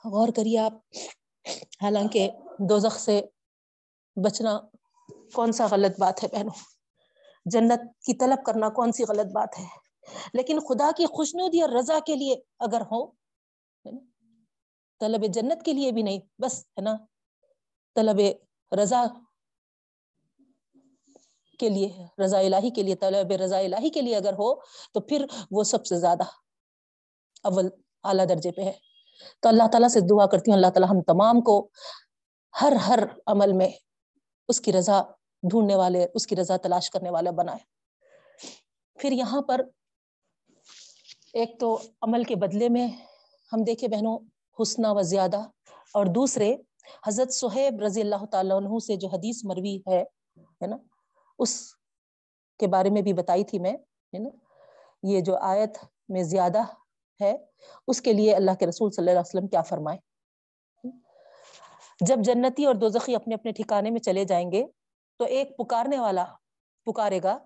غور 0.04 0.28
کریے 0.36 0.58
آپ، 0.58 0.72
حالانکہ 1.82 2.30
دوزخ 2.58 2.98
سے 2.98 3.20
بچنا 4.16 4.60
کون 5.32 5.52
سا 5.52 5.66
غلط 5.70 6.00
بات 6.00 6.22
ہے 6.22 6.28
بہنوں؟ 6.28 6.58
جنت 7.44 7.80
کی 8.04 8.14
طلب 8.14 8.44
کرنا 8.46 8.68
کون 8.68 8.92
سی 8.92 9.04
غلط 9.04 9.32
بات 9.32 9.58
ہے؟ 9.58 9.64
لیکن 10.34 10.60
خدا 10.60 10.90
کی 10.96 11.06
خوشنودی 11.06 11.60
اور 11.60 11.68
رضا 11.68 11.98
کے 12.06 12.14
لیے 12.14 12.36
اگر 12.58 12.80
ہو 12.80 13.10
طلب 15.00 15.24
جنت 15.34 15.64
کے 15.64 15.72
لیے 15.72 15.92
بھی 15.92 16.02
نہیں، 16.02 16.20
بس 16.38 16.64
ہے 16.66 16.80
نا؟ 16.80 16.96
طلب 17.94 18.20
رضا 18.82 19.04
کے 21.58 21.68
لیے، 21.68 22.06
رضا 22.24 22.38
الہی 22.38 22.70
کے 22.70 22.82
لیے، 22.82 22.94
طلب 22.94 23.32
رضا 23.32 23.58
الہی 23.58 23.90
کے 23.90 24.00
لیے 24.00 24.16
اگر 24.16 24.32
ہو 24.32 24.54
تو 24.92 25.00
پھر 25.00 25.26
وہ 25.50 25.64
سب 25.64 25.86
سے 25.86 25.96
زیادہ 25.96 26.22
اول 27.42 27.68
اعلیٰ 28.04 28.28
درجے 28.28 28.52
پہ 28.52 28.62
ہے۔ 28.62 28.72
تو 29.40 29.48
اللہ 29.48 29.62
تعالیٰ 29.72 29.88
سے 29.88 30.00
دعا 30.00 30.26
کرتی 30.26 30.50
ہوں، 30.50 30.58
اللہ 30.58 30.66
تعالیٰ 30.66 30.90
ہم 30.90 31.02
تمام 31.02 31.40
کو 31.40 31.68
ہر 32.60 32.72
ہر 32.72 32.98
عمل 33.26 33.52
میں 33.52 33.68
اس 34.48 34.60
کی 34.60 34.72
رضا 34.72 35.02
ڈھونڈنے 35.42 35.74
والے، 35.74 36.06
اس 36.14 36.26
کی 36.26 36.36
رضا 36.36 36.56
تلاش 36.56 36.90
کرنے 36.90 37.10
والے 37.10 37.30
بنائے۔ 37.30 37.58
پھر 38.98 39.12
یہاں 39.12 39.42
پر 39.42 39.60
ایک 41.32 41.60
تو 41.60 41.80
عمل 42.02 42.24
کے 42.24 42.36
بدلے 42.36 42.68
میں 42.68 42.88
ہم 43.52 43.64
دیکھے 43.64 43.88
بہنوں، 43.88 44.18
حسنہ 44.62 44.86
و 44.90 45.02
زیادہ۔ 45.02 45.40
اور 45.94 46.06
دوسرے، 46.06 46.56
حضرت 47.06 47.32
صہیب 47.32 47.82
رضی 47.82 48.00
اللہ 48.00 48.24
تعالیٰ 48.30 48.56
عنہ 48.56 48.78
سے 48.78 48.96
جو 48.96 49.08
حدیث 49.08 49.44
مروی 49.44 49.80
ہے 49.88 50.02
ہے 50.46 50.66
نا؟ 50.66 50.76
اس 51.38 51.74
کے 52.58 52.66
بارے 52.66 52.90
میں 52.90 53.02
بھی 53.02 53.12
بتائی 53.12 53.44
تھی 53.44 53.58
میں 53.58 53.72
نا؟ 54.12 54.28
یہ 55.02 55.20
جو 55.20 55.36
آیت 55.36 55.78
میں 56.08 56.22
زیادہ 56.22 56.62
ہے، 57.20 57.36
اس 57.86 58.02
کے 58.02 58.12
لیے 58.12 58.36
اللہ 58.36 58.50
کے 58.54 58.66
رسول 58.66 58.90
صلی 58.90 59.02
اللہ 59.02 59.10
علیہ 59.10 59.20
وسلم 59.20 59.46
کیا 59.46 59.62
فرمائے؟ 59.62 59.98
جب 62.00 62.16
جنتی 62.18 62.64
اور 62.64 62.74
دوزخی 62.74 63.14
اپنے 63.14 63.34
اپنے 63.34 63.52
ٹھکانے 63.52 63.90
میں 63.90 64.00
چلے 64.00 64.24
جائیں 64.24 64.52
گے، 64.52 64.64
تو 65.16 65.24
ایک 65.24 65.56
پکارنے 65.56 65.98
والا 65.98 66.24
پکارے 66.84 67.20
گا 67.22 67.38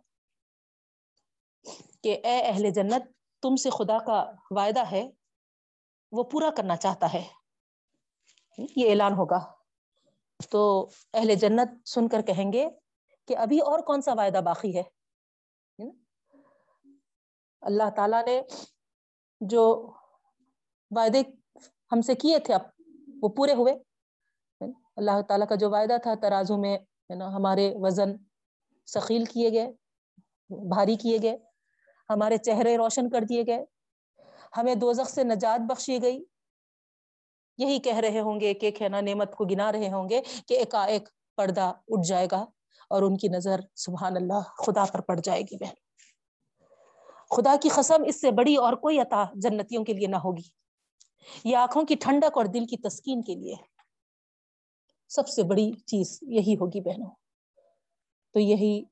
کہ 2.03 2.21
اے 2.25 2.41
اہل 2.41 2.71
جنت، 2.71 3.03
تم 3.43 3.57
سے 3.57 3.71
خدا 3.71 3.99
کا 3.99 4.33
وعدہ 4.51 4.91
ہے، 4.91 5.11
وہ 6.13 6.23
پورا 6.23 6.51
کرنا 6.57 6.77
چاہتا 6.77 7.13
ہے۔ 7.13 7.23
یہ 8.77 8.91
اعلان 8.91 9.13
ہوگا۔ 9.13 9.53
تو 10.51 10.89
اہل 11.15 11.35
جنت 11.35 11.89
سن 11.89 12.09
کر 12.09 12.23
کہیں 12.23 12.53
گے 12.53 12.69
کہ 13.29 13.37
ابھی 13.37 13.59
اور 13.59 13.79
کون 13.79 14.03
سا 14.03 14.13
وعدہ 14.13 14.41
باقی 14.45 14.79
ہے؟ 14.79 14.83
اللہ 17.61 17.91
تعالیٰ 17.97 18.25
نے 18.25 18.43
جو 19.41 19.93
وعدے 20.91 21.23
ہم 21.93 22.01
سے 22.01 22.15
کیے 22.15 22.39
تھے، 22.39 22.55
اب 22.55 22.61
وہ 23.23 23.29
پورے 23.29 23.53
ہوئے۔ 23.53 23.75
اللہ 24.97 25.23
تعالیٰ 25.29 25.49
کا 25.49 25.55
جو 25.55 25.71
وعدہ 25.71 25.97
تھا، 26.03 26.15
ترازو 26.23 26.57
میں، 26.57 26.79
ہے 26.79 27.15
نا، 27.15 27.29
ہمارے 27.29 27.75
وزن 27.77 28.13
ثقیل 28.87 29.25
کیے 29.25 29.51
گئے، 29.51 29.73
بھاری 30.49 30.97
کیے 30.97 31.19
گئے۔ 31.23 31.37
ہمارے 32.11 32.37
چہرے 32.37 32.77
روشن 32.77 33.11
کر 33.11 33.21
دیے 33.29 33.43
گئے۔ 33.47 33.65
ہمیں 34.57 34.75
دوزخ 34.75 35.11
سے 35.11 35.25
نجات 35.25 35.61
بخشی 35.61 36.03
گئی۔ 36.03 36.25
یہی 37.59 37.79
کہہ 37.79 37.97
رہے 37.97 38.21
ہوں 38.21 38.41
گے 38.41 38.47
ایک 38.47 38.65
ایک 38.65 38.83
ہے 38.83 38.89
نا 38.89 39.01
نعمت 39.01 39.35
کو 39.35 39.45
گنا 39.45 39.73
رہے 39.73 39.93
ہوں 39.93 40.09
گے 40.09 40.23
کہ 40.49 40.55
ایک 40.55 40.75
ایک 40.75 41.09
پردہ 41.37 41.73
اٹھ 41.89 42.09
جائے 42.09 42.29
گا 42.33 42.47
اور 42.91 43.03
ان 43.03 43.17
کی 43.17 43.29
نظر 43.29 43.61
سبحان 43.75 44.17
اللہ 44.17 44.41
خدا 44.41 44.85
پر 44.85 45.01
پڑ 45.01 45.21
جائے 45.21 45.43
گی 45.43 45.57
بہن۔ 45.57 45.84
خدا 47.31 47.55
کی 47.63 47.69
قسم 47.69 48.03
اس 48.07 48.21
سے 48.21 48.31
بڑی 48.31 48.57
اور 48.57 48.73
کوئی 48.73 49.01
عطا 49.01 49.25
جنتیوں 49.35 49.85
کے 49.85 49.93
لیے 49.93 50.07
نہ 50.07 50.17
ہوگی۔ 50.17 50.65
یہ 51.45 51.57
آنکھوں 51.57 51.85
کی 51.85 51.95
ٹھنڈک 51.95 52.37
اور 52.37 52.45
دل 52.45 52.67
کی 52.67 52.77
تسکین 52.77 53.23
کے 53.23 53.35
لیے۔ 53.35 53.55
سب 55.09 55.29
سے 55.29 55.43
بڑی 55.43 55.73
چیز 55.73 56.19
یہی 56.23 56.55
ہوگی 56.55 56.81
بہنوں۔ 56.81 57.11
تو 58.33 58.41
یہی 58.41 58.83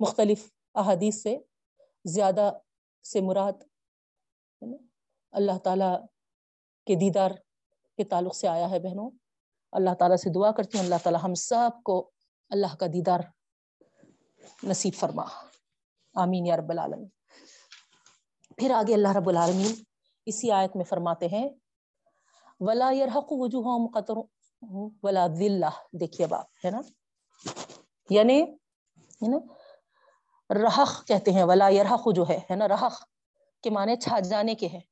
مختلف 0.00 0.50
احادیث 0.74 1.22
سے 1.22 1.38
زیادہ 2.04 2.52
سے 3.02 3.20
مراد 3.20 3.52
اللہ 5.30 5.58
تعالی 5.58 6.06
کے 6.86 6.94
دیدار 6.94 7.30
کے 7.96 8.04
تعلق 8.04 8.34
سے 8.34 8.48
آیا 8.48 8.70
ہے 8.70 8.78
بہنوں۔ 8.78 9.10
اللہ 9.72 9.94
تعالیٰ 9.98 10.16
سے 10.16 10.30
دعا 10.30 10.52
کرتی 10.52 10.78
ہوں۔ 10.78 10.84
اللہ 10.84 10.94
تعالیٰ 11.02 11.20
ہم 11.24 11.34
سب 11.34 11.70
کو 11.84 12.10
اللہ 12.50 12.76
کا 12.76 12.86
دیدار 12.86 13.20
نصیب 14.62 14.94
فرما۔ 14.94 15.22
آمین 16.14 16.46
یا 16.46 16.56
رب 16.56 16.70
العالمین۔ 16.70 17.19
پھر 18.58 18.70
آگے 18.70 18.94
اللہ 18.94 19.16
رب 19.16 19.28
العالمین 19.28 19.72
اسی 20.26 20.50
آیت 20.50 20.76
میں 20.76 20.84
فرماتے 20.84 21.28
ہیں، 21.28 21.48
ولا 22.60 22.90
يرحق 22.92 23.32
وجوههم 23.32 23.86
قطر، 23.94 24.18
ولا 25.02 25.26
ذلہ 25.38 25.70
دیکھیے 26.00 26.26
باپ 26.26 26.64
ہے 26.64 26.70
نا؟ 26.70 26.80
یعنی 28.10 28.40
نا؟ 29.28 29.38
رحق 30.50 30.92
کہتے 31.06 31.32
ہیں، 31.32 31.44
ولا 31.44 31.68
يرحق 31.68 32.08
جو 32.14 32.28
ہے 32.28 32.38
ہے 32.50 32.56
نا؟ 32.56 32.68
رحق 32.68 33.00
کے 33.64 33.70
معنی 33.70 33.96
چھا 33.96 34.18
جانے 34.28 34.54
کے 34.54 34.66
ہیں 34.66 34.84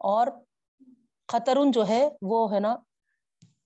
اور 0.00 0.26
خطرن 1.28 1.70
جو 1.70 1.86
ہے، 1.88 2.02
وہ، 2.22 2.40
ہے 2.52 2.60
نا؟ 2.60 2.74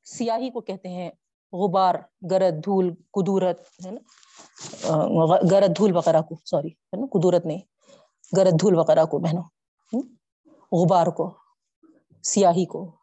سیاہی 0.05 0.51
کو 0.51 0.61
کہتے 0.61 0.89
ہیں، 0.89 1.11
غبار، 1.53 1.95
گرد، 2.31 2.65
دھول، 2.65 2.95
قدورت، 3.13 3.61
ہے 3.87 3.91
نا؟ 3.91 4.01
گرد، 5.51 5.77
دھول 5.77 5.97
وغیرہ 5.97 6.21
کو، 6.23 6.37
سوری، 6.45 6.69
ہے 6.69 7.01
نا؟ 7.01 7.07
قدورت 7.07 7.47
نہیں۔ 7.47 7.63
گرد 8.37 8.61
دھول 8.61 8.79
وغیرہ 8.79 9.05
کو 9.05 9.19
بہنوں 9.19 9.43
غبار 10.73 11.07
کو، 11.07 11.39
سیاہی 12.23 12.67
کو۔ 12.67 12.97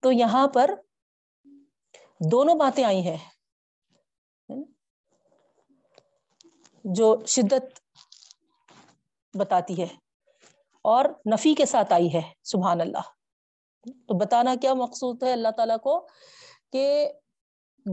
تو 0.00 0.12
یہاں 0.12 0.48
پر 0.48 0.74
دونوں 2.32 2.54
باتیں 2.54 2.84
آئی 2.84 3.08
ہیں۔ 3.08 3.18
جو 6.84 7.26
شدت 7.26 7.80
بتاتی 9.38 9.82
ہے 9.82 9.86
اور 10.82 11.04
نفی 11.04 11.54
کے 11.54 11.66
ساتھ 11.66 11.92
آئی 11.92 12.14
ہے، 12.14 12.22
سبحان 12.44 12.80
اللہ۔ 12.80 13.02
تو 13.84 14.18
بتانا 14.18 14.54
کیا 14.60 14.74
مقصود 14.74 15.22
ہے 15.22 15.32
اللہ 15.32 15.48
تعالیٰ 15.56 15.78
کو 15.78 16.08
کہ 16.72 17.12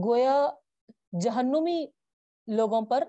گویا 0.04 0.50
جہنمی 1.20 1.86
لوگوں 2.46 2.82
پر 2.82 3.04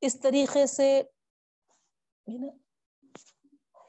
اس 0.00 0.20
طریقے 0.20 0.66
سے 0.66 1.02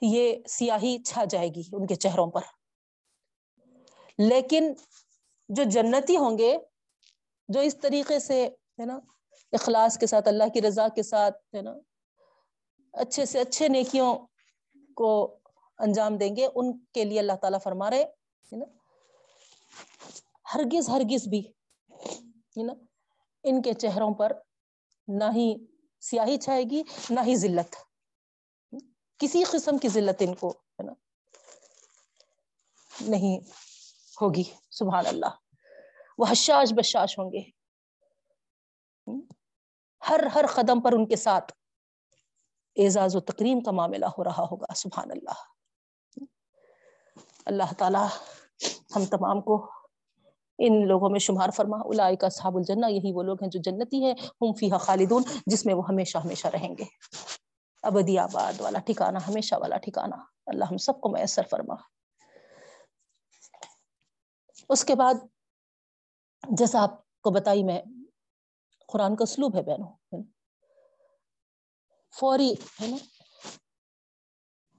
یہ 0.01 0.35
سیاہی 0.47 0.97
چھا 1.03 1.23
جائے 1.25 1.47
گی 1.47 1.61
ان 1.71 1.87
کے 1.87 1.95
چہروں 1.95 2.31
پر۔ 2.31 2.41
لیکن 4.17 4.73
جو 5.49 5.63
جنتی 5.63 6.17
ہوں 6.17 6.37
گے، 6.37 6.57
جو 7.49 7.59
اس 7.59 7.77
طریقے 7.81 8.19
سے 8.19 8.47
ہے 8.47 8.85
نا، 8.85 8.99
اخلاص 9.51 9.97
کے 9.97 10.07
ساتھ، 10.07 10.27
اللہ 10.27 10.43
کی 10.53 10.61
رضا 10.61 10.87
کے 10.87 11.03
ساتھ 11.03 11.55
ہے 11.55 11.61
نا، 11.61 11.73
اچھے 12.93 13.25
سے 13.25 13.39
اچھے 13.39 13.67
نیکیوں 13.67 14.15
کو 14.95 15.37
انجام 15.77 16.17
دیں 16.17 16.35
گے، 16.35 16.47
ان 16.55 16.77
کے 16.93 17.03
لیے 17.03 17.19
اللہ 17.19 17.35
تعالیٰ 17.41 17.59
فرما 17.63 17.89
رہے 17.89 18.05
نا۔ 18.51 18.65
ہرگز 20.55 20.89
ہرگز 20.89 21.27
بھی 21.27 21.41
نا، 22.55 22.73
ان 23.43 23.61
کے 23.61 23.73
چہروں 23.73 24.13
پر 24.13 24.31
نہ 25.07 25.23
ہی 25.35 25.53
سیاہی 26.01 26.37
چھائے 26.37 26.63
گی، 26.63 26.83
نہ 27.09 27.19
ہی 27.25 27.35
ذلت۔ 27.35 27.75
کسی 29.17 29.43
قسم 29.43 29.77
کی 29.77 29.87
ذلت 29.87 30.15
ان 30.19 30.35
کو، 30.35 30.49
ہے 30.49 30.83
نا؟ 30.83 30.93
نہیں 33.01 33.39
ہوگی، 34.21 34.43
سبحان 34.71 35.05
اللہ۔ 35.05 35.25
وہ 36.17 36.25
حشاش 36.29 36.73
بشاش 36.73 37.19
ہوں 37.19 37.31
گے۔ 37.31 37.61
ہر 40.09 40.19
ہر 40.35 40.45
قدم 40.55 40.81
پر 40.81 40.91
ان 40.91 41.07
کے 41.07 41.15
ساتھ 41.15 41.53
اعزاز 42.75 43.15
و 43.15 43.19
تقریم 43.19 43.59
کا 43.59 43.71
معاملہ 43.71 44.05
ہو 44.05 44.23
رہا 44.23 44.43
ہوگا، 44.51 44.73
سبحان 44.73 45.11
اللہ۔ 45.11 45.51
اللہ 47.45 47.73
تعالی 47.77 48.23
ہم 48.95 49.05
تمام 49.05 49.41
کو 49.41 49.80
ان 50.67 50.87
لوگوں 50.87 51.09
میں 51.09 51.19
شمار 51.19 51.49
فرما 51.49 51.77
الائی 51.77 52.15
کا 52.15 52.29
صحاب 52.29 52.57
الجنہ، 52.57 52.85
یہی 52.85 53.11
وہ 53.13 53.23
لوگ 53.23 53.37
ہیں 53.41 53.49
جو 53.49 53.59
جنتی 53.63 54.05
ہیں، 54.05 54.13
ہم 54.41 54.53
فیہا 54.53 54.77
خالدون، 54.77 55.23
جس 55.45 55.65
میں 55.65 55.73
وہ 55.73 55.83
ہمیشہ 55.89 56.17
ہمیشہ 56.17 56.47
رہیں 56.47 56.75
گے۔ 56.77 56.83
ابدی 57.83 58.17
آباد 58.17 58.61
والا 58.61 58.79
ٹھکانہ، 58.79 59.17
ہمیشہ 59.27 59.55
والا 59.55 59.77
ٹھکانہ۔ 59.77 60.15
اللہ 60.45 60.65
ہم 60.65 60.77
سب 60.77 61.01
کو 61.01 61.09
میسر 61.09 61.41
فرما۔ 61.49 61.75
اس 64.69 64.85
کے 64.85 64.95
بعد، 64.95 65.13
جیسا 66.49 66.83
آپ 66.83 67.21
کو 67.21 67.31
بتائی 67.31 67.63
میں، 67.63 67.81
قرآن 68.87 69.15
کا 69.15 69.23
اسلوب 69.23 69.55
ہے 69.55 69.61
بہنوں 69.61 70.23
فوری، 72.19 72.53
ہے 72.81 72.87
نا؟ 72.87 72.97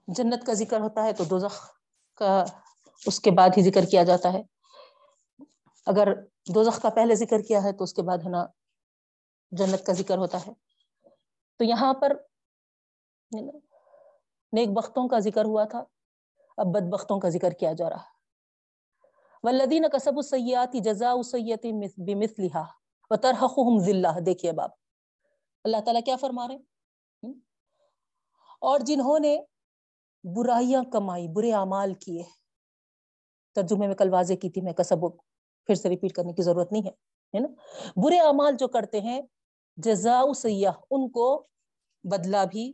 جنت 0.07 0.47
کا 0.47 0.53
ذکر 0.53 0.81
ہوتا 0.81 1.05
ہے 1.05 1.13
تو 1.13 1.25
دوزخ 1.25 1.71
کا، 2.15 2.45
اس 3.07 3.21
کے 3.21 3.31
بعد 3.31 3.49
ہی 3.57 3.63
ذکر 3.63 3.85
کیا 3.85 4.05
جاتا 4.05 4.33
ہے۔ 4.33 4.52
اگر 5.87 6.09
دوزخ 6.55 6.83
کا 6.83 6.89
پہلے 6.89 7.15
ذکر 7.15 7.43
کیا 7.43 7.63
ہے 7.63 7.73
تو 7.73 7.85
اس 7.85 7.95
کے 7.95 8.03
بعد 8.03 8.19
ہے 8.19 8.29
نا 8.29 8.47
جنت 9.51 9.87
کا 9.87 9.93
ذکر 9.93 10.19
ہوتا 10.19 10.39
ہے۔ 10.47 10.53
تو 11.57 11.65
یہاں 11.65 11.95
پر 11.95 12.13
نیک 14.53 14.69
بختوں 14.69 15.09
کا 15.09 15.19
ذکر 15.19 15.45
ہوا 15.45 15.65
تھا، 15.65 15.85
اب 16.57 16.67
بد 16.67 16.93
بختوں 16.93 17.21
کا 17.21 17.29
ذکر 17.29 17.51
کیا 17.51 17.73
جا 17.73 17.91
رہا۔ 17.91 18.05
ولدین 19.43 19.85
کسب 19.93 20.13
السیاتی 20.17 20.81
جزا 20.81 21.23
سیت 21.23 21.67
بمثلها 21.97 22.65
وترحقهم 23.11 23.79
ذلہ۔ 23.79 24.21
دیکھیے 24.27 24.53
باپ 24.53 24.71
اللہ 25.65 25.77
تعالیٰ 25.85 26.03
کیا 26.05 26.17
فرما 26.17 26.49
رہے 26.49 26.57
اور 28.61 28.81
جنہوں 28.81 29.19
نے 29.19 29.41
برائیاں 30.25 30.83
کمائی، 30.93 31.29
برے 31.29 31.53
اعمال 31.53 31.95
کیے۔ 31.95 32.23
ترجمے 33.55 33.87
میں 33.87 33.95
کل 33.95 34.13
واضح 34.13 34.35
کی 34.35 34.51
تھی، 34.51 34.63
میں 34.63 34.73
کسب 34.73 35.32
پھر 35.67 35.75
سے 35.75 35.89
ریپیٹ 35.89 36.13
کرنے 36.13 36.33
کی 36.33 36.43
ضرورت 36.43 36.73
نہیں 36.73 36.83
ہے 36.87 37.39
نا؟ 37.41 37.49
برے 37.97 38.19
اعمال 38.19 38.57
جو 38.59 38.69
کرتے 38.69 39.01
ہیں 39.01 39.21
جزا 39.77 40.23
سیاح، 40.37 40.73
ان 40.91 41.11
کو 41.11 41.47
بدلہ 42.05 42.45
بھی 42.51 42.73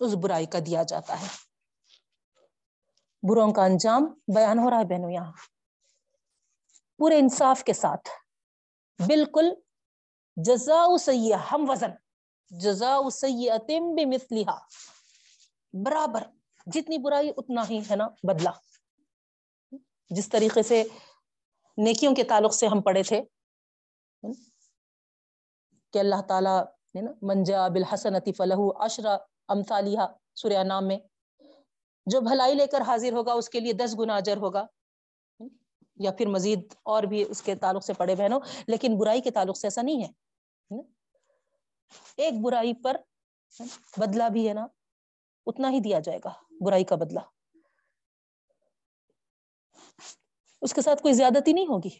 اس 0.00 0.14
برائی 0.14 0.46
کا 0.46 0.58
دیا 0.66 0.82
جاتا 0.82 1.20
ہے۔ 1.20 1.26
بروں 3.28 3.52
کا 3.52 3.64
انجام 3.64 4.04
بیان 4.34 4.58
ہو 4.58 4.70
رہا 4.70 4.78
ہے 4.78 4.84
بہنوں 4.84 5.10
یہاں۔ 5.10 5.32
پورے 6.98 7.18
انصاف 7.18 7.64
کے 7.64 7.72
ساتھ۔ 7.72 8.08
بالکل 9.06 9.50
جزا 10.36 10.96
سیاح، 11.00 11.38
ہم 11.52 11.64
وزن۔ 11.68 11.90
جزا 12.50 12.98
سیاح 13.12 13.56
بھی 13.66 14.04
مثلیہ 14.04 14.58
برابر۔ 15.84 16.22
جتنی 16.66 16.98
برائی، 16.98 17.30
اتنا 17.36 17.68
ہی، 17.70 17.80
ہے 17.90 17.96
نا 17.96 18.08
بدلا 18.22 18.50
جس 20.10 20.28
طریقے 20.28 20.62
سے 20.62 20.84
نیکیوں 21.76 22.14
کے 22.14 22.24
تعلق 22.24 22.54
سے 22.54 22.66
ہم 22.66 22.80
پڑھے 22.80 23.02
تھے۔ 23.02 23.22
کہ 25.90 25.98
اللہ 25.98 26.22
تعالیٰ 26.28 26.64
منجا 27.22 27.68
بالحسن 27.68 28.32
فلح 28.36 28.56
اشرا 28.74 29.16
امثالیہ 29.48 30.00
سوریا 30.34 30.62
نام 30.62 30.88
میں۔ 30.88 30.98
جو 32.06 32.20
بھلائی 32.20 32.54
لے 32.54 32.66
کر 32.66 32.80
حاضر 32.80 33.12
ہوگا، 33.12 33.32
اس 33.32 33.48
کے 33.48 33.60
لیے 33.60 33.72
دس 33.72 33.96
گنا 33.98 34.16
اجر 34.16 34.36
ہوگا۔ 34.36 34.66
یا 35.96 36.12
پھر 36.12 36.26
مزید 36.26 36.74
اور 36.82 37.02
بھی 37.02 37.24
اس 37.28 37.42
کے 37.42 37.54
تعلق 37.54 37.84
سے 37.84 37.92
پڑے 37.92 38.14
بہنوں، 38.14 38.40
لیکن 38.66 38.98
برائی 38.98 39.20
کے 39.20 39.30
تعلق 39.30 39.56
سے 39.56 39.66
ایسا 39.66 39.82
نہیں 39.82 40.04
ہے۔ 40.04 40.12
ایک 42.16 42.34
برائی 42.42 42.74
پر 42.74 42.96
بدلہ 43.96 44.28
بھی 44.32 44.48
ہے 44.48 44.54
نا، 44.54 44.66
اتنا 45.46 45.70
ہی 45.70 45.80
دیا 45.80 46.00
جائے 46.00 46.18
گا، 46.24 46.30
برائی 46.60 46.84
کا 46.84 46.96
بدلہ۔ 46.96 47.20
اس 50.62 50.72
کے 50.74 50.82
ساتھ 50.82 51.02
کوئی 51.02 51.14
زیادتی 51.14 51.52
نہیں 51.52 51.66
ہوگی۔ 51.66 51.90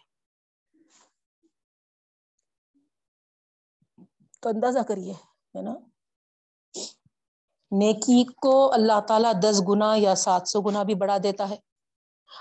تو 4.42 4.48
اندازہ 4.48 4.78
کریے، 4.88 5.12
ہے 5.54 5.62
نا؟ 5.62 5.74
نیکی 7.72 8.22
کو 8.42 8.52
اللہ 8.72 9.00
تعالیٰ 9.08 9.32
دس 9.42 9.60
گنا 9.68 9.92
یا 9.96 10.14
سات 10.16 10.48
سو 10.48 10.60
گنا 10.62 10.82
بھی 10.82 10.94
بڑھا 11.02 11.16
دیتا 11.22 11.48
ہے، 11.48 11.56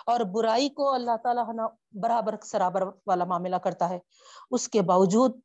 اور 0.08 0.20
برائی 0.34 0.70
کو 0.70 0.94
اللہ 0.94 1.18
تعالیٰ 1.24 1.46
نا 1.56 1.68
برابر 2.02 2.36
سرابر 2.44 2.82
والا 3.08 3.26
معاملہ 3.26 3.56
کرتا 3.64 3.90
ہے۔ 3.90 4.00
اس 4.52 4.68
کے 4.70 4.82
باوجود 4.84 5.40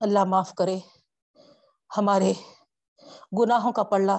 اللہ 0.00 0.24
معاف 0.24 0.52
کرے، 0.54 0.78
ہمارے 1.90 2.32
گناہوں 3.38 3.72
کا 3.72 3.82
پڑلا 3.92 4.18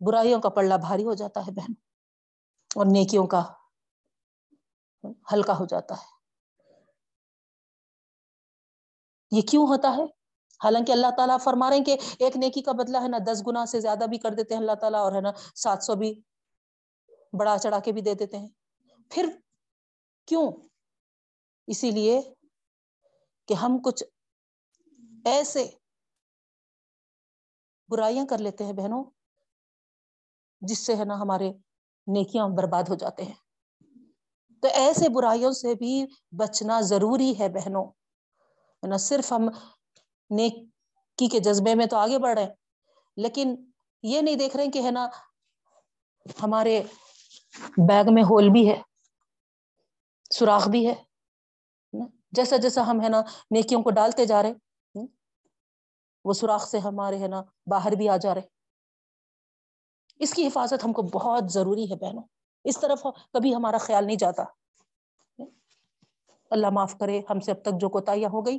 برائیوں 0.00 0.40
کا 0.40 0.48
پڑلا 0.56 0.76
بھاری 0.78 1.04
ہو 1.04 1.14
جاتا 1.14 1.46
ہے 1.46 1.52
بہن، 1.52 1.72
اور 2.70 2.86
نیکیوں 2.86 3.26
کا 3.26 3.42
ہلکا 5.04 5.58
ہو 5.58 5.64
جاتا 5.66 5.94
ہے۔ 5.94 6.16
یہ 9.32 9.42
کیوں 9.42 9.66
ہوتا 9.68 9.94
ہے؟ 9.96 10.04
حالانکہ 10.60 10.92
اللہ 10.92 11.10
تعالیٰ 11.16 11.36
فرما 11.40 11.68
رہے 11.70 11.76
ہیں 11.76 11.84
کہ 11.84 11.96
ایک 12.18 12.36
نیکی 12.36 12.62
کا 12.62 12.72
بدلہ 12.72 12.98
ہے 13.02 13.08
نا 13.08 13.18
دس 13.26 13.42
گنا 13.46 13.64
سے 13.66 13.80
زیادہ 13.80 14.04
بھی 14.04 14.18
کر 14.18 14.34
دیتے 14.34 14.54
ہیں 14.54 14.60
اللہ 14.60 14.74
تعالیٰ، 14.80 15.00
اور 15.00 15.12
ہے 15.12 15.20
نا 15.20 15.32
سات 15.54 15.82
سو 15.82 15.94
بھی 15.94 16.12
بڑا 17.32 17.56
چڑھا 17.58 17.78
کے 17.78 17.92
بھی 17.92 18.02
دے 18.02 18.14
دیتے 18.14 18.38
ہیں۔ 18.38 18.48
پھر 19.10 19.28
کیوں؟ 20.28 20.50
اسی 21.68 21.90
لیے 21.90 22.20
کہ 23.48 23.54
ہم 23.54 23.78
کچھ 23.84 24.02
ایسے 25.24 25.64
برائیاں 27.88 28.24
کر 28.26 28.38
لیتے 28.38 28.64
ہیں 28.64 28.72
بہنوں، 28.72 29.04
جس 30.62 30.86
سے 30.86 30.96
ہے 30.96 31.04
نا 31.04 31.20
ہمارے 31.20 31.50
نیکیاں 32.06 32.48
برباد 32.48 32.88
ہو 32.88 32.94
جاتے 32.94 33.24
ہیں۔ 33.24 33.47
تو 34.62 34.68
ایسے 34.74 35.08
برائیوں 35.08 35.52
سے 35.52 35.74
بھی 35.74 36.04
بچنا 36.38 36.80
ضروری 36.82 37.32
ہے 37.38 37.48
بہنوں۔ 37.48 37.84
نہ 38.82 38.96
صرف 39.00 39.32
ہم 39.32 39.48
نیکی 40.30 41.28
کے 41.28 41.38
جذبے 41.40 41.74
میں 41.74 41.86
تو 41.86 41.96
آگے 41.96 42.18
بڑھ 42.18 42.34
رہے 42.34 42.44
ہیں، 42.44 42.54
لیکن 43.16 43.54
یہ 44.04 44.20
نہیں 44.20 44.36
دیکھ 44.36 44.56
رہے 44.56 44.70
کہ 44.70 44.82
ہے 44.82 44.90
نا 44.90 45.08
ہمارے 46.42 46.82
بیگ 47.78 48.12
میں 48.14 48.22
ہول 48.22 48.48
بھی 48.52 48.68
ہے، 48.68 48.80
سوراخ 50.30 50.68
بھی 50.68 50.86
ہے 50.86 50.94
جیسا 52.32 52.56
جیسا 52.56 52.86
ہم 52.86 53.00
ہے 53.00 53.08
نا 53.08 53.20
نیکیوں 53.50 53.82
کو 53.82 53.90
ڈالتے 53.90 54.26
جا 54.26 54.42
رہے 54.42 55.02
وہ 56.24 56.32
سوراخ 56.32 56.66
سے 56.68 56.78
ہمارے 56.78 57.18
ہے 57.18 57.28
نا 57.28 57.42
باہر 57.66 57.92
بھی 57.92 58.08
آ 58.08 58.16
جا 58.16 58.34
رہے 58.34 58.46
اس 60.20 60.32
کی 60.34 60.46
حفاظت 60.46 60.84
ہم 60.84 60.92
کو 60.92 61.02
بہت 61.12 61.52
ضروری 61.52 61.90
ہے 61.90 61.96
بہنوں۔ 61.96 62.22
اس 62.64 62.80
طرف 62.80 63.06
کبھی 63.32 63.54
ہمارا 63.54 63.78
خیال 63.78 64.06
نہیں 64.06 64.16
جاتا۔ 64.16 64.44
اللہ 66.50 66.66
معاف 66.70 66.96
کرے، 67.00 67.20
ہم 67.30 67.40
سے 67.40 67.50
اب 67.50 67.62
تک 67.62 67.80
جو 67.80 67.88
کوتاہیاں 67.88 68.30
ہو 68.30 68.46
گئی، 68.46 68.58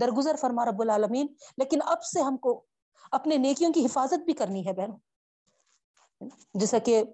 درگزر 0.00 0.36
فرما 0.36 0.64
رب 0.64 0.82
العالمین۔ 0.82 1.26
لیکن 1.56 1.78
اب 1.84 2.04
سے 2.04 2.20
ہم 2.20 2.36
کو 2.36 2.64
اپنے 3.12 3.36
نیکیوں 3.36 3.72
کی 3.72 3.86
حفاظت 3.86 4.24
بھی 4.24 4.32
کرنی 4.32 4.66
ہے 4.66 4.72
بہنوں 4.72 4.98
جیسا 6.54 6.78
کہ 6.78 7.04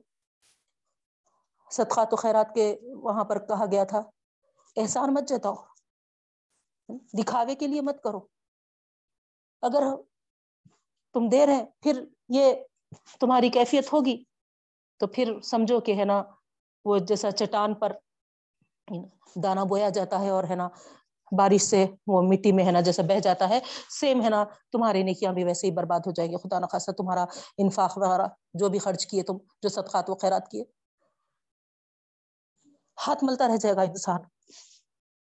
صدقات 1.70 2.12
و 2.12 2.16
خیرات 2.16 2.54
کے 2.54 2.76
وہاں 2.82 3.24
پر 3.24 3.46
کہا 3.46 3.64
گیا 3.72 3.84
تھا، 3.84 4.02
احسان 4.76 5.14
مت 5.14 5.28
جتاؤ، 5.28 5.54
دکھاوے 6.88 7.54
کے 7.54 7.66
لیے 7.66 7.80
مت 7.80 8.02
کرو۔ 8.02 8.20
اگر 9.62 9.82
تم 11.12 11.28
دے 11.28 11.46
رہے 11.46 11.64
پھر 11.80 12.04
یہ 12.28 12.54
تمہاری 13.20 13.48
کیفیت 13.48 13.92
ہوگی۔ 13.92 14.24
تو 15.00 15.06
پھر 15.06 15.40
سمجھو 15.42 15.80
کہ 15.80 15.94
ہے 15.94 16.04
نا، 16.04 16.22
وہ 16.84 16.98
جیسا 16.98 17.30
چٹان 17.30 17.74
پر 17.74 17.92
دانا 19.36 19.64
بویا 19.64 19.88
جاتا 19.88 20.20
ہے 20.20 20.28
اور 20.30 20.44
ہے 20.44 20.54
نا 20.54 20.68
بارش 21.32 21.62
سے 21.62 21.86
وہ 22.06 22.20
مٹی 22.22 22.52
میں 22.52 22.64
ہے 22.64 22.72
نا 22.72 22.80
جیسا 22.80 23.02
بہ 23.02 23.18
جاتا 23.20 23.48
ہے 23.48 23.58
سیم 23.90 24.22
ہے 24.22 24.28
نا 24.30 24.44
تمہارے 24.72 25.02
نیکیاں 25.02 25.32
بھی 25.32 25.44
ویسے 25.44 25.66
ہی 25.66 25.72
برباد 25.72 26.00
ہو 26.06 26.12
جائیں 26.12 26.30
گے۔ 26.32 26.36
خدا 26.36 26.58
نخواستہ 26.58 26.90
تمہارا 26.90 27.24
انفاق 27.58 27.98
وغیرہ 27.98 28.26
جو 28.54 28.68
بھی 28.68 28.78
خرچ 28.78 29.06
کیے، 29.06 29.22
تم 29.22 29.36
جو 29.62 29.68
صدقات 29.68 30.10
و 30.10 30.14
خیرات 30.14 30.50
کیے۔ 30.50 30.64
ہاتھ 33.06 33.24
ملتا 33.24 33.48
رہ 33.48 33.56
جائے 33.56 33.76
گا 33.76 33.82
انسان۔ 33.82 34.20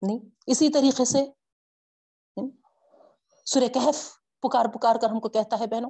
نہیں، 0.02 0.20
اسی 0.48 0.70
طریقے 0.70 1.06
سے 1.06 1.26
سورہ 3.48 3.68
کہف 3.74 3.98
پکار 4.44 4.66
پکار 4.66 4.96
کر 4.96 5.10
ہم 5.10 5.20
کو 5.20 5.30
کہتا 5.30 5.60
ہے 5.60 5.68
بہنوں، 5.68 5.90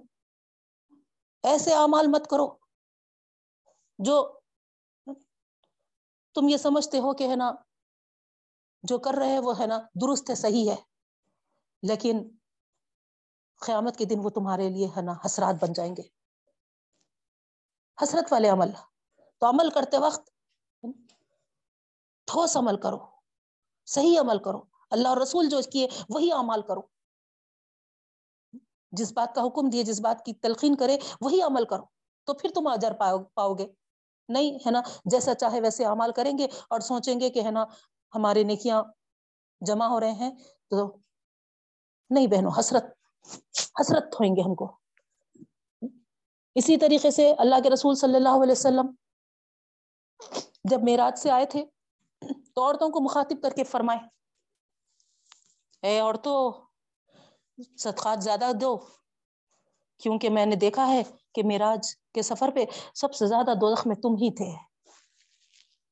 ایسے 1.44 1.74
اعمال 1.74 2.08
مت 2.08 2.28
کرو۔ 2.28 2.67
جو 4.00 4.40
تم 6.34 6.50
یہ 6.50 6.58
سمجھتے 6.58 7.00
ہو 7.00 7.14
کہ 7.14 7.28
ہے 7.28 7.36
نا، 7.36 7.52
جو 8.84 9.00
کر 9.00 9.14
رہے 9.18 9.40
وہ 9.40 9.60
ہے 9.60 9.66
نا 9.66 9.80
درست 9.80 10.30
ہے، 10.30 10.36
صحیح 10.36 10.70
ہے۔ 10.70 10.76
لیکن 11.84 12.30
قیامت 13.66 13.98
کے 13.98 14.06
دن 14.06 14.16
وہ 14.24 14.30
تمہارے 14.30 14.70
لیے 14.70 14.88
ہے 14.88 15.02
نا 15.02 15.14
حسرات 15.26 15.64
بن 15.64 15.74
جائیں 15.74 15.96
گے۔ 15.96 16.02
حسرت 18.04 18.34
والے 18.34 18.50
عمل۔ 18.50 18.72
تو 19.38 19.50
عمل 19.50 19.70
کرتے 19.70 19.98
وقت 19.98 20.30
ٹھوس 22.26 22.58
عمل 22.58 22.82
کرو، 22.82 22.98
صحیح 23.86 24.20
عمل 24.20 24.44
کرو۔ 24.44 24.64
اللہ 24.90 25.08
اور 25.08 25.18
رسول 25.18 25.50
جو 25.50 25.60
کیے، 25.72 25.88
وہی 26.10 26.32
عمل 26.32 26.62
کرو۔ 26.62 26.82
جس 28.92 29.12
بات 29.12 29.36
کا 29.36 29.42
حکم 29.42 29.70
دیے، 29.70 29.84
جس 29.84 30.00
بات 30.00 30.26
کی 30.26 30.34
تلقین 30.34 30.76
کرے، 30.76 30.98
وہی 31.22 31.42
عمل 31.42 31.66
کرو۔ 31.66 31.84
تو 32.24 32.34
پھر 32.34 32.50
تم 32.56 32.68
اجر 32.68 32.94
پاؤ 32.94 33.24
پاؤ 33.24 33.54
گے۔ 33.54 33.87
نہیں، 34.30 34.56
ہے 34.66 34.72
نا؟ 34.72 34.82
جیسا 35.06 35.34
چاہے 35.36 35.62
ویسے 35.62 35.86
اعمال 35.86 36.12
کریں 36.12 36.38
گے 36.38 36.48
اور 36.70 36.80
سوچیں 36.80 37.20
گے 37.20 37.30
کہ، 37.30 37.42
ہے 37.42 37.52
نا، 37.52 37.64
ہمارے 38.14 38.44
نیکیاں 38.44 38.82
جمع 39.62 39.88
ہو 39.88 40.00
رہے 40.00 40.12
ہیں 40.12 40.32
تو 40.70 40.86
نہیں 42.10 42.28
بہنوں، 42.28 42.52
حسرت 42.60 42.86
حسرت 43.82 44.16
ہوئیں 44.20 44.36
گے 44.36 44.42
ہم 44.42 44.56
کو۔ 44.56 44.72
اسی 46.56 46.78
طریقے 46.78 47.12
سے 47.12 47.34
اللہ 47.38 47.60
کے 47.64 47.70
رسول 47.70 47.96
صلی 47.96 48.16
اللہ 48.16 48.44
علیہ 48.44 48.52
وسلم 48.52 48.92
جب 50.64 50.84
میراج 50.84 51.18
سے 51.20 51.32
آئے 51.32 51.46
تھے 51.46 51.64
تو 52.56 52.64
عورتوں 52.64 52.90
کو 52.90 53.00
مخاطب 53.00 53.42
کر 53.42 53.52
کے 53.52 53.64
فرمائے، 53.64 54.00
اے 55.84 56.00
عورتوں 56.00 56.40
صدقات 57.78 58.24
زیادہ 58.24 58.52
دو۔ 58.62 58.78
کیونکہ 59.98 60.30
میں 60.30 60.46
نے 60.46 60.56
دیکھا 60.56 60.88
ہے 60.88 61.04
کہ 61.36 61.44
میراج 61.44 61.96
کے 62.14 62.22
سفر 62.22 62.50
پہ 62.56 62.66
سب 62.94 63.14
سے 63.14 63.26
زیادہ 63.26 63.54
دولخ 63.62 63.88
میں 63.88 63.96
تم 63.96 64.14
ہی 64.14 64.36
تھے۔ 64.36 64.52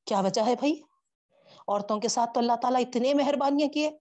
کیا 0.06 0.20
وجہ 0.20 0.42
ہے 0.46 0.56
بھائی؟ 0.56 0.82
عورتوں 1.68 2.00
کے 2.00 2.08
ساتھ 2.08 2.34
تو 2.34 2.40
اللہ 2.40 2.56
تعالیٰ 2.62 2.82
اتنے 2.82 3.14
مہربانیاں 3.14 3.70
کیے، 3.70 3.92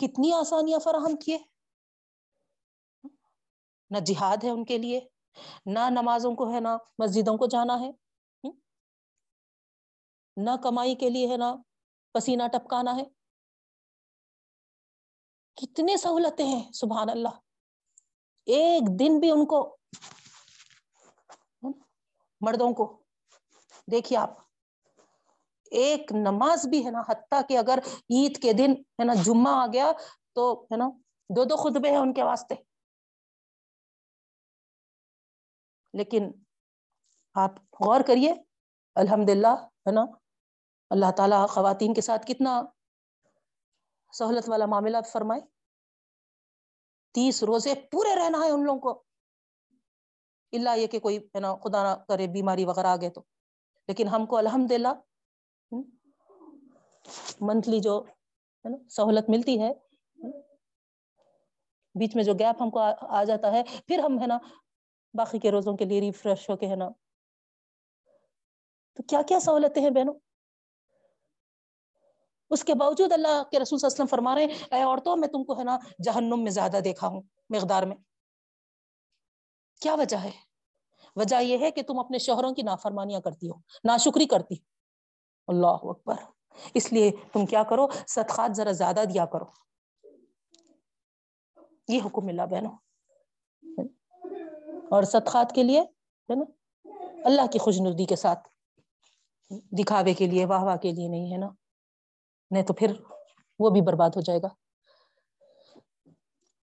کتنی 0.00 0.32
آسانیاں 0.32 0.78
فراہم 0.78 1.16
کیے۔ 1.16 1.38
نہ 3.90 3.98
جہاد 3.98 4.36
ہے 4.44 4.50
ان 4.50 4.64
کے 4.64 4.78
لیے، 4.78 5.00
نہ 5.66 5.78
نمازوں 5.90 6.34
کو 6.34 6.52
ہے، 6.52 6.60
نہ 6.60 6.68
مسجدوں 6.98 7.38
کو 7.38 7.46
جانا 7.46 7.80
ہے۔ 7.80 7.90
نہ 10.36 10.50
کمائی 10.62 10.94
کے 10.94 11.10
لیے 11.10 11.28
ہے، 11.28 11.36
نہ 11.36 11.54
پسینہ 12.12 12.42
ٹپکانا 12.52 12.96
ہے۔ 12.96 13.04
کتنے 15.54 15.96
سہولتیں 15.96 16.46
ہیں، 16.46 16.72
سبحان 16.72 17.10
اللہ۔ 17.10 17.53
ایک 18.46 18.82
دن 18.98 19.20
بھی 19.20 19.30
ان 19.30 19.46
کو، 19.46 19.76
مردوں 22.40 22.72
کو۔ 22.72 23.02
دیکھیے 23.90 24.18
آپ، 24.18 24.30
ایک 25.70 26.12
نماز 26.12 26.66
بھی 26.66 26.84
ہے 26.86 26.90
نا، 26.90 27.02
حتیٰ 27.08 27.40
کہ 27.48 27.58
اگر 27.58 27.78
عید 27.86 28.42
کے 28.42 28.52
دن 28.52 28.72
ہے 28.72 29.04
نا 29.04 29.14
جمعہ 29.14 29.54
آ 29.54 29.66
گیا 29.72 29.92
تو 30.32 30.64
ہے 30.64 30.76
نا 30.76 30.88
دو 31.36 31.44
دو 31.44 31.56
خطبے 31.56 31.90
ہیں 31.90 31.96
ان 31.96 32.14
کے 32.14 32.22
واسطے۔ 32.22 32.54
لیکن 35.94 36.30
آپ 37.34 37.50
غور 37.80 38.00
کریے 38.06 38.32
الحمد 38.94 39.30
للہ 39.30 39.54
ہے 39.64 39.92
نا، 39.92 40.04
اللہ 40.90 41.10
تعالیٰ 41.16 41.48
خواتین 41.48 41.94
کے 41.94 42.00
ساتھ 42.00 42.26
کتنا 42.26 42.62
سہولت 44.12 44.48
والا 44.48 44.66
معاملہ 44.66 44.96
فرمائے۔ 45.12 45.53
تیس 47.14 47.42
روزے 47.42 47.74
پورے 47.74 48.16
رہنا 48.16 48.38
ہے 48.44 48.50
ان 48.50 48.64
لوگوں 48.64 48.80
کو۔ 48.80 49.02
اللہ 50.52 50.70
یہ 50.76 50.86
کہ 50.86 50.98
کوئی 50.98 51.18
ہے 51.18 51.40
نا 51.40 51.56
خدا 51.56 51.82
نہ 51.82 52.04
کرے 52.04 52.26
بیماری 52.26 52.64
وغیرہ 52.64 52.86
آ 52.86 52.96
گئے 52.96 53.10
تو۔ 53.10 53.22
لیکن 53.88 54.08
ہم 54.08 54.26
کو 54.26 54.36
الحمد 54.36 54.72
للہ 54.72 54.88
منتھلی 57.40 57.80
جو 57.80 58.04
ہے 58.64 58.68
نا 58.68 58.88
سہولت 58.90 59.30
ملتی 59.30 59.62
ہے۔ 59.62 59.72
بیچ 61.94 62.16
میں 62.16 62.24
جو 62.24 62.32
گیپ 62.34 62.62
ہم 62.62 62.70
کو 62.70 62.80
آ 63.00 63.24
جاتا 63.24 63.52
ہے، 63.52 63.62
پھر 63.86 63.98
ہم 63.98 64.22
ہے 64.22 64.26
نا 64.26 64.38
باقی 65.14 65.38
کے 65.38 65.50
روزوں 65.50 65.76
کے 65.76 65.84
لیے 65.84 66.00
ریفریش 66.00 66.50
ہو 66.50 66.56
کے 66.56 66.66
ہے 66.66 66.76
نا۔ 66.76 66.88
تو 68.92 69.02
کیا 69.02 69.22
کیا 69.28 69.40
سہولتیں 69.40 69.82
ہیں 69.82 69.90
بہنوں؟ 69.90 70.14
اس 72.54 72.64
کے 72.64 72.74
باوجود 72.74 73.12
اللہ 73.12 73.42
کے 73.50 73.58
رسول 73.58 73.78
صلی 73.78 73.86
اللہ 73.86 73.94
علیہ 73.94 74.04
وسلم 74.04 74.06
فرما 74.06 74.34
رہے 74.34 74.44
ہیں، 74.44 74.74
اے 74.74 74.82
عورتوں، 74.82 75.16
میں 75.16 75.28
تم 75.28 75.44
کو 75.44 75.58
ہے 75.58 75.64
نا 75.64 75.78
جہنم 76.04 76.40
میں 76.42 76.50
زیادہ 76.50 76.76
دیکھا 76.84 77.06
ہوں، 77.08 77.22
مقدار 77.50 77.82
میں۔ 77.82 77.96
کیا 79.80 79.94
وجہ 79.94 80.16
ہے؟ 80.16 80.30
وجہ 81.16 81.42
یہ 81.42 81.58
ہے 81.58 81.70
کہ 81.70 81.82
تم 81.82 81.98
اپنے 81.98 82.18
شوہروں 82.18 82.54
کی 82.54 82.62
نافرمانیاں 82.62 83.20
کرتی 83.20 83.48
ہو، 83.48 83.54
ناشکری 83.84 84.26
کرتی 84.26 84.54
اللہ 85.46 85.66
اکبر۔ 85.66 86.14
اس 86.74 86.92
لیے 86.92 87.10
تم 87.32 87.46
کیا 87.46 87.62
کرو، 87.62 87.86
صدقات 88.08 88.56
ذرا 88.56 88.72
زیادہ 88.72 89.04
دیا 89.14 89.26
کرو۔ 89.26 89.44
یہ 91.88 92.00
حکم 92.04 92.26
ملا 92.26 92.44
بہنوں۔ 92.44 92.76
اور 94.90 95.02
صدقات 95.02 95.52
کے 95.54 95.62
لیے، 95.62 95.80
ہے 95.80 96.34
نا، 96.34 96.44
اللہ 97.24 97.46
کی 97.46 97.58
خوش 97.58 97.80
ندی 97.80 98.04
کے 98.04 98.16
ساتھ، 98.16 98.48
دکھاوے 99.50 100.14
کے 100.14 100.26
لیے، 100.26 100.46
واہ 100.46 100.62
واہ 100.62 100.76
کے 100.76 100.92
لیے 100.92 101.08
نہیں، 101.08 101.32
ہے 101.32 101.36
نا۔ 101.36 101.48
نہیں 102.54 102.66
تو 102.66 102.74
پھر 102.74 102.92
وہ 103.58 103.70
بھی 103.70 103.80
برباد 103.80 104.10
ہو 104.16 104.20
جائے 104.20 104.38
گا۔ 104.42 104.48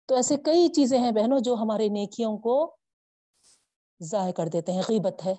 تو 0.07 0.15
ایسے 0.15 0.37
کئی 0.37 0.69
چیزیں 0.69 0.99
ہیں 0.99 1.11
بہنوں 1.11 1.41
جو 1.41 1.55
ہمارے 1.55 1.89
نیکیوں 1.89 2.39
کو 2.39 2.77
ضائع 4.01 4.33
کر 4.33 4.47
دیتے 4.47 4.73
ہیں، 4.73 4.83
غیبت 4.89 5.27
ہے۔ 5.27 5.35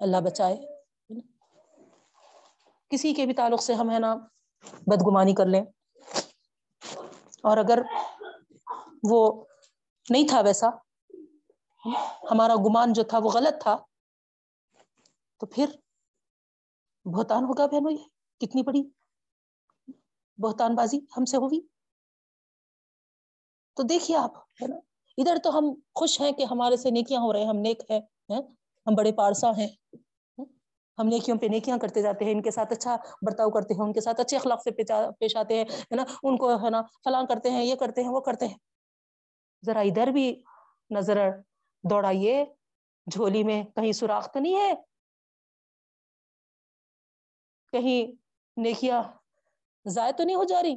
اللہ 0.00 0.16
بچائے۔ 0.24 0.56
کسی 2.88 3.14
کے 3.14 3.26
بھی 3.26 3.34
تعلق 3.34 3.62
سے 3.62 3.74
ہم 3.74 3.90
ہے 3.90 3.98
نا 3.98 4.14
بدگمانی 4.86 5.34
کر 5.34 5.46
لیں۔ 5.46 5.62
اور 7.42 7.56
اگر 7.56 7.82
وہ 9.10 9.44
نہیں 10.10 10.28
تھا 10.28 10.40
ویسا، 10.40 10.68
ہمارا 12.30 12.54
گمان 12.54 12.92
جو 12.92 13.02
تھا 13.02 13.18
وہ 13.18 13.30
غلط 13.30 13.62
تھا، 13.62 13.76
تو 15.38 15.46
پھر 15.46 15.66
بہتان 17.04 17.44
ہوگا 17.44 17.66
بہنوں 17.66 17.92
یہ۔ 17.92 18.19
کتنی 18.40 18.62
بڑی 18.62 18.82
بہتان 20.38 20.74
بازی 20.74 20.98
ہم 21.16 21.24
سے 21.24 21.36
ہوگی؟ 21.36 21.60
تو 23.76 23.82
دیکھیے 23.82 24.16
آپ، 24.16 24.36
ہے 24.62 24.66
نا؟ 24.66 24.76
ادھر 25.18 25.38
تو 25.44 25.58
ہم 25.58 25.72
خوش 25.94 26.20
ہیں 26.20 26.32
کہ 26.32 26.44
ہمارے 26.44 26.76
سے 26.76 26.90
نیکیاں 26.90 27.20
ہو 27.20 27.32
رہے 27.32 27.40
ہیں، 27.40 27.48
ہم 27.48 27.56
نیک 27.56 27.90
ہیں 27.90 28.00
ہم 28.86 28.94
بڑے 28.94 29.12
پارسا 29.12 29.50
ہیں 29.56 29.68
ہم 30.98 31.08
نیکیوں 31.08 31.36
پہ 31.38 31.46
نیکیاں 31.46 31.78
کرتے 31.78 32.02
جاتے 32.02 32.24
ہیں، 32.24 32.32
ان 32.32 32.42
کے 32.42 32.50
ساتھ 32.50 32.72
اچھا 32.72 32.96
برتاؤ 33.26 33.50
کرتے 33.50 33.74
ہیں، 33.74 33.82
ان 33.82 33.92
کے 33.92 34.00
ساتھ 34.00 34.20
اچھے 34.20 34.36
اخلاق 34.36 34.62
سے 34.62 34.70
پیش 35.18 35.36
آتے 35.36 35.54
ہیں، 35.54 35.64
ہے 35.64 35.96
نا؟ 35.96 36.04
ان 36.22 36.36
کو، 36.36 36.50
ہے 36.54 36.70
نا، 36.70 36.82
فلاں 37.04 37.22
کرتے 37.26 37.50
ہیں، 37.50 37.64
یہ 37.64 37.74
کرتے 37.74 38.02
ہیں، 38.02 38.08
وہ 38.08 38.20
کرتے 38.20 38.46
ہیں۔ 38.46 38.58
ذرا 39.66 39.80
ادھر 39.80 40.06
بھی 40.06 40.42
نظر 40.90 41.18
دوڑائیے، 41.84 42.44
جھولی 43.06 43.42
میں 43.44 43.62
کہیں 43.76 43.92
سوراخ 43.92 44.32
تو 44.32 44.40
نہیں 44.40 44.56
ہے؟ 44.56 44.74
کہیں 47.72 48.29
نیکیاں 48.56 49.02
ضائع 49.84 50.12
تو 50.12 50.22
نہیں 50.22 50.36
ہو 50.36 50.44
جا 50.44 50.62
رہی؟ 50.62 50.76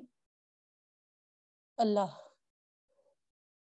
اللہ، 1.77 2.05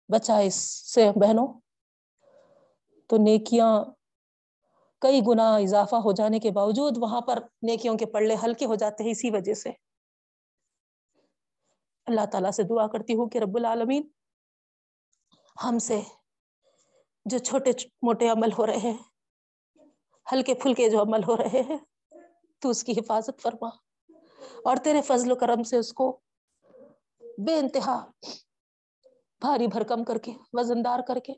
بچا 0.08 0.38
اس 0.38 0.54
سے 0.94 1.10
بہنوں۔ 1.20 1.60
تو 3.06 3.16
نیکیاں، 3.16 3.84
کئی 4.98 5.20
گنا 5.28 5.56
اضافہ 5.56 5.96
ہو 5.96 6.12
جانے 6.12 6.38
کے 6.38 6.50
باوجود 6.50 6.98
وہاں 7.00 7.20
پر 7.20 7.38
نیکیوں 7.62 7.98
کے 7.98 8.06
پڑھے 8.06 8.34
ہلکے 8.44 8.66
ہو 8.66 8.74
جاتے 8.74 9.04
ہیں 9.04 9.10
اسی 9.10 9.30
وجہ 9.30 9.54
سے۔ 9.54 9.70
اللہ 12.06 12.26
تعالیٰ 12.32 12.50
سے 12.50 12.62
دعا 12.62 12.86
کرتی 12.86 13.14
ہوں 13.14 13.28
کہ 13.28 13.38
رب 13.38 13.56
العالمین 13.56 14.08
ہم 15.64 15.78
سے 15.78 16.00
جو 17.24 17.38
چھوٹے 17.38 17.70
موٹے 18.02 18.28
عمل 18.28 18.52
ہو 18.58 18.66
رہے 18.66 18.76
ہیں، 18.76 18.98
ہلکے 20.32 20.54
پھلکے 20.54 20.90
جو 20.90 21.02
عمل 21.02 21.24
ہو 21.24 21.36
رہے 21.36 21.62
ہیں، 21.62 21.78
تو 22.58 22.70
اس 22.70 22.84
کی 22.84 22.92
حفاظت 22.92 23.42
فرما۔ 23.42 23.85
اور 24.66 24.76
تیرے 24.76 25.02
فضل 25.02 25.32
و 25.32 25.34
کرم 25.34 25.62
سے 25.62 25.76
اس 25.76 25.92
کو 25.92 26.20
بے 27.38 27.58
انتہا 27.58 28.10
بھاری 29.40 29.66
بھرکم 29.66 30.04
کر 30.04 30.18
کے، 30.18 30.32
وزندار 30.52 31.00
کر 31.08 31.18
کے 31.18 31.32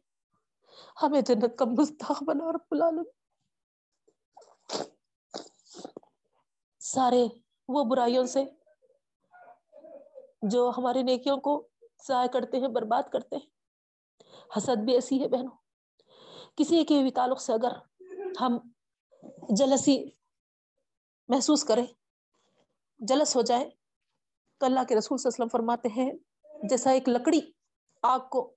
ہمیں 1.03 1.20
جنت 1.20 1.59
کا 1.59 1.64
مستحق 1.64 2.22
بنا 2.22 2.53
رب 2.53 2.66
العالمین 2.70 3.05
سارے 6.79 7.26
وہ 7.68 7.85
برائیوں 7.85 8.26
سے 8.26 8.45
جو 10.43 10.72
ہماری 10.79 11.03
نیکیوں 11.03 11.37
کو 11.37 11.68
ضائع 12.09 12.29
کرتے 12.29 12.61
ہیں، 12.61 12.68
برباد 12.68 13.03
کرتے 13.12 13.37
ہیں۔ 13.37 13.49
حسد 14.57 14.85
بھی 14.85 14.95
ایسی 14.95 15.22
ہے 15.22 15.29
بہنوں۔ 15.29 15.57
کسی 16.57 16.85
کے 16.85 17.03
بھی 17.03 17.11
تعلق 17.11 17.41
سے 17.41 17.53
اگر 17.53 17.72
ہم 18.41 18.59
جلسی 19.49 20.11
محسوس 21.29 21.64
کریں 21.64 21.87
جلس 22.99 23.36
ہو 23.36 23.42
جائے 23.42 23.70
تو 24.59 24.66
اللہ 24.66 24.80
کے 24.88 24.96
رسول 24.96 25.18
صلی 25.18 25.28
اللہ 25.28 25.44
علیہ 25.44 25.44
وسلم 25.44 25.59
فرماتے 25.59 25.88
ہیں، 25.88 26.12
جیسا 26.68 26.90
ایک 26.90 27.09
لکڑی 27.09 27.40
آگ 28.03 28.20
کو 28.20 28.55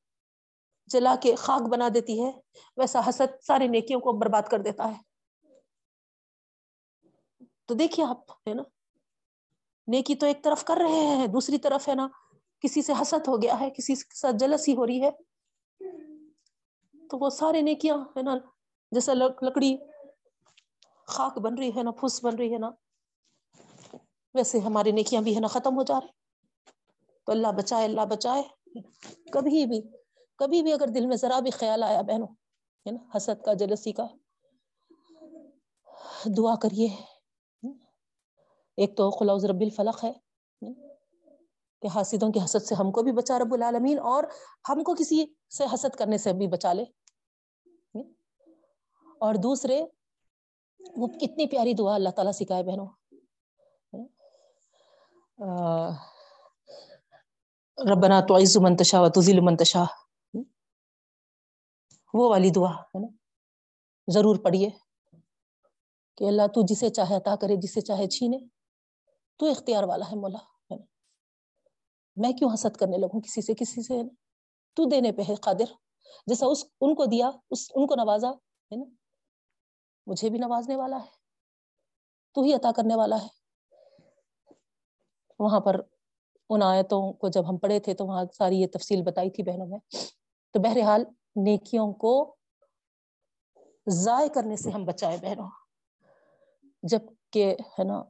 جلا 0.85 1.15
کے 1.21 1.35
خاک 1.35 1.61
بنا 1.61 1.89
دیتی 1.93 2.25
ہے، 2.25 2.31
ویسا 2.77 2.99
حسد 3.09 3.43
ساری 3.43 3.67
نیکیوں 3.67 3.99
کو 3.99 4.11
برباد 4.11 4.41
کر 4.41 4.59
دیتا 4.59 4.91
ہے۔ 4.91 5.11
تو 7.65 7.73
دیکھیے 7.73 8.05
آپ، 8.05 8.31
ہے 8.31 8.53
نا؟ 8.53 8.63
نیکی 9.87 10.15
تو 10.15 10.25
ایک 10.25 10.43
طرف 10.43 10.63
کر 10.63 10.77
رہے 10.77 11.15
ہیں، 11.15 11.27
دوسری 11.27 11.57
طرف 11.57 11.89
ہے 11.89 11.95
نا، 11.95 12.07
کسی 12.59 12.81
سے 12.81 12.93
حسد 13.01 13.27
ہو 13.27 13.41
گیا 13.41 13.59
ہے، 13.59 13.69
کسی 13.69 13.95
کے 13.95 14.17
ساتھ 14.17 14.35
جلسی 14.35 14.75
ہو 14.75 14.87
رہی 14.87 15.03
ہے۔ 15.03 15.11
تو 17.07 17.17
وہ 17.17 17.29
سارے 17.29 17.61
نیکیاں، 17.61 17.97
ہے 17.97 18.21
نا، 18.21 18.37
جیسا 18.91 19.13
لکڑی 19.13 19.77
خاک 21.07 21.39
بن 21.39 21.53
رہی 21.57 21.75
ہے 21.75 21.83
نا، 21.83 21.91
پھوس 21.91 22.23
بن 22.23 22.35
رہی 22.35 22.53
ہے 22.53 22.59
نا 22.59 22.69
ویسے 24.35 24.59
ہماری 24.59 24.91
نیکیاں 24.91 25.21
بھی 25.21 25.35
ہے 25.35 25.39
نا، 25.39 25.47
ختم 25.47 25.77
ہو 25.77 25.83
جا 25.83 25.99
رہے 25.99 26.11
تو 27.27 27.31
اللہ 27.31 27.47
بچائے 27.57 27.85
اللہ 27.85 28.05
بچائے۔ 28.09 28.43
کبھی 29.31 29.65
بھی 29.65 29.81
کبھی 30.39 30.61
بھی 30.63 30.73
اگر 30.73 30.87
دل 30.87 31.05
میں 31.05 31.17
ذرا 31.17 31.39
بھی 31.39 31.51
خیال 31.51 31.83
آیا 31.83 32.01
بہنوں، 32.01 32.27
ہے 32.85 32.91
نا، 32.91 33.17
حسد 33.17 33.43
کا، 33.45 33.53
جلسی 33.53 33.91
کا، 33.91 34.05
دعا 36.37 36.55
کریے۔ 36.55 36.87
ایک 38.77 38.95
تو 38.97 39.09
خلاؤز 39.11 39.45
رب 39.45 39.61
الفلق 39.61 40.03
ہے 40.03 40.11
کہ 41.81 41.87
حاسدوں 41.87 42.31
کی 42.31 42.39
حسد 42.45 42.65
سے 42.65 42.75
ہم 42.75 42.91
کو 42.91 43.03
بھی 43.03 43.11
بچا 43.11 43.39
رب 43.39 43.53
العالمین، 43.53 43.99
اور 43.99 44.23
ہم 44.69 44.83
کو 44.83 44.95
کسی 44.95 45.25
سے 45.57 45.63
حسد 45.73 45.95
کرنے 45.95 46.17
سے 46.17 46.33
بھی 46.33 46.47
بچا 46.47 46.73
لے۔ 46.73 46.83
اور 49.19 49.35
دوسرے، 49.35 49.83
وہ 50.97 51.07
کتنی 51.07 51.45
پیاری 51.47 51.73
دعا 51.73 51.95
اللہ 51.95 52.09
تعالیٰ 52.09 52.31
سکھائے 52.31 52.63
بہنوں۔ 52.63 52.87
ربنا 57.91 58.21
تو 58.21 58.35
عز 58.35 58.57
منتشا 58.57 59.01
و 59.01 59.09
تزل 59.09 59.39
منتشا 59.39 59.83
وہ 62.13 62.29
والی 62.29 62.49
دعا 62.49 62.69
ہے 62.69 62.99
نا۔ 62.99 63.07
ضرور 64.13 64.35
پڑھیے 64.43 64.69
کہ 66.17 66.23
اللہ 66.23 66.41
تو 66.47 66.61
جسے 66.67 66.89
چاہے 66.89 67.15
عطا 67.15 67.35
کرے، 67.35 67.55
جسے 67.55 67.81
چاہے 67.81 68.07
چھینے۔ 68.07 68.37
تو 69.37 69.51
اختیار 69.51 69.83
والا 69.83 70.05
ہے 70.11 70.15
مولا، 70.15 70.37
ہے 70.37 70.75
میں 72.15 72.31
کیوں 72.31 72.53
حسد 72.53 72.77
کرنے 72.77 72.97
لگوں 72.97 73.21
کسی 73.21 73.41
سے؟ 73.41 73.53
کسی 73.53 73.83
سے 73.83 73.93
تو 74.73 74.89
دینے 74.89 75.11
پہ 75.11 75.21
ہے 75.29 75.35
قادر۔ 75.35 75.73
جیسا 76.27 76.45
اس، 76.45 76.65
ان 76.81 76.95
کو 76.95 77.05
دیا، 77.05 77.31
اس، 77.51 77.71
ان 77.75 77.87
کو 77.87 77.95
نوازا، 77.95 78.29
ہے 78.29 78.75
نا۔ 78.75 78.83
مجھے 80.07 80.29
بھی 80.29 80.39
نوازنے 80.39 80.75
والا 80.75 80.97
ہے۔ 80.97 81.09
تو 82.33 82.41
ہی 82.41 82.53
عطا 82.53 82.71
کرنے 82.71 82.95
والا 82.95 83.15
ہے۔ 83.23 83.40
وہاں 85.41 85.59
پر 85.59 85.81
ان 86.49 86.63
آیتوں 86.63 87.13
کو 87.13 87.27
جب 87.27 87.49
ہم 87.49 87.57
پڑھے 87.57 87.79
تھے 87.79 87.93
تو 87.93 88.05
وہاں 88.05 88.25
ساری 88.37 88.61
یہ 88.61 88.67
تفصیل 88.67 89.01
بتائی 89.01 89.29
تھی 89.29 89.43
بہنوں 89.43 89.67
میں۔ 89.67 89.79
تو 90.53 90.59
بہرحال 90.59 91.03
نیکیوں 91.35 91.93
کو 91.93 92.35
ضائع 93.87 94.27
کرنے 94.27 94.55
سے 94.55 94.69
ہم 94.69 94.85
بچائے 94.85 95.17
بہنوں۔ 95.21 95.49
جبکہ 96.83 97.55
ہے 97.79 97.83
نا، 97.83 98.03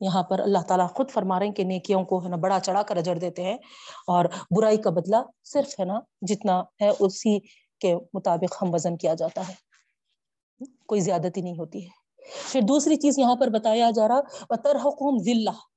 یہاں 0.00 0.22
پر 0.22 0.40
اللہ 0.40 0.58
تعالیٰ 0.68 0.88
خود 0.90 1.10
فرما 1.10 1.38
رہے 1.38 1.46
ہیں 1.46 1.54
کہ 1.54 1.64
نیکیوں 1.64 2.04
کو 2.04 2.24
ہے 2.24 2.28
نا 2.28 2.36
بڑا 2.36 2.60
چڑھا 2.60 2.82
کر 2.82 2.96
اجڑ 2.96 3.14
دیتے 3.14 3.42
ہیں 3.42 3.56
اور 4.06 4.24
برائی 4.56 4.76
کا 4.76 4.90
بدلہ 4.90 5.16
صرف 5.44 5.80
ہے 5.80 5.84
نا 5.84 6.00
جتنا 6.22 6.62
ہے 6.80 6.90
اسی 6.98 7.38
کے 7.80 7.94
مطابق 8.14 8.62
ہم 8.62 8.74
وزن 8.74 8.96
کیا 8.96 9.14
جاتا 9.14 9.48
ہے۔ 9.48 9.54
کوئی 10.86 11.00
زیادتی 11.00 11.40
نہیں 11.40 11.58
ہوتی 11.58 11.84
ہے۔ 11.84 11.90
پھر 12.46 12.60
دوسری 12.60 12.96
چیز 12.96 13.18
یہاں 13.18 13.36
پر 13.36 13.48
بتایا 13.48 13.90
جا 13.90 14.08
رہا 14.08 14.20
بطر 14.50 14.76
حکوم 14.76 15.18
ذلہ 15.18 15.71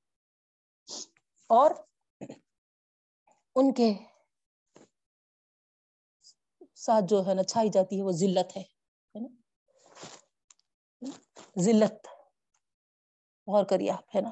اور 1.50 1.70
ان 3.56 3.72
کے 3.72 3.94
ساتھ 6.74 7.04
جو 7.08 7.26
ہے 7.26 7.34
نا 7.34 7.42
چھائی 7.42 7.68
جاتی 7.68 7.98
ہے 7.98 8.02
وہ 8.02 8.12
ذلت 8.12 8.56
ہے 8.56 8.62
ذلت، 11.58 12.06
غور 13.46 13.64
کریے 13.64 13.90
آپ، 13.90 14.16
ہے 14.16 14.20
نا؟ 14.20 14.30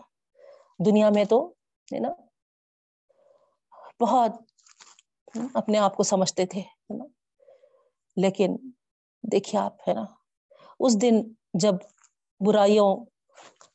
دنیا 0.86 1.11
میں 1.11 1.24
تو، 1.24 1.49
ہے 1.95 1.99
نا؟ 1.99 2.09
بہت 4.01 4.31
اپنے 5.55 5.78
آپ 5.78 5.97
کو 5.97 6.03
سمجھتے 6.03 6.47
تھے 6.47 6.62
نا؟ 6.91 7.05
لیکن 8.16 8.57
دیکھیے 9.32 9.61
آپ، 9.61 9.89
ہے 9.89 9.95
نا؟ 9.95 10.05
اس 10.81 11.03
دن 11.03 11.15
جب 11.55 11.74
برائیوں 12.41 13.05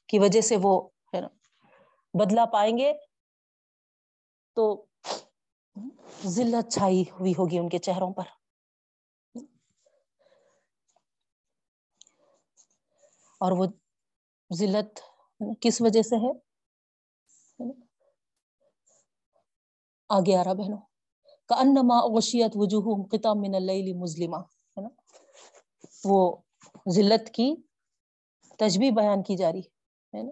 کی 0.08 0.20
وجہ 0.20 0.42
سے 0.42 0.56
وہ، 0.62 0.90
ہے 1.16 1.22
نا، 1.22 1.28
بدلا 2.14 2.46
پائیں 2.46 2.78
گے 2.78 2.94
تو 4.54 4.86
ذلت 6.26 6.74
چھائی 6.74 7.04
ہوئی 7.20 7.32
ہوگی 7.32 7.60
ان 7.60 7.70
کے 7.70 7.78
چہروں 7.78 8.14
پر۔ 8.14 8.24
اور 13.40 13.52
وہ 13.52 13.66
ذلت 14.54 15.00
کس 15.62 15.82
وجہ 15.82 16.02
سے 16.02 16.16
ہے؟ 16.16 16.32
آگے 20.10 20.36
آ 20.36 20.44
رہا 20.44 20.54
بہنوں۔ 20.54 20.78
کا 21.46 21.56
انما 21.56 22.18
غشیت 22.18 22.52
وجوہ 22.56 23.08
قطع 23.12 23.34
من 23.34 23.56
اللیل 23.56 23.94
مظلمہ۔ 23.94 24.38
ہے 24.38 24.82
نا؟ 24.82 24.90
وہ 26.06 26.38
ذلت 26.96 27.30
کی 27.30 27.56
تجبی 28.58 28.92
بیان 28.92 29.24
کی 29.24 29.38
جا 29.38 29.52
رہی 29.52 29.62
ہے 30.14 30.24
نا؟ 30.24 30.32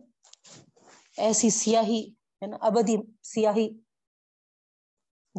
ایسی 1.17 1.49
سیاہی، 1.49 2.09
ہے 2.09 2.47
نا؟ 2.47 2.57
ابدی 2.61 2.95
سیاہی 3.23 3.86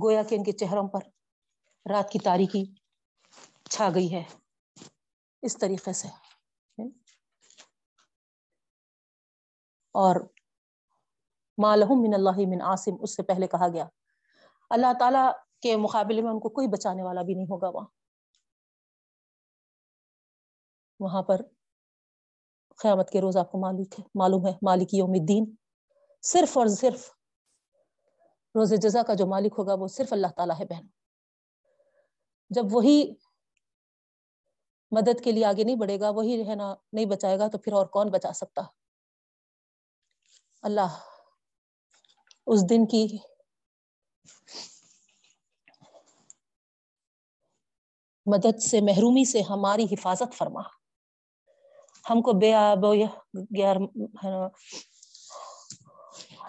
گویا 0.02 0.22
کہ 0.22 0.34
ان 0.34 0.44
کے 0.44 0.52
چہروں 0.52 0.88
پر 0.88 1.00
رات 1.90 2.10
کی 2.10 2.18
تاریخی 2.18 2.64
چھا 3.70 3.88
گئی 3.94 4.14
ہے۔ 4.14 4.22
اس 5.42 5.58
طریقے 5.58 5.92
سے۔ 5.92 6.08
اور 9.92 10.20
مالحم 11.58 12.02
من 12.02 12.14
اللہ 12.14 12.46
من 12.46 12.60
عاصم، 12.60 12.90
اس 13.00 13.16
سے 13.16 13.22
پہلے 13.22 13.46
کہا 13.46 13.68
گیا۔ 13.68 13.88
اللہ 14.70 14.86
تعالی 14.98 15.18
کے 15.60 15.76
مقابلے 15.76 16.22
میں 16.22 16.30
ان 16.30 16.40
کو 16.40 16.48
کوئی 16.48 16.66
بچانے 16.66 17.02
والا 17.02 17.22
بھی 17.22 17.34
نہیں 17.34 17.46
ہوگا۔ 17.50 17.68
وہاں 17.68 17.86
وہاں 21.00 21.22
پر 21.22 21.40
قیامت 22.76 23.10
کے 23.10 23.20
روز 23.20 23.36
آپ 23.36 23.52
کو 23.52 23.58
معلوم 23.58 23.82
ہے 23.82 24.02
معلوم 24.14 24.46
ہے، 24.46 24.52
مالک 24.62 24.94
یوم 24.94 25.10
الدین۔ 25.10 25.54
صرف 26.22 26.58
اور 26.58 26.66
صرف 26.66 27.17
روز 28.58 28.72
جزا 28.82 29.02
کا 29.02 29.14
جو 29.14 29.26
مالک 29.26 29.54
ہوگا 29.58 29.74
وہ 29.74 29.88
صرف 29.88 30.12
اللہ 30.12 30.26
تعالیٰ 30.36 30.60
ہے 30.60 30.64
بہن۔ 30.64 30.86
جب 32.50 32.62
وہی 32.70 33.14
مدد 34.90 35.24
کے 35.24 35.32
لیے 35.32 35.44
آگے 35.44 35.64
نہیں 35.64 35.76
بڑھے 35.76 36.00
گا، 36.00 36.10
وہی 36.10 36.44
رہنا 36.44 36.74
نہیں 36.92 37.04
بچائے 37.04 37.38
گا، 37.38 37.48
تو 37.48 37.58
پھر 37.58 37.72
اور 37.72 37.86
کون 37.86 38.10
بچا 38.10 38.32
سکتا؟ 38.32 38.62
اللہ۔ 40.62 40.98
اس 42.46 42.70
دن 42.70 42.86
کی 42.86 43.18
مدد 48.26 48.62
سے، 48.62 48.80
محرومی 48.80 49.24
سے 49.24 49.40
ہماری 49.40 49.84
حفاظت 49.84 50.34
فرما۔ 50.34 50.60
ہم 52.10 52.22
کو 52.22 52.32
بے 52.32 52.54
آب 52.54 52.78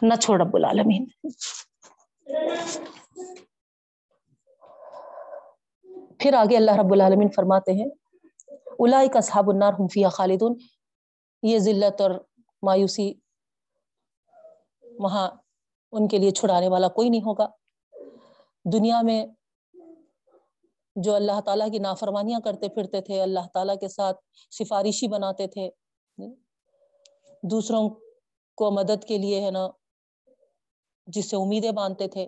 نہ 0.02 0.15
چھوڑ 0.15 0.41
اب 0.41 0.56
العالمین۔ 0.56 1.06
پھر 6.19 6.34
آگے 6.34 6.57
اللہ 6.57 6.72
رب 6.72 6.91
العالمین 6.93 7.30
فرماتے 7.35 7.72
ہیں 7.72 7.85
الائی 8.80 9.10
کا 9.10 9.22
صحاب 9.22 9.49
النار 9.49 9.73
ہم 9.73 9.88
فیا 9.88 10.10
خالدون، 10.10 10.53
یہ 11.43 11.60
ذلت 11.60 12.01
اور 12.01 12.11
مایوسی 12.64 13.14
وہاں 14.84 15.30
ان 15.91 16.07
کے 16.07 16.18
لیے 16.18 16.31
چھڑانے 16.31 16.68
والا 16.68 16.88
کوئی 16.88 17.10
نہیں 17.10 17.22
ہوگا۔ 17.22 17.47
دنیا 18.73 19.01
میں 19.01 19.26
جو 20.95 21.15
اللہ 21.15 21.41
تعالیٰ 21.45 21.72
کی 21.72 21.80
نافرمانیاں 21.80 22.39
کرتے 22.39 22.69
پھرتے 22.69 23.01
تھے، 23.01 23.22
اللہ 23.22 23.47
تعالیٰ 23.53 23.77
کے 23.81 23.88
ساتھ 23.88 24.18
سفارشی 24.51 25.07
بناتے 25.07 25.47
تھے۔ 25.47 25.69
دوسروں 27.51 27.89
کو 28.57 28.72
مدد 28.72 29.03
کے 29.07 29.18
لیے 29.18 29.45
ہے 29.45 29.51
نا 29.51 29.68
جس 31.14 31.30
سے 31.30 31.36
امیدیں 31.36 31.72
باندھتے 31.72 32.07
تھے۔ 32.07 32.27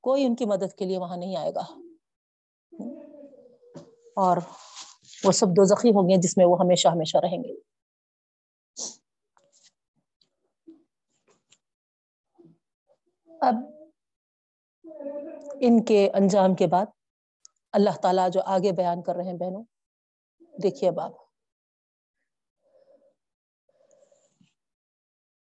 کوئی 0.00 0.24
ان 0.24 0.36
کی 0.36 0.44
مدد 0.44 0.74
کے 0.78 0.84
لیے 0.84 0.98
وہاں 0.98 1.16
نہیں 1.16 1.36
آئے 1.36 1.50
گا۔ 1.54 1.64
اور 4.16 4.36
وہ 5.24 5.32
سب 5.32 5.46
دو 5.46 5.64
زخی 5.64 5.90
ہوں 5.90 6.08
گے 6.08 6.16
جس 6.20 6.36
میں 6.38 6.46
وہ 6.46 6.56
ہمیشہ 6.60 6.88
ہمیشہ 6.88 7.18
رہیں 7.18 7.38
گے۔ 7.38 7.54
اب 13.40 13.54
ان 15.60 15.84
کے 15.84 16.10
انجام 16.14 16.54
کے 16.54 16.66
بعد 16.66 16.86
اللہ 17.72 17.96
تعالیٰ 18.02 18.30
جو 18.30 18.40
آگے 18.46 18.72
بیان 18.72 19.02
کر 19.02 19.16
رہے 19.16 19.24
ہیں 19.24 19.38
بہنوں، 19.38 19.64
دیکھیے 20.62 20.90
باب 20.90 21.12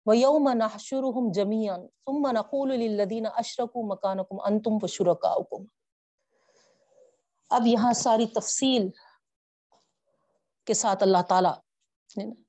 وَيَوْمَ 0.09 0.55
نَحْشُرُهُمْ 0.55 1.33
جَمِيعًا 1.33 1.87
ثُمَّ 1.87 2.33
نَقُولُ 2.33 2.75
لِلَّذِينَ 2.75 3.29
أَشْرَكُوا 3.39 3.87
مَكَانَكُمْ 3.87 4.49
أَنْتُمْ 4.49 4.79
وَشُرَكَاؤُكُمْ۔ 4.83 5.67
اب 7.51 7.67
یہاں 7.67 7.93
ساری 7.93 8.27
تفصیل 8.27 8.89
کے 10.65 10.75
ساتھ 10.75 11.03
اللہ 11.03 11.23
تعالیٰ 11.29 11.55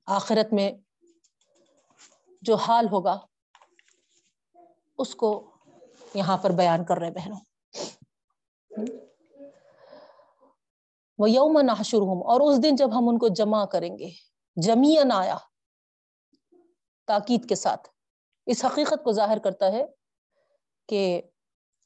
آخرت 0.06 0.52
میں 0.52 0.72
جو 2.42 2.54
حال 2.54 2.86
ہوگا، 2.92 3.26
اس 4.98 5.14
کو 5.14 5.50
یہاں 6.14 6.36
پر 6.36 6.50
بیان 6.50 6.84
کر 6.84 6.96
رہے 6.96 7.10
بہنوں۔ 7.10 7.40
وہ 11.18 11.30
یوم 11.30 11.60
نحشرہم 11.60 12.22
اور 12.26 12.40
اس 12.40 12.62
دن 12.62 12.76
جب 12.76 12.98
ہم 12.98 13.08
ان 13.08 13.18
کو 13.18 13.28
جمع 13.28 13.64
کریں 13.64 13.98
گے 13.98 14.10
جمیعن 14.62 15.12
آیا۔ 15.12 15.36
تاکید 17.10 17.48
کے 17.48 17.54
ساتھ۔ 17.54 17.88
اس 18.46 18.64
حقیقت 18.64 19.04
کو 19.04 19.12
ظاہر 19.12 19.38
کرتا 19.38 19.72
ہے 19.72 19.84
کہ 20.88 21.22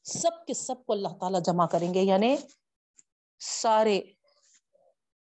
سب 0.04 0.46
کے 0.46 0.54
سب 0.54 0.86
کو 0.86 0.92
اللہ 0.92 1.08
تعالیٰ 1.20 1.40
جمع 1.40 1.66
کریں 1.66 1.94
گے 1.94 2.00
یعنی 2.00 2.36
سارے 3.40 4.00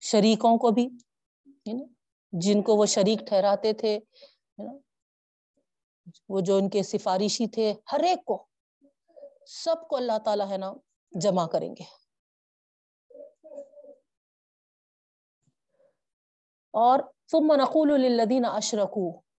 شریکوں 0.01 0.59
کو 0.59 0.71
بھی 0.71 0.89
جن 2.33 2.63
کو 2.63 2.77
وہ 2.77 2.87
شریک 2.87 3.19
ٹھہراتے 3.29 3.73
تھے 3.73 3.99
وہ 6.29 6.41
جو 6.41 6.57
ان 6.57 6.69
کے 6.71 6.83
سفارشی 6.83 7.47
تھے، 7.47 7.75
ہر 7.93 8.01
ایک 8.01 8.25
کو 8.25 8.47
سب 9.47 9.89
کو 9.89 9.97
اللہ 9.97 10.19
تعالیٰ، 10.25 10.51
ہے 10.51 10.57
نا، 10.57 10.73
جمع 11.21 11.47
کریں 11.47 11.75
گے۔ 11.81 11.85
اور 16.73 16.99
ثم 17.31 17.53
نقول 17.53 18.01
للذین 18.01 18.45
اشرکو 18.45 19.30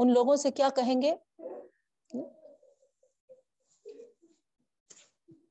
ان 0.00 0.12
لوگوں 0.12 0.36
سے 0.36 0.50
کیا 0.50 0.68
کہیں 0.76 1.02
گے؟ 1.02 1.14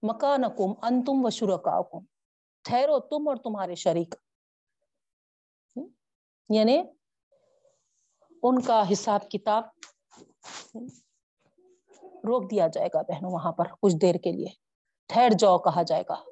مکانکم 0.04 0.74
انتم 0.82 1.26
و 1.26 1.30
شرکاکم، 1.30 2.06
ٹھہرو 2.64 3.00
تم 3.00 3.28
اور 3.28 3.36
تمہارے 3.36 3.76
شریک۔ 3.76 4.16
یعنی 6.50 6.84
ان 8.44 8.62
کا 8.62 8.84
حساب 8.92 9.30
کتاب 9.30 9.64
روک 12.16 12.52
دیا 12.52 12.68
جائے 12.68 12.88
گا 12.94 13.02
بہنوں 13.02 13.32
وہاں 13.32 13.52
پر 13.52 13.66
کچھ 13.82 13.96
دیر 14.02 14.16
کے 14.16 14.32
لیے۔ 14.32 14.48
ٹھہر 15.08 15.30
جاؤ 15.40 15.60
کہا 15.60 15.84
جائے 15.84 16.04
گا۔ 16.10 16.24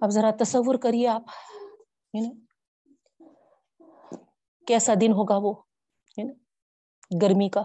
اب 0.00 0.10
ذرا 0.10 0.30
تصور 0.40 0.74
کریے 0.82 1.08
آپ 1.08 1.22
یعنی 2.14 2.30
کیسا 4.66 4.94
دن 5.00 5.12
ہوگا 5.12 5.36
وہ؟ 5.36 5.54
گرمی 7.22 7.48
کا، 7.48 7.62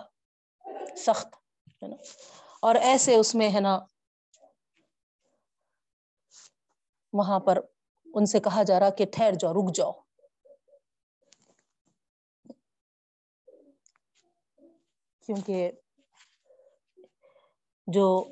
سخت، 0.97 1.35
ہے 1.83 1.87
نا؟ 1.87 1.95
اور 2.61 2.75
ایسے 2.75 3.15
اس 3.15 3.35
میں 3.35 3.53
ہے 3.53 3.59
نا، 3.59 3.79
وہاں 7.13 7.39
پر 7.39 7.59
ان 8.13 8.25
سے 8.25 8.39
کہا 8.39 8.63
جا 8.63 8.79
رہا 8.79 8.89
کہ 8.89 9.05
ٹھہر 9.13 9.33
جاؤ، 9.39 9.53
رک 9.53 9.75
جاؤ۔ 9.75 9.91
کیونکہ 15.25 15.71
جو 17.87 18.27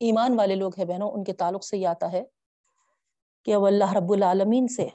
ایمان 0.00 0.38
والے 0.38 0.54
لوگ 0.54 0.72
ہیں 0.78 0.84
بہنوں، 0.84 1.10
ان 1.10 1.24
کے 1.24 1.32
تعلق 1.32 1.64
سے 1.64 1.78
یہ 1.78 1.88
آتا 1.88 2.12
ہے 2.12 2.22
کہ 3.42 3.56
وہ 3.56 3.66
اللہ 3.66 3.92
رب 3.92 4.12
العالمین 4.12 4.68
سے 4.68 4.88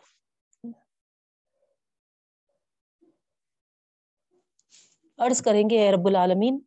عرض 5.20 5.42
کریں 5.42 5.70
گے 5.70 5.80
اے 5.80 5.92
رب 5.92 6.08
العالمین 6.08 6.60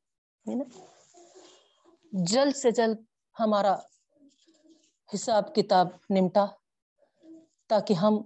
جلد 2.13 2.57
سے 2.57 2.71
جلد 2.71 2.97
ہمارا 3.41 3.75
حساب 5.15 5.55
کتاب 5.55 5.89
نمٹا 6.11 6.47
تاکہ 7.67 7.95
ہم 7.95 8.23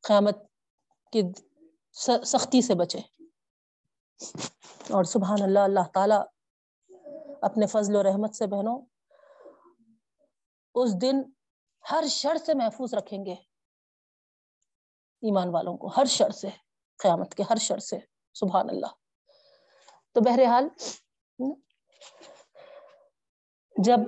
قیامت 0.00 0.38
کی 1.12 1.22
سختی 2.24 2.62
سے 2.62 2.74
بچے 2.74 2.98
اور 4.90 5.04
سبحان 5.04 5.42
اللہ 5.42 5.58
اللہ 5.58 5.86
تعالی 5.94 6.14
اپنے 7.42 7.66
فضل 7.66 7.96
و 7.96 8.02
رحمت 8.02 8.34
سے 8.34 8.46
بہنوں، 8.46 8.78
اس 10.74 11.00
دن 11.02 11.22
ہر 11.90 12.04
شر 12.08 12.36
سے 12.36 12.54
محفوظ 12.54 12.94
رکھیں 12.94 13.24
گے 13.24 13.34
ایمان 15.22 15.48
والوں 15.48 15.76
کو، 15.76 15.86
ہر 15.86 16.04
شر 16.04 16.30
سے۔ 16.30 16.48
قیامت 16.98 17.34
کے 17.34 17.42
ہر 17.50 17.56
شر 17.56 17.78
سے، 17.78 17.98
سبحان 18.36 18.70
اللہ۔ 18.70 18.92
تو 20.12 20.20
بہرحال، 20.20 20.68
جب 23.76 24.00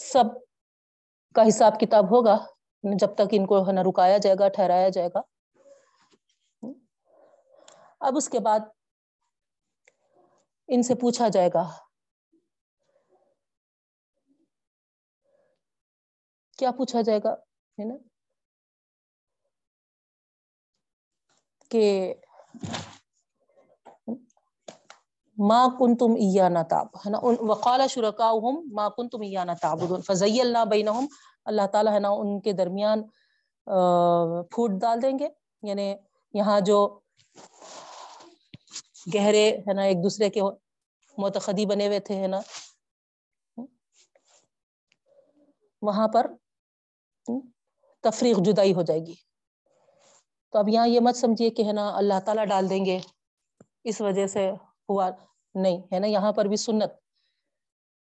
سب 0.00 0.24
کا 1.34 1.42
حساب 1.48 1.80
کتاب 1.80 2.04
ہوگا، 2.04 2.36
جب 2.84 3.14
تک 3.14 3.32
ان 3.32 3.46
کو 3.46 3.66
ہے 3.66 3.72
نا 3.72 3.82
رکایا 3.82 4.18
جائے 4.18 4.36
گا، 4.38 4.48
ٹھہرایا 4.48 4.88
جائے 4.88 5.08
گا، 5.14 5.20
اب 8.00 8.16
اس 8.16 8.28
کے 8.28 8.38
بعد 8.38 8.60
ان 10.68 10.82
سے 10.82 10.94
پوچھا 10.94 11.28
جائے 11.28 11.48
گا، 11.54 11.64
کیا 16.58 16.70
پوچھا 16.70 17.00
جائے 17.00 17.20
گا؟ 17.24 17.32
ہے 17.78 17.84
نا؟ 17.84 17.94
کہ 21.72 22.14
ماں 25.38 25.68
کن 25.78 25.96
تم 25.96 26.12
ایانا 26.12 26.62
تاب 26.62 26.86
ہے 27.06 27.10
نا؟ 27.10 27.18
وقال 27.22 27.88
شرکا 27.88 28.32
ماں 28.72 28.90
کن 28.90 29.08
تم 29.08 29.20
ایانا 29.20 29.54
تاب 29.62 29.78
فضی 30.06 30.40
اللہ 30.40 30.64
بین 30.64 30.88
اللہ 31.44 31.66
تعالیٰ 31.72 31.92
ہے 31.92 31.98
نا 31.98 32.08
ان 32.08 32.40
کے 32.40 32.52
درمیان 32.52 33.02
پھوٹ 34.50 34.70
ڈال 34.70 35.02
دیں 35.02 35.18
گے۔ 35.18 35.28
یعنی 35.62 35.94
یہاں 36.34 36.60
جو 36.60 36.98
گہرے، 39.14 39.46
ہے 39.58 39.72
نا، 39.72 39.82
ایک 39.82 39.96
دوسرے 40.02 40.30
کے 40.30 40.40
متخدی 41.18 41.66
بنے 41.66 41.86
ہوئے 41.86 42.00
تھے، 42.00 42.16
ہے 42.16 42.26
نا۔ 42.26 42.40
وہاں 45.82 46.08
پر 46.08 46.26
تفریق 48.00 48.36
جدائی 48.38 48.74
ہو 48.74 48.82
جائے 48.82 49.00
گی۔ 49.00 49.31
تو 50.52 50.58
اب 50.58 50.68
یہاں 50.68 50.86
یہ 50.88 51.00
مت 51.00 51.16
سمجھیے 51.16 51.50
کہ 51.50 51.62
ہے 51.64 51.72
نا 51.72 51.88
اللہ 51.96 52.20
تعالیٰ 52.24 52.44
ڈال 52.44 52.70
دیں 52.70 52.84
گے۔ 52.84 52.98
اس 53.84 54.00
وجہ 54.00 54.26
سے 54.26 54.50
ہوا 54.88 55.08
نہیں، 55.54 55.78
ہے 55.92 55.98
نا، 55.98 56.06
یہاں 56.06 56.32
پر 56.32 56.44
بھی 56.44 56.56
سنت 56.56 56.92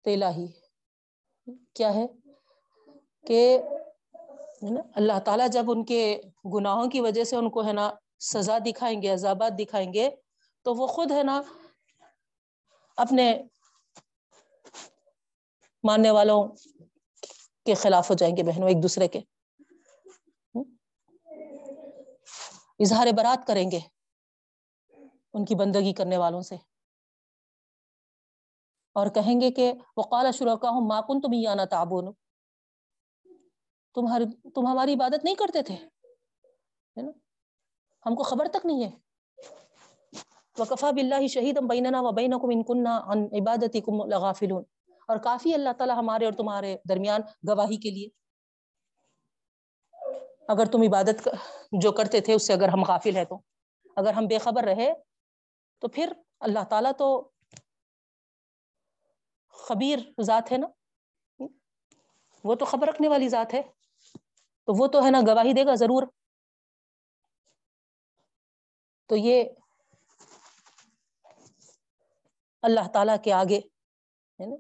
تیلا 0.06 0.30
ہی 0.36 0.46
کیا 1.74 1.94
ہے 1.94 2.06
کہ 3.28 3.42
اللہ 4.96 5.20
تعالیٰ 5.26 5.48
جب 5.50 5.72
ان 5.72 5.84
کے 5.86 6.22
گناہوں 6.54 6.90
کی 6.90 7.00
وجہ 7.00 7.24
سے 7.24 7.36
ان 7.36 7.50
کو 7.50 7.66
ہے 7.66 7.74
نا 7.74 7.90
سزا 8.20 8.58
دکھائیں 8.66 9.02
گے، 9.02 9.10
عذابات 9.10 9.60
دکھائیں 9.60 9.94
گے، 9.94 10.10
تو 10.66 10.74
وہ 10.74 10.88
خود 10.88 11.12
ہے 11.12 11.24
نا 11.24 11.42
اپنے 12.98 13.44
ماننے 15.84 16.12
والوں 16.12 16.48
کے 17.66 17.74
خلاف 17.74 18.10
ہو 18.10 18.16
جائیں 18.16 18.38
گے 18.38 18.44
بہنوں 18.44 18.68
ایک 18.68 18.84
دوسرے 18.84 19.08
کے۔ 19.08 19.20
اظہار 22.80 23.08
برات 23.18 23.48
کریں 23.48 23.72
گے 23.72 23.80
ان 25.34 25.46
کی 25.46 25.56
بندگی 25.56 25.94
کرنے 25.94 26.18
والوں 26.18 26.42
سے۔ 26.42 26.56
اور 28.94 29.08
کہیں 29.08 29.42
گے 29.42 29.52
کہ 29.52 29.74
وقال 29.98 30.32
شرکا 30.32 30.70
ہوں 30.70 30.88
ماکن 30.88 31.22
تم 31.22 31.50
آنا 31.50 31.66
تعبون 31.66 32.14
تمہاری 33.94 34.50
تم 34.50 34.68
ہماری 34.68 34.94
عبادت 34.94 35.24
نہیں 35.24 35.36
کرتے 35.36 35.62
تھے 35.62 35.76
ہم 38.06 38.16
کو 38.16 38.24
خبر 38.24 38.48
تک 38.48 38.66
نہیں 38.66 38.84
ہے۔ 38.84 38.92
وکفا 40.58 40.92
بلّہ 40.92 41.28
شہید 41.28 41.58
ہم 41.58 41.68
بیننا 41.68 42.02
و 42.02 42.12
بین 42.12 42.32
کم 42.32 42.50
انکنہ 42.52 42.90
عبادت 43.42 43.78
کم 43.86 44.06
لغافلون۔ 44.06 44.64
اور 45.08 45.18
کافی 45.18 45.54
اللہ 45.54 45.70
تعالیٰ 45.78 45.98
ہمارے 45.98 46.26
اور 46.26 46.34
تمہارے 46.34 46.78
درمیان 46.90 47.22
گواہی 47.48 47.78
کے 47.78 47.90
لیے۔ 47.90 48.10
اگر 50.50 50.66
تم 50.66 50.82
عبادت 50.82 51.28
جو 51.72 51.92
کرتے 51.92 52.22
تھے، 52.22 52.34
اس 52.34 52.48
سے 52.48 52.54
اگر 52.54 52.68
ہم 52.68 52.84
غافل 52.84 53.16
ہے 53.16 53.26
تو۔ 53.26 53.42
اگر 53.96 54.14
ہم 54.14 54.26
بے 54.26 54.38
خبر 54.38 54.64
رہے، 54.64 54.94
تو 55.80 55.88
پھر 55.88 56.14
اللہ 56.40 56.64
تعالیٰ 56.70 56.92
تو 56.98 57.30
خبیر 59.50 60.00
ذات 60.22 60.52
ہے 60.52 60.58
نا؟ 60.58 60.68
وہ 62.44 62.56
تو 62.56 62.66
خبر 62.66 62.88
رکھنے 62.88 63.08
والی 63.08 63.30
ذات 63.30 63.54
ہے۔ 63.54 63.62
تو 64.64 64.84
وہ 64.84 64.88
تو 64.88 65.06
ہے 65.06 65.12
نا، 65.12 65.20
گواہی 65.28 65.54
دے 65.54 65.66
گا 65.66 65.76
ضرور۔ 65.76 66.04
تو 69.06 69.16
یہ 69.16 69.44
اللہ 72.62 72.88
تعالی 72.94 73.14
کے 73.24 73.34
آگے 73.34 73.60
ہے 74.40 74.46
نا؟ 74.46 74.56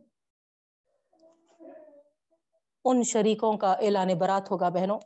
ان 2.85 3.03
شریکوں 3.03 3.57
کا 3.57 3.73
اعلان 3.73 4.17
برات 4.17 4.51
ہوگا 4.51 4.69
بہنوں۔ 4.69 4.99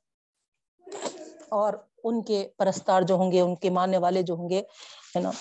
اور 1.53 1.73
ان 2.03 2.23
کے 2.23 2.49
پرستار 2.57 3.01
جو 3.01 3.15
ہوں 3.15 3.31
گے، 3.31 3.41
ان 3.41 3.55
کے 3.55 3.69
ماننے 3.69 3.97
والے 3.97 4.21
جو 4.21 4.33
ہوں 4.33 4.49
گے، 4.49 4.59
ہے 5.15 5.19
نا، 5.19 5.31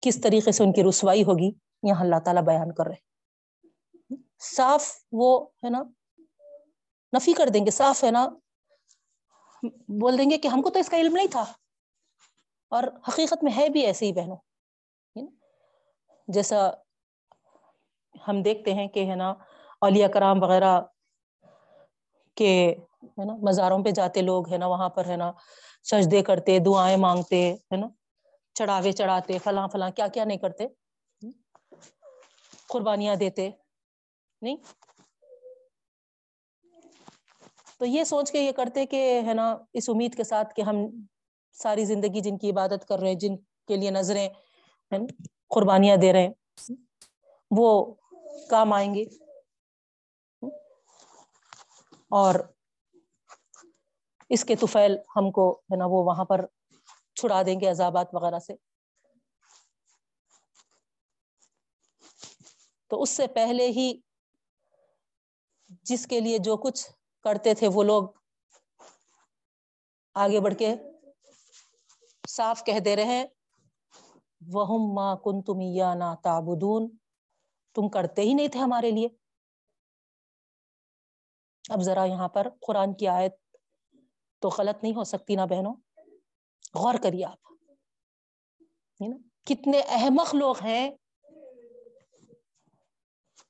کس 0.00 0.20
طریقے 0.20 0.52
سے 0.52 0.64
ان 0.64 0.72
کی 0.72 0.82
رسوائی 0.88 1.24
ہوگی، 1.24 1.50
یہاں 1.82 2.00
اللہ 2.00 2.16
تعالیٰ 2.24 2.42
بیان 2.42 2.74
کر 2.74 2.86
رہے 2.86 4.14
صاف 4.40 5.04
وہ، 5.12 5.46
ہے 5.64 5.70
نا، 5.70 5.82
نفی 7.16 7.32
کر 7.32 7.48
دیں 7.48 7.66
گے، 7.66 7.70
صاف، 7.70 8.04
ہے 8.04 8.10
نا، 8.10 8.28
بول 10.00 10.18
دیں 10.18 10.30
گے 10.30 10.38
کہ 10.38 10.48
ہم 10.48 10.62
کو 10.62 10.70
تو 10.70 10.78
اس 10.78 10.88
کا 10.88 10.96
علم 10.96 11.16
نہیں 11.16 11.26
تھا۔ 11.26 11.44
اور 12.68 12.82
حقیقت 13.08 13.44
میں 13.44 13.52
ہے 13.56 13.68
بھی 13.68 13.86
ایسے 13.86 14.06
ہی 14.06 14.12
بہنوں۔ 14.12 14.36
جیسا 16.28 16.70
ہم 18.28 18.42
دیکھتے 18.42 18.74
ہیں 18.74 18.86
کہ، 18.86 19.10
ہے 19.10 19.14
نا، 19.14 19.34
اولیاء 19.80 20.08
کرام 20.08 20.42
وغیرہ 20.42 20.80
کے 22.34 22.74
ہے 23.02 23.24
نا، 23.24 23.36
مزاروں 23.42 23.84
پہ 23.84 23.90
جاتے 23.90 24.22
لوگ 24.22 24.52
ہے 24.52 24.58
نا، 24.58 24.66
وہاں 24.66 24.88
پر 24.88 25.06
ہے 25.06 25.16
نا، 25.16 25.32
سجدے 25.82 26.22
کرتے، 26.22 26.58
دعائیں 26.58 26.96
مانگتے، 26.96 27.52
ہے 27.52 27.76
نا، 27.76 27.86
چڑھاوے 28.54 28.92
چڑھاتے، 28.92 29.38
فلاں 29.38 29.68
فلاں، 29.68 29.90
کیا 29.90 30.06
کیا 30.06 30.24
نہیں 30.24 30.38
کرتے؟ 30.38 30.66
قربانیاں 32.68 33.14
دیتے، 33.14 33.50
نہیں؟ 34.42 34.56
تو 37.78 37.84
یہ 37.84 38.04
سوچ 38.04 38.32
کے 38.32 38.40
یہ 38.40 38.52
کرتے 38.52 38.86
کہ 38.86 39.20
ہے 39.26 39.34
نا، 39.34 39.56
اس 39.72 39.88
امید 39.88 40.14
کے 40.14 40.24
ساتھ 40.24 40.54
کہ 40.54 40.62
ہم 40.62 40.76
ساری 41.52 41.84
زندگی 41.84 42.20
جن 42.20 42.38
کی 42.38 42.50
عبادت 42.50 42.88
کر 42.88 42.98
رہے 42.98 43.08
ہیں، 43.08 43.14
جن 43.14 43.36
کے 43.68 43.76
لیے 43.76 43.90
نظریں 43.90 44.28
قربانیاں 45.48 45.96
دے 45.96 46.12
رہے 46.12 46.22
ہیں، 46.22 46.74
وہ 47.50 47.94
کام 48.50 48.72
آئیں 48.72 48.94
گے۔ 48.94 49.04
اور 52.08 52.34
اس 54.30 54.44
کے 54.44 54.56
توفیل 54.56 54.96
ہم 55.16 55.30
کو 55.30 55.60
ہے 55.70 55.76
نا 55.76 55.84
وہ 55.84 56.04
وہاں 56.04 56.24
پر 56.24 56.46
چھڑا 57.14 57.42
دیں 57.42 57.60
گے 57.60 57.66
عذابات 57.66 58.14
وغیرہ 58.14 58.38
سے۔ 58.38 58.54
تو 62.90 63.02
اس 63.02 63.10
سے 63.10 63.26
پہلے 63.26 63.66
ہی 63.66 64.00
جس 65.84 66.06
کے 66.06 66.20
لیے 66.20 66.38
جو 66.38 66.56
کچھ 66.56 66.90
کرتے 67.24 67.54
تھے 67.54 67.68
وہ 67.68 67.82
لوگ 67.82 68.04
آگے 70.14 70.40
بڑھ 70.40 70.54
کے 70.54 70.74
صاف 72.28 72.64
کہہ 72.64 72.78
دے 72.78 72.96
رہے 72.96 73.24
وہ 74.42 74.94
ماں 74.94 75.16
کن 75.16 75.42
تم 75.42 75.60
یا 75.60 75.94
نا 75.94 76.14
تابدون 76.14 76.88
تم 77.74 77.88
کرتے 77.88 78.22
ہی 78.22 78.34
نہیں 78.34 78.48
تھے 78.48 78.60
ہمارے 78.60 78.90
لیے۔ 78.90 79.08
اب 81.64 81.80
ذرا 81.80 82.04
یہاں 82.04 82.28
پر 82.28 82.48
قرآن 82.60 82.94
کی 82.94 83.08
آیت 83.08 83.32
تو 84.46 84.54
غلط 84.58 84.82
نہیں 84.82 84.94
ہو 84.94 85.04
سکتی 85.04 85.34
نا 85.34 85.44
بہنوں۔ 85.44 85.74
غور 86.74 86.94
کریے 87.02 87.24
آپ۔ 87.24 87.48
کتنے 89.44 89.80
احمق 89.80 90.34
لوگ 90.34 90.56
ہیں 90.62 90.90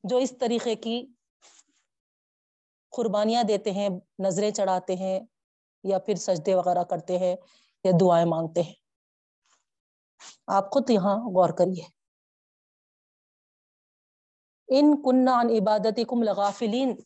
جو 0.05 0.16
اس 0.16 0.35
طریقے 0.40 0.74
کی 0.74 1.06
قربانیاں 2.90 3.43
دیتے 3.43 3.70
ہیں، 3.70 3.89
نظریں 4.18 4.51
چڑھاتے 4.51 4.97
ہیں 4.97 5.20
یا 5.85 5.98
پھر 5.98 6.14
سجدے 6.14 6.55
وغیرہ 6.55 6.85
کرتے 6.85 7.18
ہیں 7.18 7.36
یا 7.85 7.90
دعائیں 8.01 8.27
مانگتے 8.27 8.62
ہیں۔ 8.62 8.74
آپ 10.47 10.70
خود 10.70 10.90
یہاں 10.90 11.16
غور 11.16 11.48
کریے۔ 11.48 11.82
ان 14.68 15.02
کنہ 15.02 15.31
عبادت 15.31 16.01
کم 16.09 16.23
لغافلین۔ 16.23 16.97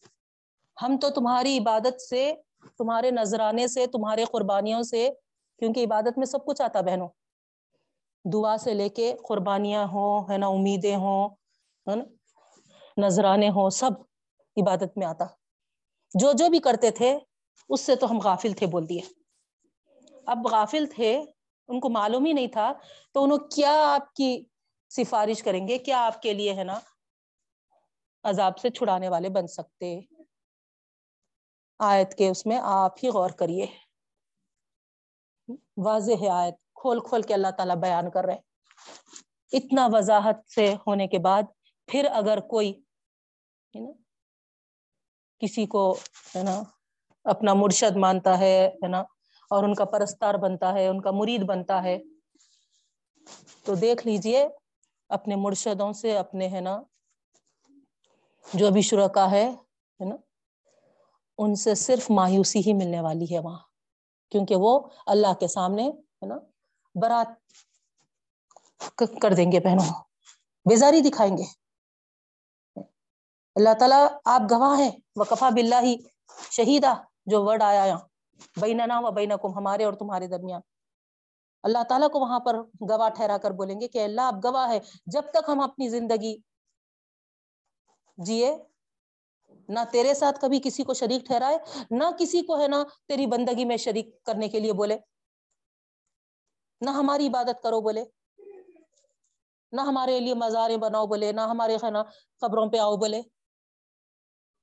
ہم 0.83 0.99
تو 0.99 1.11
تمہاری 1.11 1.59
عبادت 1.59 2.03
سے 2.03 2.35
تمہارے 2.79 3.11
نذرانے 3.11 3.69
سے، 3.69 3.87
تمہارے 3.87 4.25
قربانیوں 4.25 4.83
سے، 4.83 5.11
کیونکہ 5.59 5.85
عبادت 5.85 6.19
میں 6.19 6.27
سب 6.27 6.47
کچھ 6.47 6.63
آتا 6.63 6.81
بہنوں۔ 6.81 7.09
دعا 8.33 8.57
سے 8.57 8.75
لے 8.75 8.89
کے 8.89 9.15
قربانیاں 9.29 9.87
ہوں، 9.87 10.33
ہے 10.33 10.39
نا، 10.39 10.47
امیدیں 10.47 10.97
ہوں 10.97 11.29
نذرانے 12.97 13.49
ہوں، 13.49 13.71
سب 13.71 13.91
عبادت 14.57 14.97
میں 14.97 15.07
آتا۔ 15.07 15.25
جو 16.15 16.33
جو 16.33 16.49
بھی 16.49 16.59
کرتے 16.59 16.91
تھے، 16.91 17.19
اس 17.69 17.81
سے 17.81 17.97
تو 17.97 18.11
ہم 18.11 18.19
غافل 18.21 18.53
تھے 18.53 18.67
بول 18.67 18.89
دیے۔ 18.89 19.01
اب 20.27 20.47
غافل 20.47 20.87
تھے، 20.87 21.23
ان 21.69 21.81
کو 21.81 21.89
معلوم 21.89 22.25
ہی 22.25 22.33
نہیں 22.33 22.47
تھا، 22.47 22.73
تو 23.15 23.23
انہوں 23.23 23.39
کیا 23.39 23.95
آپ 23.95 24.15
کی 24.15 24.45
سفارش 24.91 25.43
کریں 25.43 25.69
گے؟ 25.69 25.79
کیا 25.79 26.07
آپ 26.07 26.23
کے 26.23 26.33
لیے، 26.33 26.55
ہے 26.55 26.65
نا، 26.65 26.79
عذاب 28.23 28.59
سے 28.59 28.71
چھڑانے 28.71 29.09
والے 29.09 29.29
بن 29.29 29.47
سکتے؟ 29.47 30.01
آیت 31.81 32.15
کے 32.15 32.29
اس 32.29 32.47
میں 32.47 32.59
آپ 32.63 32.93
ہی 33.03 33.09
غور 33.09 33.31
کریے۔ 33.31 33.67
واضح 35.77 36.13
ہے 36.21 36.29
آیت۔ 36.29 36.55
کھول 36.75 37.01
کھول 37.01 37.23
کے 37.23 37.35
اللہ 37.35 37.51
تعالیٰ 37.57 37.77
بیان 37.77 38.11
کر 38.11 38.25
رہے 38.25 38.39
اتنا 39.53 39.89
وضاحت 39.93 40.51
سے 40.55 40.75
ہونے 40.87 41.07
کے 41.07 41.19
بعد 41.19 41.43
پھر 41.89 42.05
اگر 42.05 42.41
کوئی 42.41 42.73
کسی 45.41 45.67
کو، 45.67 45.93
ہے 46.37 46.43
نا، 46.43 46.63
اپنا 47.25 47.55
مرشد 47.55 47.97
مانتا 47.97 48.39
ہے 48.39 48.71
نا، 48.89 49.01
اور 49.51 49.65
ان 49.65 49.75
کا 49.75 49.85
پرستار 49.85 50.35
بنتا 50.35 50.73
ہے، 50.73 50.87
ان 50.87 51.01
کا 51.01 51.11
مرید 51.11 51.43
بنتا 51.43 51.83
ہے، 51.83 51.99
تو 53.65 53.75
دیکھ 53.75 54.07
لیجیے 54.07 54.49
اپنے 55.09 55.37
مرشدوں 55.37 55.93
سے، 55.93 56.17
اپنے، 56.19 56.49
ہے 56.49 56.61
نا، 56.61 56.83
جو 58.55 58.67
ابھی 58.67 58.83
شرکا 58.83 59.31
ہے 59.31 59.51
نا 60.01 60.17
ان 61.43 61.55
سے 61.55 61.75
صرف 61.75 62.11
مایوسی 62.11 62.61
ہی 62.67 62.73
ملنے 62.73 63.01
والی 63.01 63.35
ہے 63.35 63.39
وہاں، 63.39 63.59
کیونکہ 64.33 64.57
وہ 64.57 64.81
اللہ 65.07 65.33
کے 65.41 65.49
سامنے 65.49 65.89
ہے 65.89 66.27
نا، 66.27 66.39
برات 66.95 67.29
کر 69.23 69.35
دیں 69.35 69.53
گے 69.53 69.61
بہنوں، 69.61 69.93
بیزاری 70.67 71.01
دکھائیں 71.01 71.37
گے۔ 71.37 71.45
اللہ 73.57 73.75
تعالیٰ 73.79 74.07
آپ 74.25 74.43
گواہ 74.51 74.79
ہیں 74.79 74.91
وقفا 75.17 75.49
بلّہ 75.51 75.83
ہی 75.83 75.97
شہیدہ، 76.51 76.95
جو 77.27 77.45
ورڈ 77.45 77.63
آیا 77.63 77.85
یہاں، 77.85 78.05
بیننا 78.61 78.99
و 79.01 79.11
بینکم، 79.11 79.55
ہمارے 79.55 79.85
اور 79.85 79.93
تمہارے 79.93 80.27
درمیان۔ 80.27 80.61
اللہ 81.65 81.83
تعالیٰ 81.89 82.11
کو 82.11 82.21
وہاں 82.21 82.41
پر 82.41 82.55
گواہ 82.91 83.09
ٹھہرا 83.09 83.39
کر 83.39 83.51
بولیں 83.51 83.81
گے 83.81 83.89
کہ 83.89 84.05
اللہ 84.05 84.21
آپ 84.21 84.45
گواہ 84.45 84.69
ہے 84.69 84.79
جب 85.07 85.23
تک 85.31 85.49
ہم 85.49 85.61
اپنی 85.61 85.89
زندگی 85.89 86.37
جیے 88.19 88.57
نہ 89.71 89.81
تیرے 89.93 90.15
ساتھ 90.15 90.41
کبھی 90.41 90.61
کسی 90.65 90.83
کو 90.83 90.95
شریک 90.95 91.27
ٹھہرائے، 91.27 91.59
نہ 91.91 92.05
کسی 92.19 92.43
کو 92.43 92.61
ہے 92.61 92.69
نا 92.69 92.85
تیری 93.09 93.27
بندگی 93.27 93.65
میں 93.65 93.77
شریک 93.77 94.25
کرنے 94.25 94.49
کے 94.49 94.61
لیے 94.61 94.73
بولے۔ 94.73 94.99
نہ 96.81 96.91
ہماری 96.91 97.27
عبادت 97.27 97.63
کرو 97.63 97.81
بولے۔ 97.81 98.05
نہ 99.73 99.81
ہمارے 99.81 100.21
لیے 100.21 100.35
مزاریں 100.35 100.77
بناؤ 100.77 101.07
بولے، 101.07 101.33
نہ 101.33 101.41
ہمارے 101.41 101.77
نا 101.91 102.03
خبروں 102.41 102.71
پہ 102.71 102.77
آؤ 102.77 102.97
بولے۔ 102.97 103.23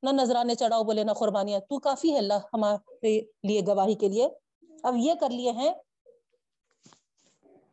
نہ 0.03 0.09
نذرانے 0.09 0.55
چڑھاؤ 0.55 0.83
بولے، 0.83 1.03
نہ 1.03 1.11
قربانیاں۔ 1.11 1.59
تو 1.59 1.79
کافی 1.79 2.13
ہے 2.13 2.17
اللہ 2.17 2.39
ہمارے 2.53 3.21
لیے 3.21 3.61
گواہی 3.67 3.95
کے 3.95 4.07
لیے۔ 4.07 4.27
اب 4.83 4.93
یہ 4.97 5.13
کر 5.19 5.29
لیے 5.29 5.51
ہیں۔ 5.51 5.73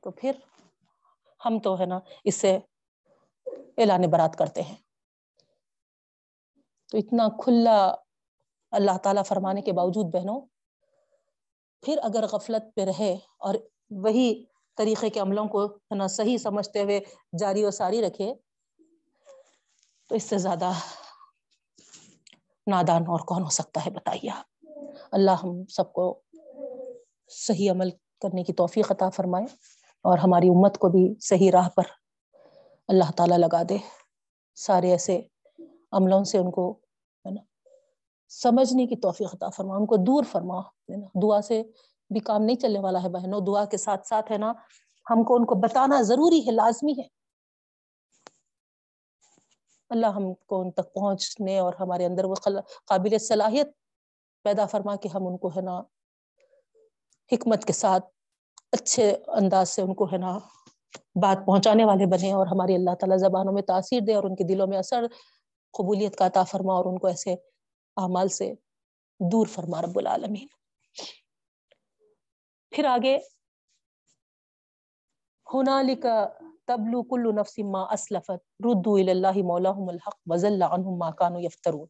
تو 0.00 0.10
پھر 0.10 0.32
ہم 1.44 1.58
تو 1.58 1.78
ہے 1.78 1.86
نا 1.86 1.98
اس 2.24 2.34
سے 2.34 2.58
اعلان 3.78 4.02
برات 4.10 4.38
کرتے 4.38 4.62
ہیں۔ 4.62 4.83
تو 6.94 6.98
اتنا 6.98 7.28
کھلا 7.42 7.94
اللہ 8.70 8.96
تعالیٰ 9.02 9.22
فرمانے 9.24 9.62
کے 9.62 9.72
باوجود 9.72 10.06
بہنوں، 10.06 10.40
پھر 11.82 11.98
اگر 12.02 12.24
غفلت 12.32 12.74
پہ 12.74 12.80
رہے 12.80 13.16
اور 13.38 13.54
وہی 13.90 14.44
طریقے 14.76 15.10
کے 15.10 15.20
عملوں 15.20 15.46
کو 15.46 15.64
ہے 15.64 15.94
نا 15.94 16.06
صحیح 16.06 16.36
سمجھتے 16.38 16.82
ہوئے 16.82 17.00
جاری 17.38 17.64
و 17.64 17.70
ساری 17.70 18.02
رکھے، 18.02 18.34
تو 20.08 20.14
اس 20.14 20.22
سے 20.22 20.38
زیادہ 20.38 20.70
نادان 22.66 23.02
اور 23.08 23.20
کون 23.20 23.42
ہو 23.42 23.50
سکتا 23.50 23.84
ہے 23.86 23.90
بتائیے 23.90 24.30
آپ؟ 24.30 24.68
اللہ 25.12 25.42
ہم 25.42 25.66
سب 25.66 25.92
کو 25.92 26.20
صحیح 27.28 27.70
عمل 27.70 27.90
کرنے 28.20 28.44
کی 28.44 28.52
توفیق 28.52 28.92
عطا 28.92 29.08
فرمائے 29.08 29.46
اور 30.04 30.18
ہماری 30.18 30.48
امت 30.48 30.78
کو 30.78 30.88
بھی 30.88 31.14
صحیح 31.20 31.50
راہ 31.50 31.68
پر 31.68 31.92
اللہ 32.88 33.10
تعالیٰ 33.16 33.38
لگا 33.38 33.62
دے۔ 33.68 33.78
سارے 34.54 34.90
ایسے 34.90 35.20
عملوں 35.92 36.24
سے 36.24 36.38
ان 36.38 36.50
کو 36.50 36.80
سمجھنے 38.42 38.86
کی 38.86 38.96
توفیق 38.96 39.34
عطا 39.34 39.48
فرما 39.48 39.76
ان 39.76 39.86
کو 39.86 39.96
دور 39.96 40.24
فرما 40.24 40.60
ہے 40.60 40.96
نا۔ 40.96 41.06
دعا 41.22 41.40
سے 41.40 41.62
بھی 42.10 42.20
کام 42.20 42.42
نہیں 42.42 42.56
چلنے 42.56 42.78
والا 42.78 43.02
ہے 43.02 43.08
بہنوں، 43.08 43.40
دعا 43.40 43.64
کے 43.64 43.76
ساتھ 43.76 44.06
ساتھ 44.06 44.32
ہے 44.32 44.38
نا۔ 44.38 44.52
ہم 45.10 45.24
کو 45.24 45.34
ان 45.34 45.44
کو 45.44 45.54
بتانا 45.54 46.02
ضروری 46.02 46.46
ہے، 46.46 46.52
لازمی 46.52 46.92
ہے۔ 46.92 47.06
اللہ 49.90 50.06
ہم 50.06 50.34
کو 50.34 50.60
ان 50.60 50.70
تک 50.70 50.94
پہنچنے 50.94 51.58
اور 51.58 51.74
ہمارے 51.80 52.04
اندر 52.04 52.24
وہ 52.24 52.34
قابل 52.84 53.18
صلاحیت 53.18 53.68
پیدا 54.42 54.66
فرما 54.66 54.96
کہ 54.96 55.08
ہم 55.14 55.26
ان 55.26 55.36
کو 55.38 55.48
ہے 55.48 55.60
نا 55.60 55.80
حکمت 57.32 57.64
کے 57.64 57.72
ساتھ 57.72 58.04
اچھے 58.72 59.16
انداز 59.26 59.68
سے 59.68 59.82
ان 59.82 59.94
کو 59.94 60.04
ہے 60.04 60.16
نا 60.16 60.38
بات 61.14 61.46
پہنچانے 61.46 61.84
والے 61.84 62.06
بنے 62.06 62.32
اور 62.32 62.46
ہماری 62.46 62.74
اللہ 62.74 62.94
تعالیٰ 62.94 63.18
زبانوں 63.18 63.52
میں 63.52 63.62
تاثیر 63.62 64.00
دے 64.00 64.14
اور 64.14 64.24
ان 64.24 64.34
کے 64.36 64.44
دلوں 64.44 64.66
میں 64.66 64.78
اثر، 64.78 65.06
قبولیت 65.72 66.16
کا 66.16 66.26
عطا 66.26 66.44
فرما 66.44 66.74
اور 66.74 66.84
ان 66.84 66.98
کو 66.98 67.06
ایسے 67.06 67.34
اعمال 67.96 68.28
سے 68.28 68.52
دور 69.20 69.46
فرما 69.46 69.82
رب 69.82 69.98
العالمین۔ 69.98 70.46
پھر 72.70 72.84
آگے 72.84 73.18
ہنالک 75.54 76.06
تبلو 76.66 77.02
کل 77.02 77.34
نفس 77.36 77.58
ما 77.58 77.82
اسلفت، 77.82 78.64
ردو 78.64 78.94
اللہ 78.94 79.36
مولاہم 79.46 79.88
الحق 79.88 80.18
وزل 80.26 80.62
عنہم 80.62 80.96
ما 80.98 81.10
کانو 81.10 81.40
یفترون۔ 81.40 81.86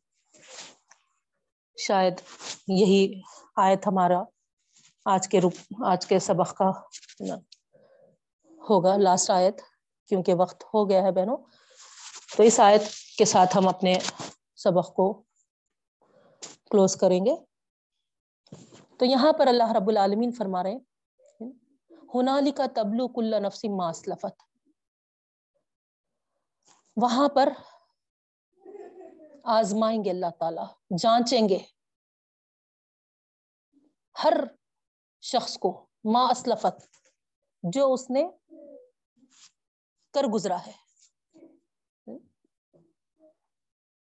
شاید 1.76 2.20
یہی 2.68 3.20
آیت 3.56 3.86
ہمارا 3.86 4.22
آج 5.04 5.28
کے 5.28 5.40
رک، 5.40 5.72
آج 5.84 6.06
کے 6.06 6.18
سبق 6.18 6.54
کا 6.56 6.70
ہوگا 8.68 8.96
لاسٹ 8.96 9.30
آیت، 9.30 9.60
کیونکہ 10.08 10.34
وقت 10.34 10.64
ہو 10.74 10.88
گیا 10.90 11.02
ہے 11.02 11.10
بہنوں۔ 11.10 11.36
تو 12.36 12.42
اس 12.42 12.60
آیت 12.60 12.82
کے 13.18 13.24
ساتھ 13.24 13.56
ہم 13.56 13.68
اپنے 13.68 13.98
سبق 14.56 14.94
کو 14.94 15.22
کلوز 16.70 16.96
کریں 16.96 17.26
گے۔ 17.26 17.44
تو 18.98 19.04
یہاں 19.04 19.32
پر 19.32 19.46
اللہ 19.46 19.72
رب 19.72 19.88
العالمین 19.88 20.32
فرما 20.32 20.62
رہے 20.62 20.70
ہیں۔ 20.70 20.78
ہنالی 22.14 22.50
کا 22.50 22.66
تبلو 22.66 23.08
کل 23.08 23.42
نفسی 23.42 23.68
ماسلفت 23.68 24.42
وہاں 26.96 27.28
پر 27.28 27.48
آزمائیں 29.44 30.04
گے 30.04 30.10
اللہ 30.10 30.30
تعالی، 30.38 30.96
جانچیں 30.98 31.48
گے۔ 31.48 31.58
ہر 34.24 34.32
شخص 35.20 35.58
کو 35.58 35.86
ما 36.04 36.26
اسلفت 36.30 36.86
جو 37.62 37.92
اس 37.92 38.10
نے 38.10 38.28
کر 40.14 40.24
گزرا 40.24 40.66
ہے۔ 40.66 40.72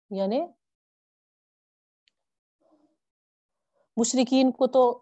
یعنی 0.09 0.41
مشرقین 3.97 4.51
کو 4.51 4.67
تو 4.67 5.01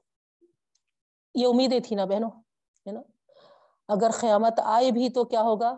یہ 1.35 1.47
امیدیں 1.47 1.79
تھی 1.79 1.95
نا 1.95 2.05
بہنوں، 2.05 2.29
ہے 2.87 2.91
نا؟ 2.91 3.01
اگر 3.87 4.09
قیامت 4.19 4.59
آئے 4.63 4.91
بھی 4.91 5.09
تو 5.09 5.23
کیا 5.23 5.41
ہوگا؟ 5.41 5.75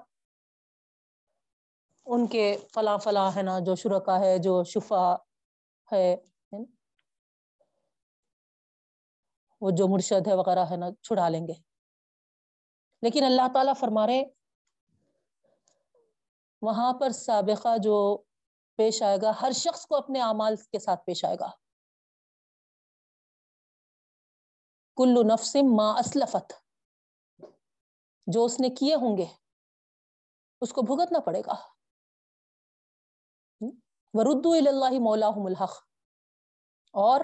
ان 2.05 2.27
کے 2.27 2.57
فلاں 2.73 2.97
فلاں، 2.97 3.31
ہے 3.35 3.41
نا، 3.41 3.59
جو 3.59 3.75
شرکا 3.75 4.19
ہے، 4.19 4.37
جو 4.37 4.63
شفا 4.63 5.15
ہے 5.91 6.15
وہ 9.61 9.71
جو 9.71 9.87
مرشد 9.87 10.27
ہے 10.27 10.33
وغیرہ، 10.33 10.65
ہے 10.71 10.75
نا، 10.75 10.85
چھڑا 11.01 11.29
لیں 11.29 11.47
گے۔ 11.47 11.53
لیکن 13.01 13.23
اللہ 13.23 13.47
تعالیٰ 13.53 13.73
فرما 13.79 14.07
رہے 14.07 14.23
وہاں 16.61 16.93
پر 16.93 17.09
سابقہ 17.09 17.77
جو 17.77 18.17
پیش 18.75 19.01
آئے 19.03 19.17
گا، 19.21 19.31
ہر 19.41 19.51
شخص 19.51 19.85
کو 19.85 19.95
اپنے 19.95 20.21
اعمال 20.21 20.55
کے 20.55 20.79
ساتھ 20.79 21.05
پیش 21.05 21.25
آئے 21.25 21.35
گا۔ 21.39 21.64
کلو 24.95 25.33
نفسم 25.33 25.75
ما 25.77 25.91
اسلفت۔ 25.91 26.53
جو 28.27 28.45
اس 28.45 28.59
نے 28.59 28.69
کیے 28.69 28.95
ہوں 28.95 29.17
گے، 29.17 29.25
اس 30.61 30.73
کو 30.73 30.81
بھگتنا 30.81 31.19
پڑے 31.19 31.41
گا۔ 31.41 31.75
وردو 34.13 34.51
اللہ 34.51 34.99
مولا 34.99 35.27
الحق۔ 35.27 35.71
اور 36.93 37.21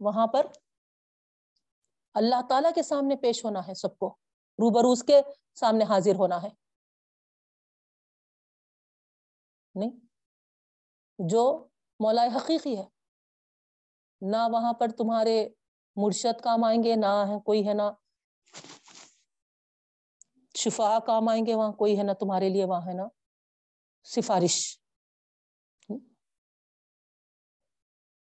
وہاں 0.00 0.26
پر 0.26 0.46
اللہ 2.14 2.48
تعالی 2.48 2.68
کے 2.74 2.82
سامنے 2.82 3.16
پیش 3.16 3.44
ہونا 3.44 3.66
ہے 3.68 3.74
سب 3.74 3.98
کو۔ 3.98 4.16
روبروز 4.58 5.04
کے 5.06 5.20
سامنے 5.54 5.84
حاضر 5.84 6.14
ہونا 6.14 6.42
ہے۔ 6.42 6.48
نہیں، 9.74 9.90
جو 11.18 11.68
مولا 12.00 12.24
حقیقی 12.36 12.78
ہے۔ 12.78 12.97
نہ 14.20 14.46
وہاں 14.50 14.72
پر 14.72 14.88
تمہارے 14.98 15.48
مرشد 15.96 16.40
کام 16.40 16.64
آئیں 16.64 16.82
گے، 16.82 16.94
نہ 16.96 17.38
کوئی 17.44 17.68
ہے 17.68 17.74
نا 17.74 17.90
شفا 20.54 20.98
کام 21.06 21.28
آئیں 21.28 21.46
گے، 21.46 21.54
وہاں 21.54 21.72
کوئی 21.72 21.98
ہے 21.98 22.02
نا 22.02 22.12
تمہارے 22.12 22.48
لیے، 22.48 22.64
وہاں 22.64 22.86
ہے 22.86 22.94
نا 22.94 23.06
سفارش۔ 24.04 24.56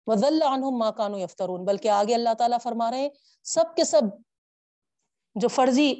وزل 0.06 0.42
عنہم 0.42 0.78
ما 0.78 0.90
کانو 0.90 1.18
یفترون 1.18 1.64
بلکہ 1.64 1.88
آگے 1.88 2.14
اللہ 2.14 2.34
تعالیٰ 2.38 2.58
فرما 2.62 2.90
رہے 2.90 3.00
ہیں، 3.00 3.10
سب 3.42 3.74
کے 3.76 3.84
سب 3.84 4.02
جو 5.34 5.48
فرضی 5.48 5.90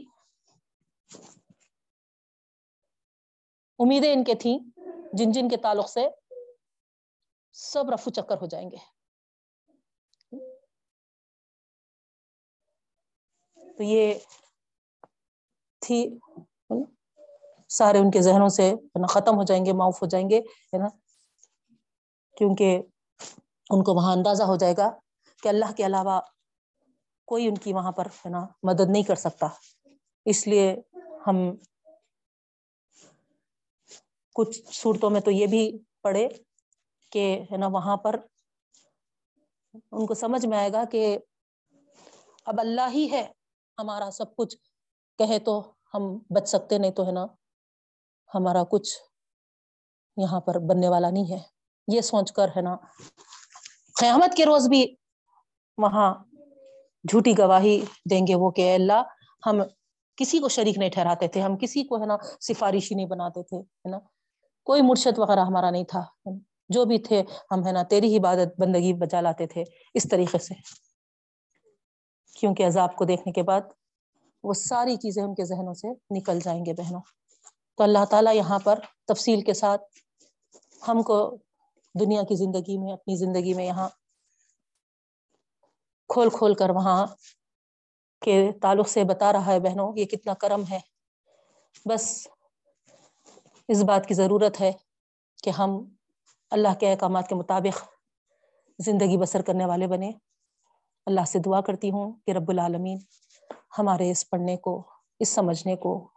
امیدیں 3.78 4.12
ان 4.12 4.24
کے 4.24 4.34
تھیں، 4.34 4.58
جن 5.12 5.32
جن 5.32 5.48
کے 5.48 5.56
تعلق 5.56 5.88
سے 5.90 6.08
سب 7.52 7.90
رفو 7.90 8.10
چکر 8.10 8.36
ہو 8.40 8.46
جائیں 8.46 8.70
گے۔ 8.70 8.76
تو 13.81 13.85
یہ 13.85 14.15
تھی 15.78 16.19
سارے 17.69 17.98
ان 17.98 18.11
کے 18.11 18.20
ذہنوں 18.23 18.48
سے 18.48 18.74
ختم 19.11 19.36
ہو 19.36 19.43
جائیں 19.43 19.66
گے 19.66 19.73
معاف 19.73 20.02
ہو 20.02 20.07
جائیں 20.07 20.31
گے، 20.31 20.39
ہے 20.73 20.78
نا؟ 20.78 20.89
کیونکہ 22.36 22.82
ان 23.70 23.85
کو 23.85 23.94
وہاں 23.94 24.12
اندازہ 24.12 24.43
ہو 24.43 24.57
جائے 24.57 24.74
گا 24.77 24.90
کہ 25.43 25.48
اللہ 25.48 25.73
کے 25.77 25.86
علاوہ 25.86 26.20
کوئی 27.28 27.48
ان 27.48 27.55
کی 27.55 27.73
وہاں 27.73 27.93
پر 27.93 28.07
ہے 28.07 28.31
نا 28.31 28.47
مدد 28.62 28.90
نہیں 28.90 29.02
کر 29.02 29.15
سکتا۔ 29.15 29.48
اس 30.27 30.47
لیے 30.47 30.77
ہم 31.27 31.36
کچھ 34.36 34.61
صورتوں 34.73 35.11
میں 35.11 35.20
تو 35.20 35.31
یہ 35.31 35.47
بھی 35.47 35.78
پڑھے 36.02 36.28
کہ 37.12 37.27
ہے 37.52 37.57
نا، 37.57 37.66
وہاں 37.66 37.97
پر 37.97 38.20
ان 39.93 40.07
کو 40.07 40.15
سمجھ 40.15 40.47
میں 40.47 40.59
آئے 40.59 40.73
گا 40.73 40.85
کہ 40.85 41.19
اب 42.44 42.61
اللہ 42.61 42.89
ہی 42.94 43.11
ہے۔ 43.11 43.27
ہمارا 43.81 44.11
سب 44.11 44.36
کچھ 44.36 44.57
کہے 45.19 45.39
تو 45.39 45.73
ہم 45.94 46.19
بچ 46.31 46.48
سکتے 46.48 46.78
نہیں 46.78 46.90
تو 46.90 47.07
ہے 47.07 47.12
نا، 47.12 47.27
ہمارا 48.35 48.65
کچھ 48.65 48.98
یہاں 50.16 50.40
پر 50.40 50.59
بننے 50.59 50.89
والا 50.89 51.11
نہیں 51.11 51.31
ہے۔ 51.31 51.39
یہ 51.89 52.01
سوچ 52.01 52.32
کر 52.32 52.48
ہے 52.48 52.61
نا، 52.61 52.77
قیامت 54.01 54.36
کے 54.36 54.47
روز 54.47 54.69
بھی 54.69 54.94
وہاں 55.78 56.15
جھوٹی 57.09 57.39
گواہی 57.39 57.81
دیں 58.11 58.27
گے 58.27 58.35
وہ 58.35 58.51
کہ 58.51 58.74
اللہ، 58.74 59.02
ہم 59.47 59.61
کسی 60.16 60.39
کو 60.39 60.48
شریک 60.48 60.78
نہیں 60.78 60.90
ٹھہراتے 60.90 61.28
تھے، 61.28 61.40
ہم 61.40 61.57
کسی 61.57 61.85
کو 61.85 62.01
ہے 62.01 62.07
نا 62.07 62.16
سفارشی 62.40 62.94
نہیں 62.94 63.07
بناتے 63.07 63.43
تھے، 63.43 63.57
ہے 63.59 63.90
نا۔ 63.90 63.98
کوئی 64.65 64.82
مرشد 64.82 65.19
وغیرہ 65.19 65.40
ہمارا 65.40 65.70
نہیں 65.70 65.85
تھا۔ 65.85 66.07
جو 66.69 66.85
بھی 66.85 66.98
تھے، 66.98 67.23
ہم 67.51 67.66
ہے 67.66 67.73
نا 67.73 67.82
تیری 67.82 68.16
عبادت، 68.16 68.61
بندگی 68.61 68.93
بچا 68.93 69.20
لاتے 69.20 69.47
تھے، 69.47 69.65
اس 69.94 70.07
طریقے 70.11 70.39
سے۔ 70.39 70.55
کیونکہ 72.35 72.66
عذاب 72.66 72.97
کو 72.97 73.05
دیکھنے 73.05 73.32
کے 73.32 73.43
بعد 73.43 73.61
وہ 74.43 74.55
ساری 74.55 74.97
چیزیں 74.97 75.23
ان 75.23 75.35
کے 75.35 75.44
ذہنوں 75.44 75.74
سے 75.74 75.89
نکل 76.11 76.39
جائیں 76.44 76.66
گے 76.66 76.73
بہنوں۔ 76.73 77.01
تو 77.77 77.82
اللہ 77.82 78.05
تعالیٰ 78.11 78.35
یہاں 78.35 78.59
پر 78.65 78.78
تفصیل 79.05 79.40
کے 79.40 79.55
ساتھ 79.55 79.82
ہم 80.89 81.02
کو 81.02 81.36
دنیا 82.01 82.23
کی 82.23 82.35
زندگی 82.35 82.78
میں، 82.78 82.93
اپنی 82.93 83.16
زندگی 83.16 83.55
میں 83.55 83.66
یہاں 83.66 83.89
کھول 86.09 86.31
کھول 86.31 86.55
کر 86.55 86.70
وہاں 86.70 87.07
کے 88.20 88.52
تعلق 88.62 88.89
سے 88.89 89.05
بتا 89.05 89.32
رہا 89.32 89.47
ہے 89.47 89.61
بہنوں، 89.61 89.93
یہ 89.97 90.05
کتنا 90.05 90.35
کرم 90.35 90.62
ہے۔ 90.70 90.81
بس 91.85 92.28
اس 93.69 93.82
بات 93.82 94.07
کی 94.07 94.15
ضرورت 94.15 94.61
ہے 94.61 94.73
کہ 95.43 95.51
ہم 95.51 95.94
اللہ 96.51 96.74
کے 96.81 96.90
احکامات 96.90 97.28
کے 97.28 97.35
مطابق 97.35 97.85
زندگی 98.78 99.16
بسر 99.16 99.43
کرنے 99.43 99.65
والے 99.65 99.86
بنے 99.86 100.12
اللہ 101.06 101.24
سے 101.27 101.39
دعا 101.39 101.60
کرتی 101.60 101.90
ہوں 101.90 102.12
کہ 102.27 102.31
رب 102.31 102.51
العالمین 102.51 102.98
ہمارے 103.78 104.10
اس 104.10 104.31
پڑھنے 104.31 104.56
کو، 104.56 104.82
اس 105.20 105.28
سمجھنے 105.28 105.77
کو 105.77 106.09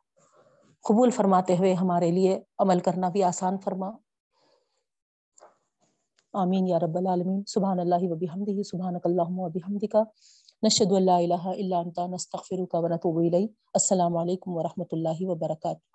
قبول 0.84 1.10
فرماتے 1.10 1.58
ہوئے 1.58 1.74
ہمارے 1.74 2.12
لیے 2.12 2.40
عمل 2.60 2.80
کرنا 2.80 3.10
بھی 3.10 3.24
آسان 3.24 3.58
فرما۔ 3.58 3.92
آمین 6.34 6.68
یا 6.68 6.80
رب 6.80 6.98
العالمین۔ 6.98 7.44
سبحان 7.48 7.80
اللہ 7.80 8.02
و 8.02 8.16
بحمدہ، 8.16 8.64
سبحانک 8.64 9.02
اللہم 9.04 9.40
و 9.40 9.50
بحمدکا 9.50 10.04
نشہد 10.64 10.92
ان 10.92 11.06
لا 11.06 11.16
الہ 11.16 11.46
الا 11.46 11.80
انت، 11.80 12.00
نستغفرک 12.00 12.76
و 12.76 12.88
نتوب 12.88 13.18
الیک۔ 13.18 13.52
السلام 13.74 14.18
علیکم 14.18 14.58
ورحمۃ 14.58 14.92
اللہ 14.92 15.20
وبرکاتہ 15.20 15.92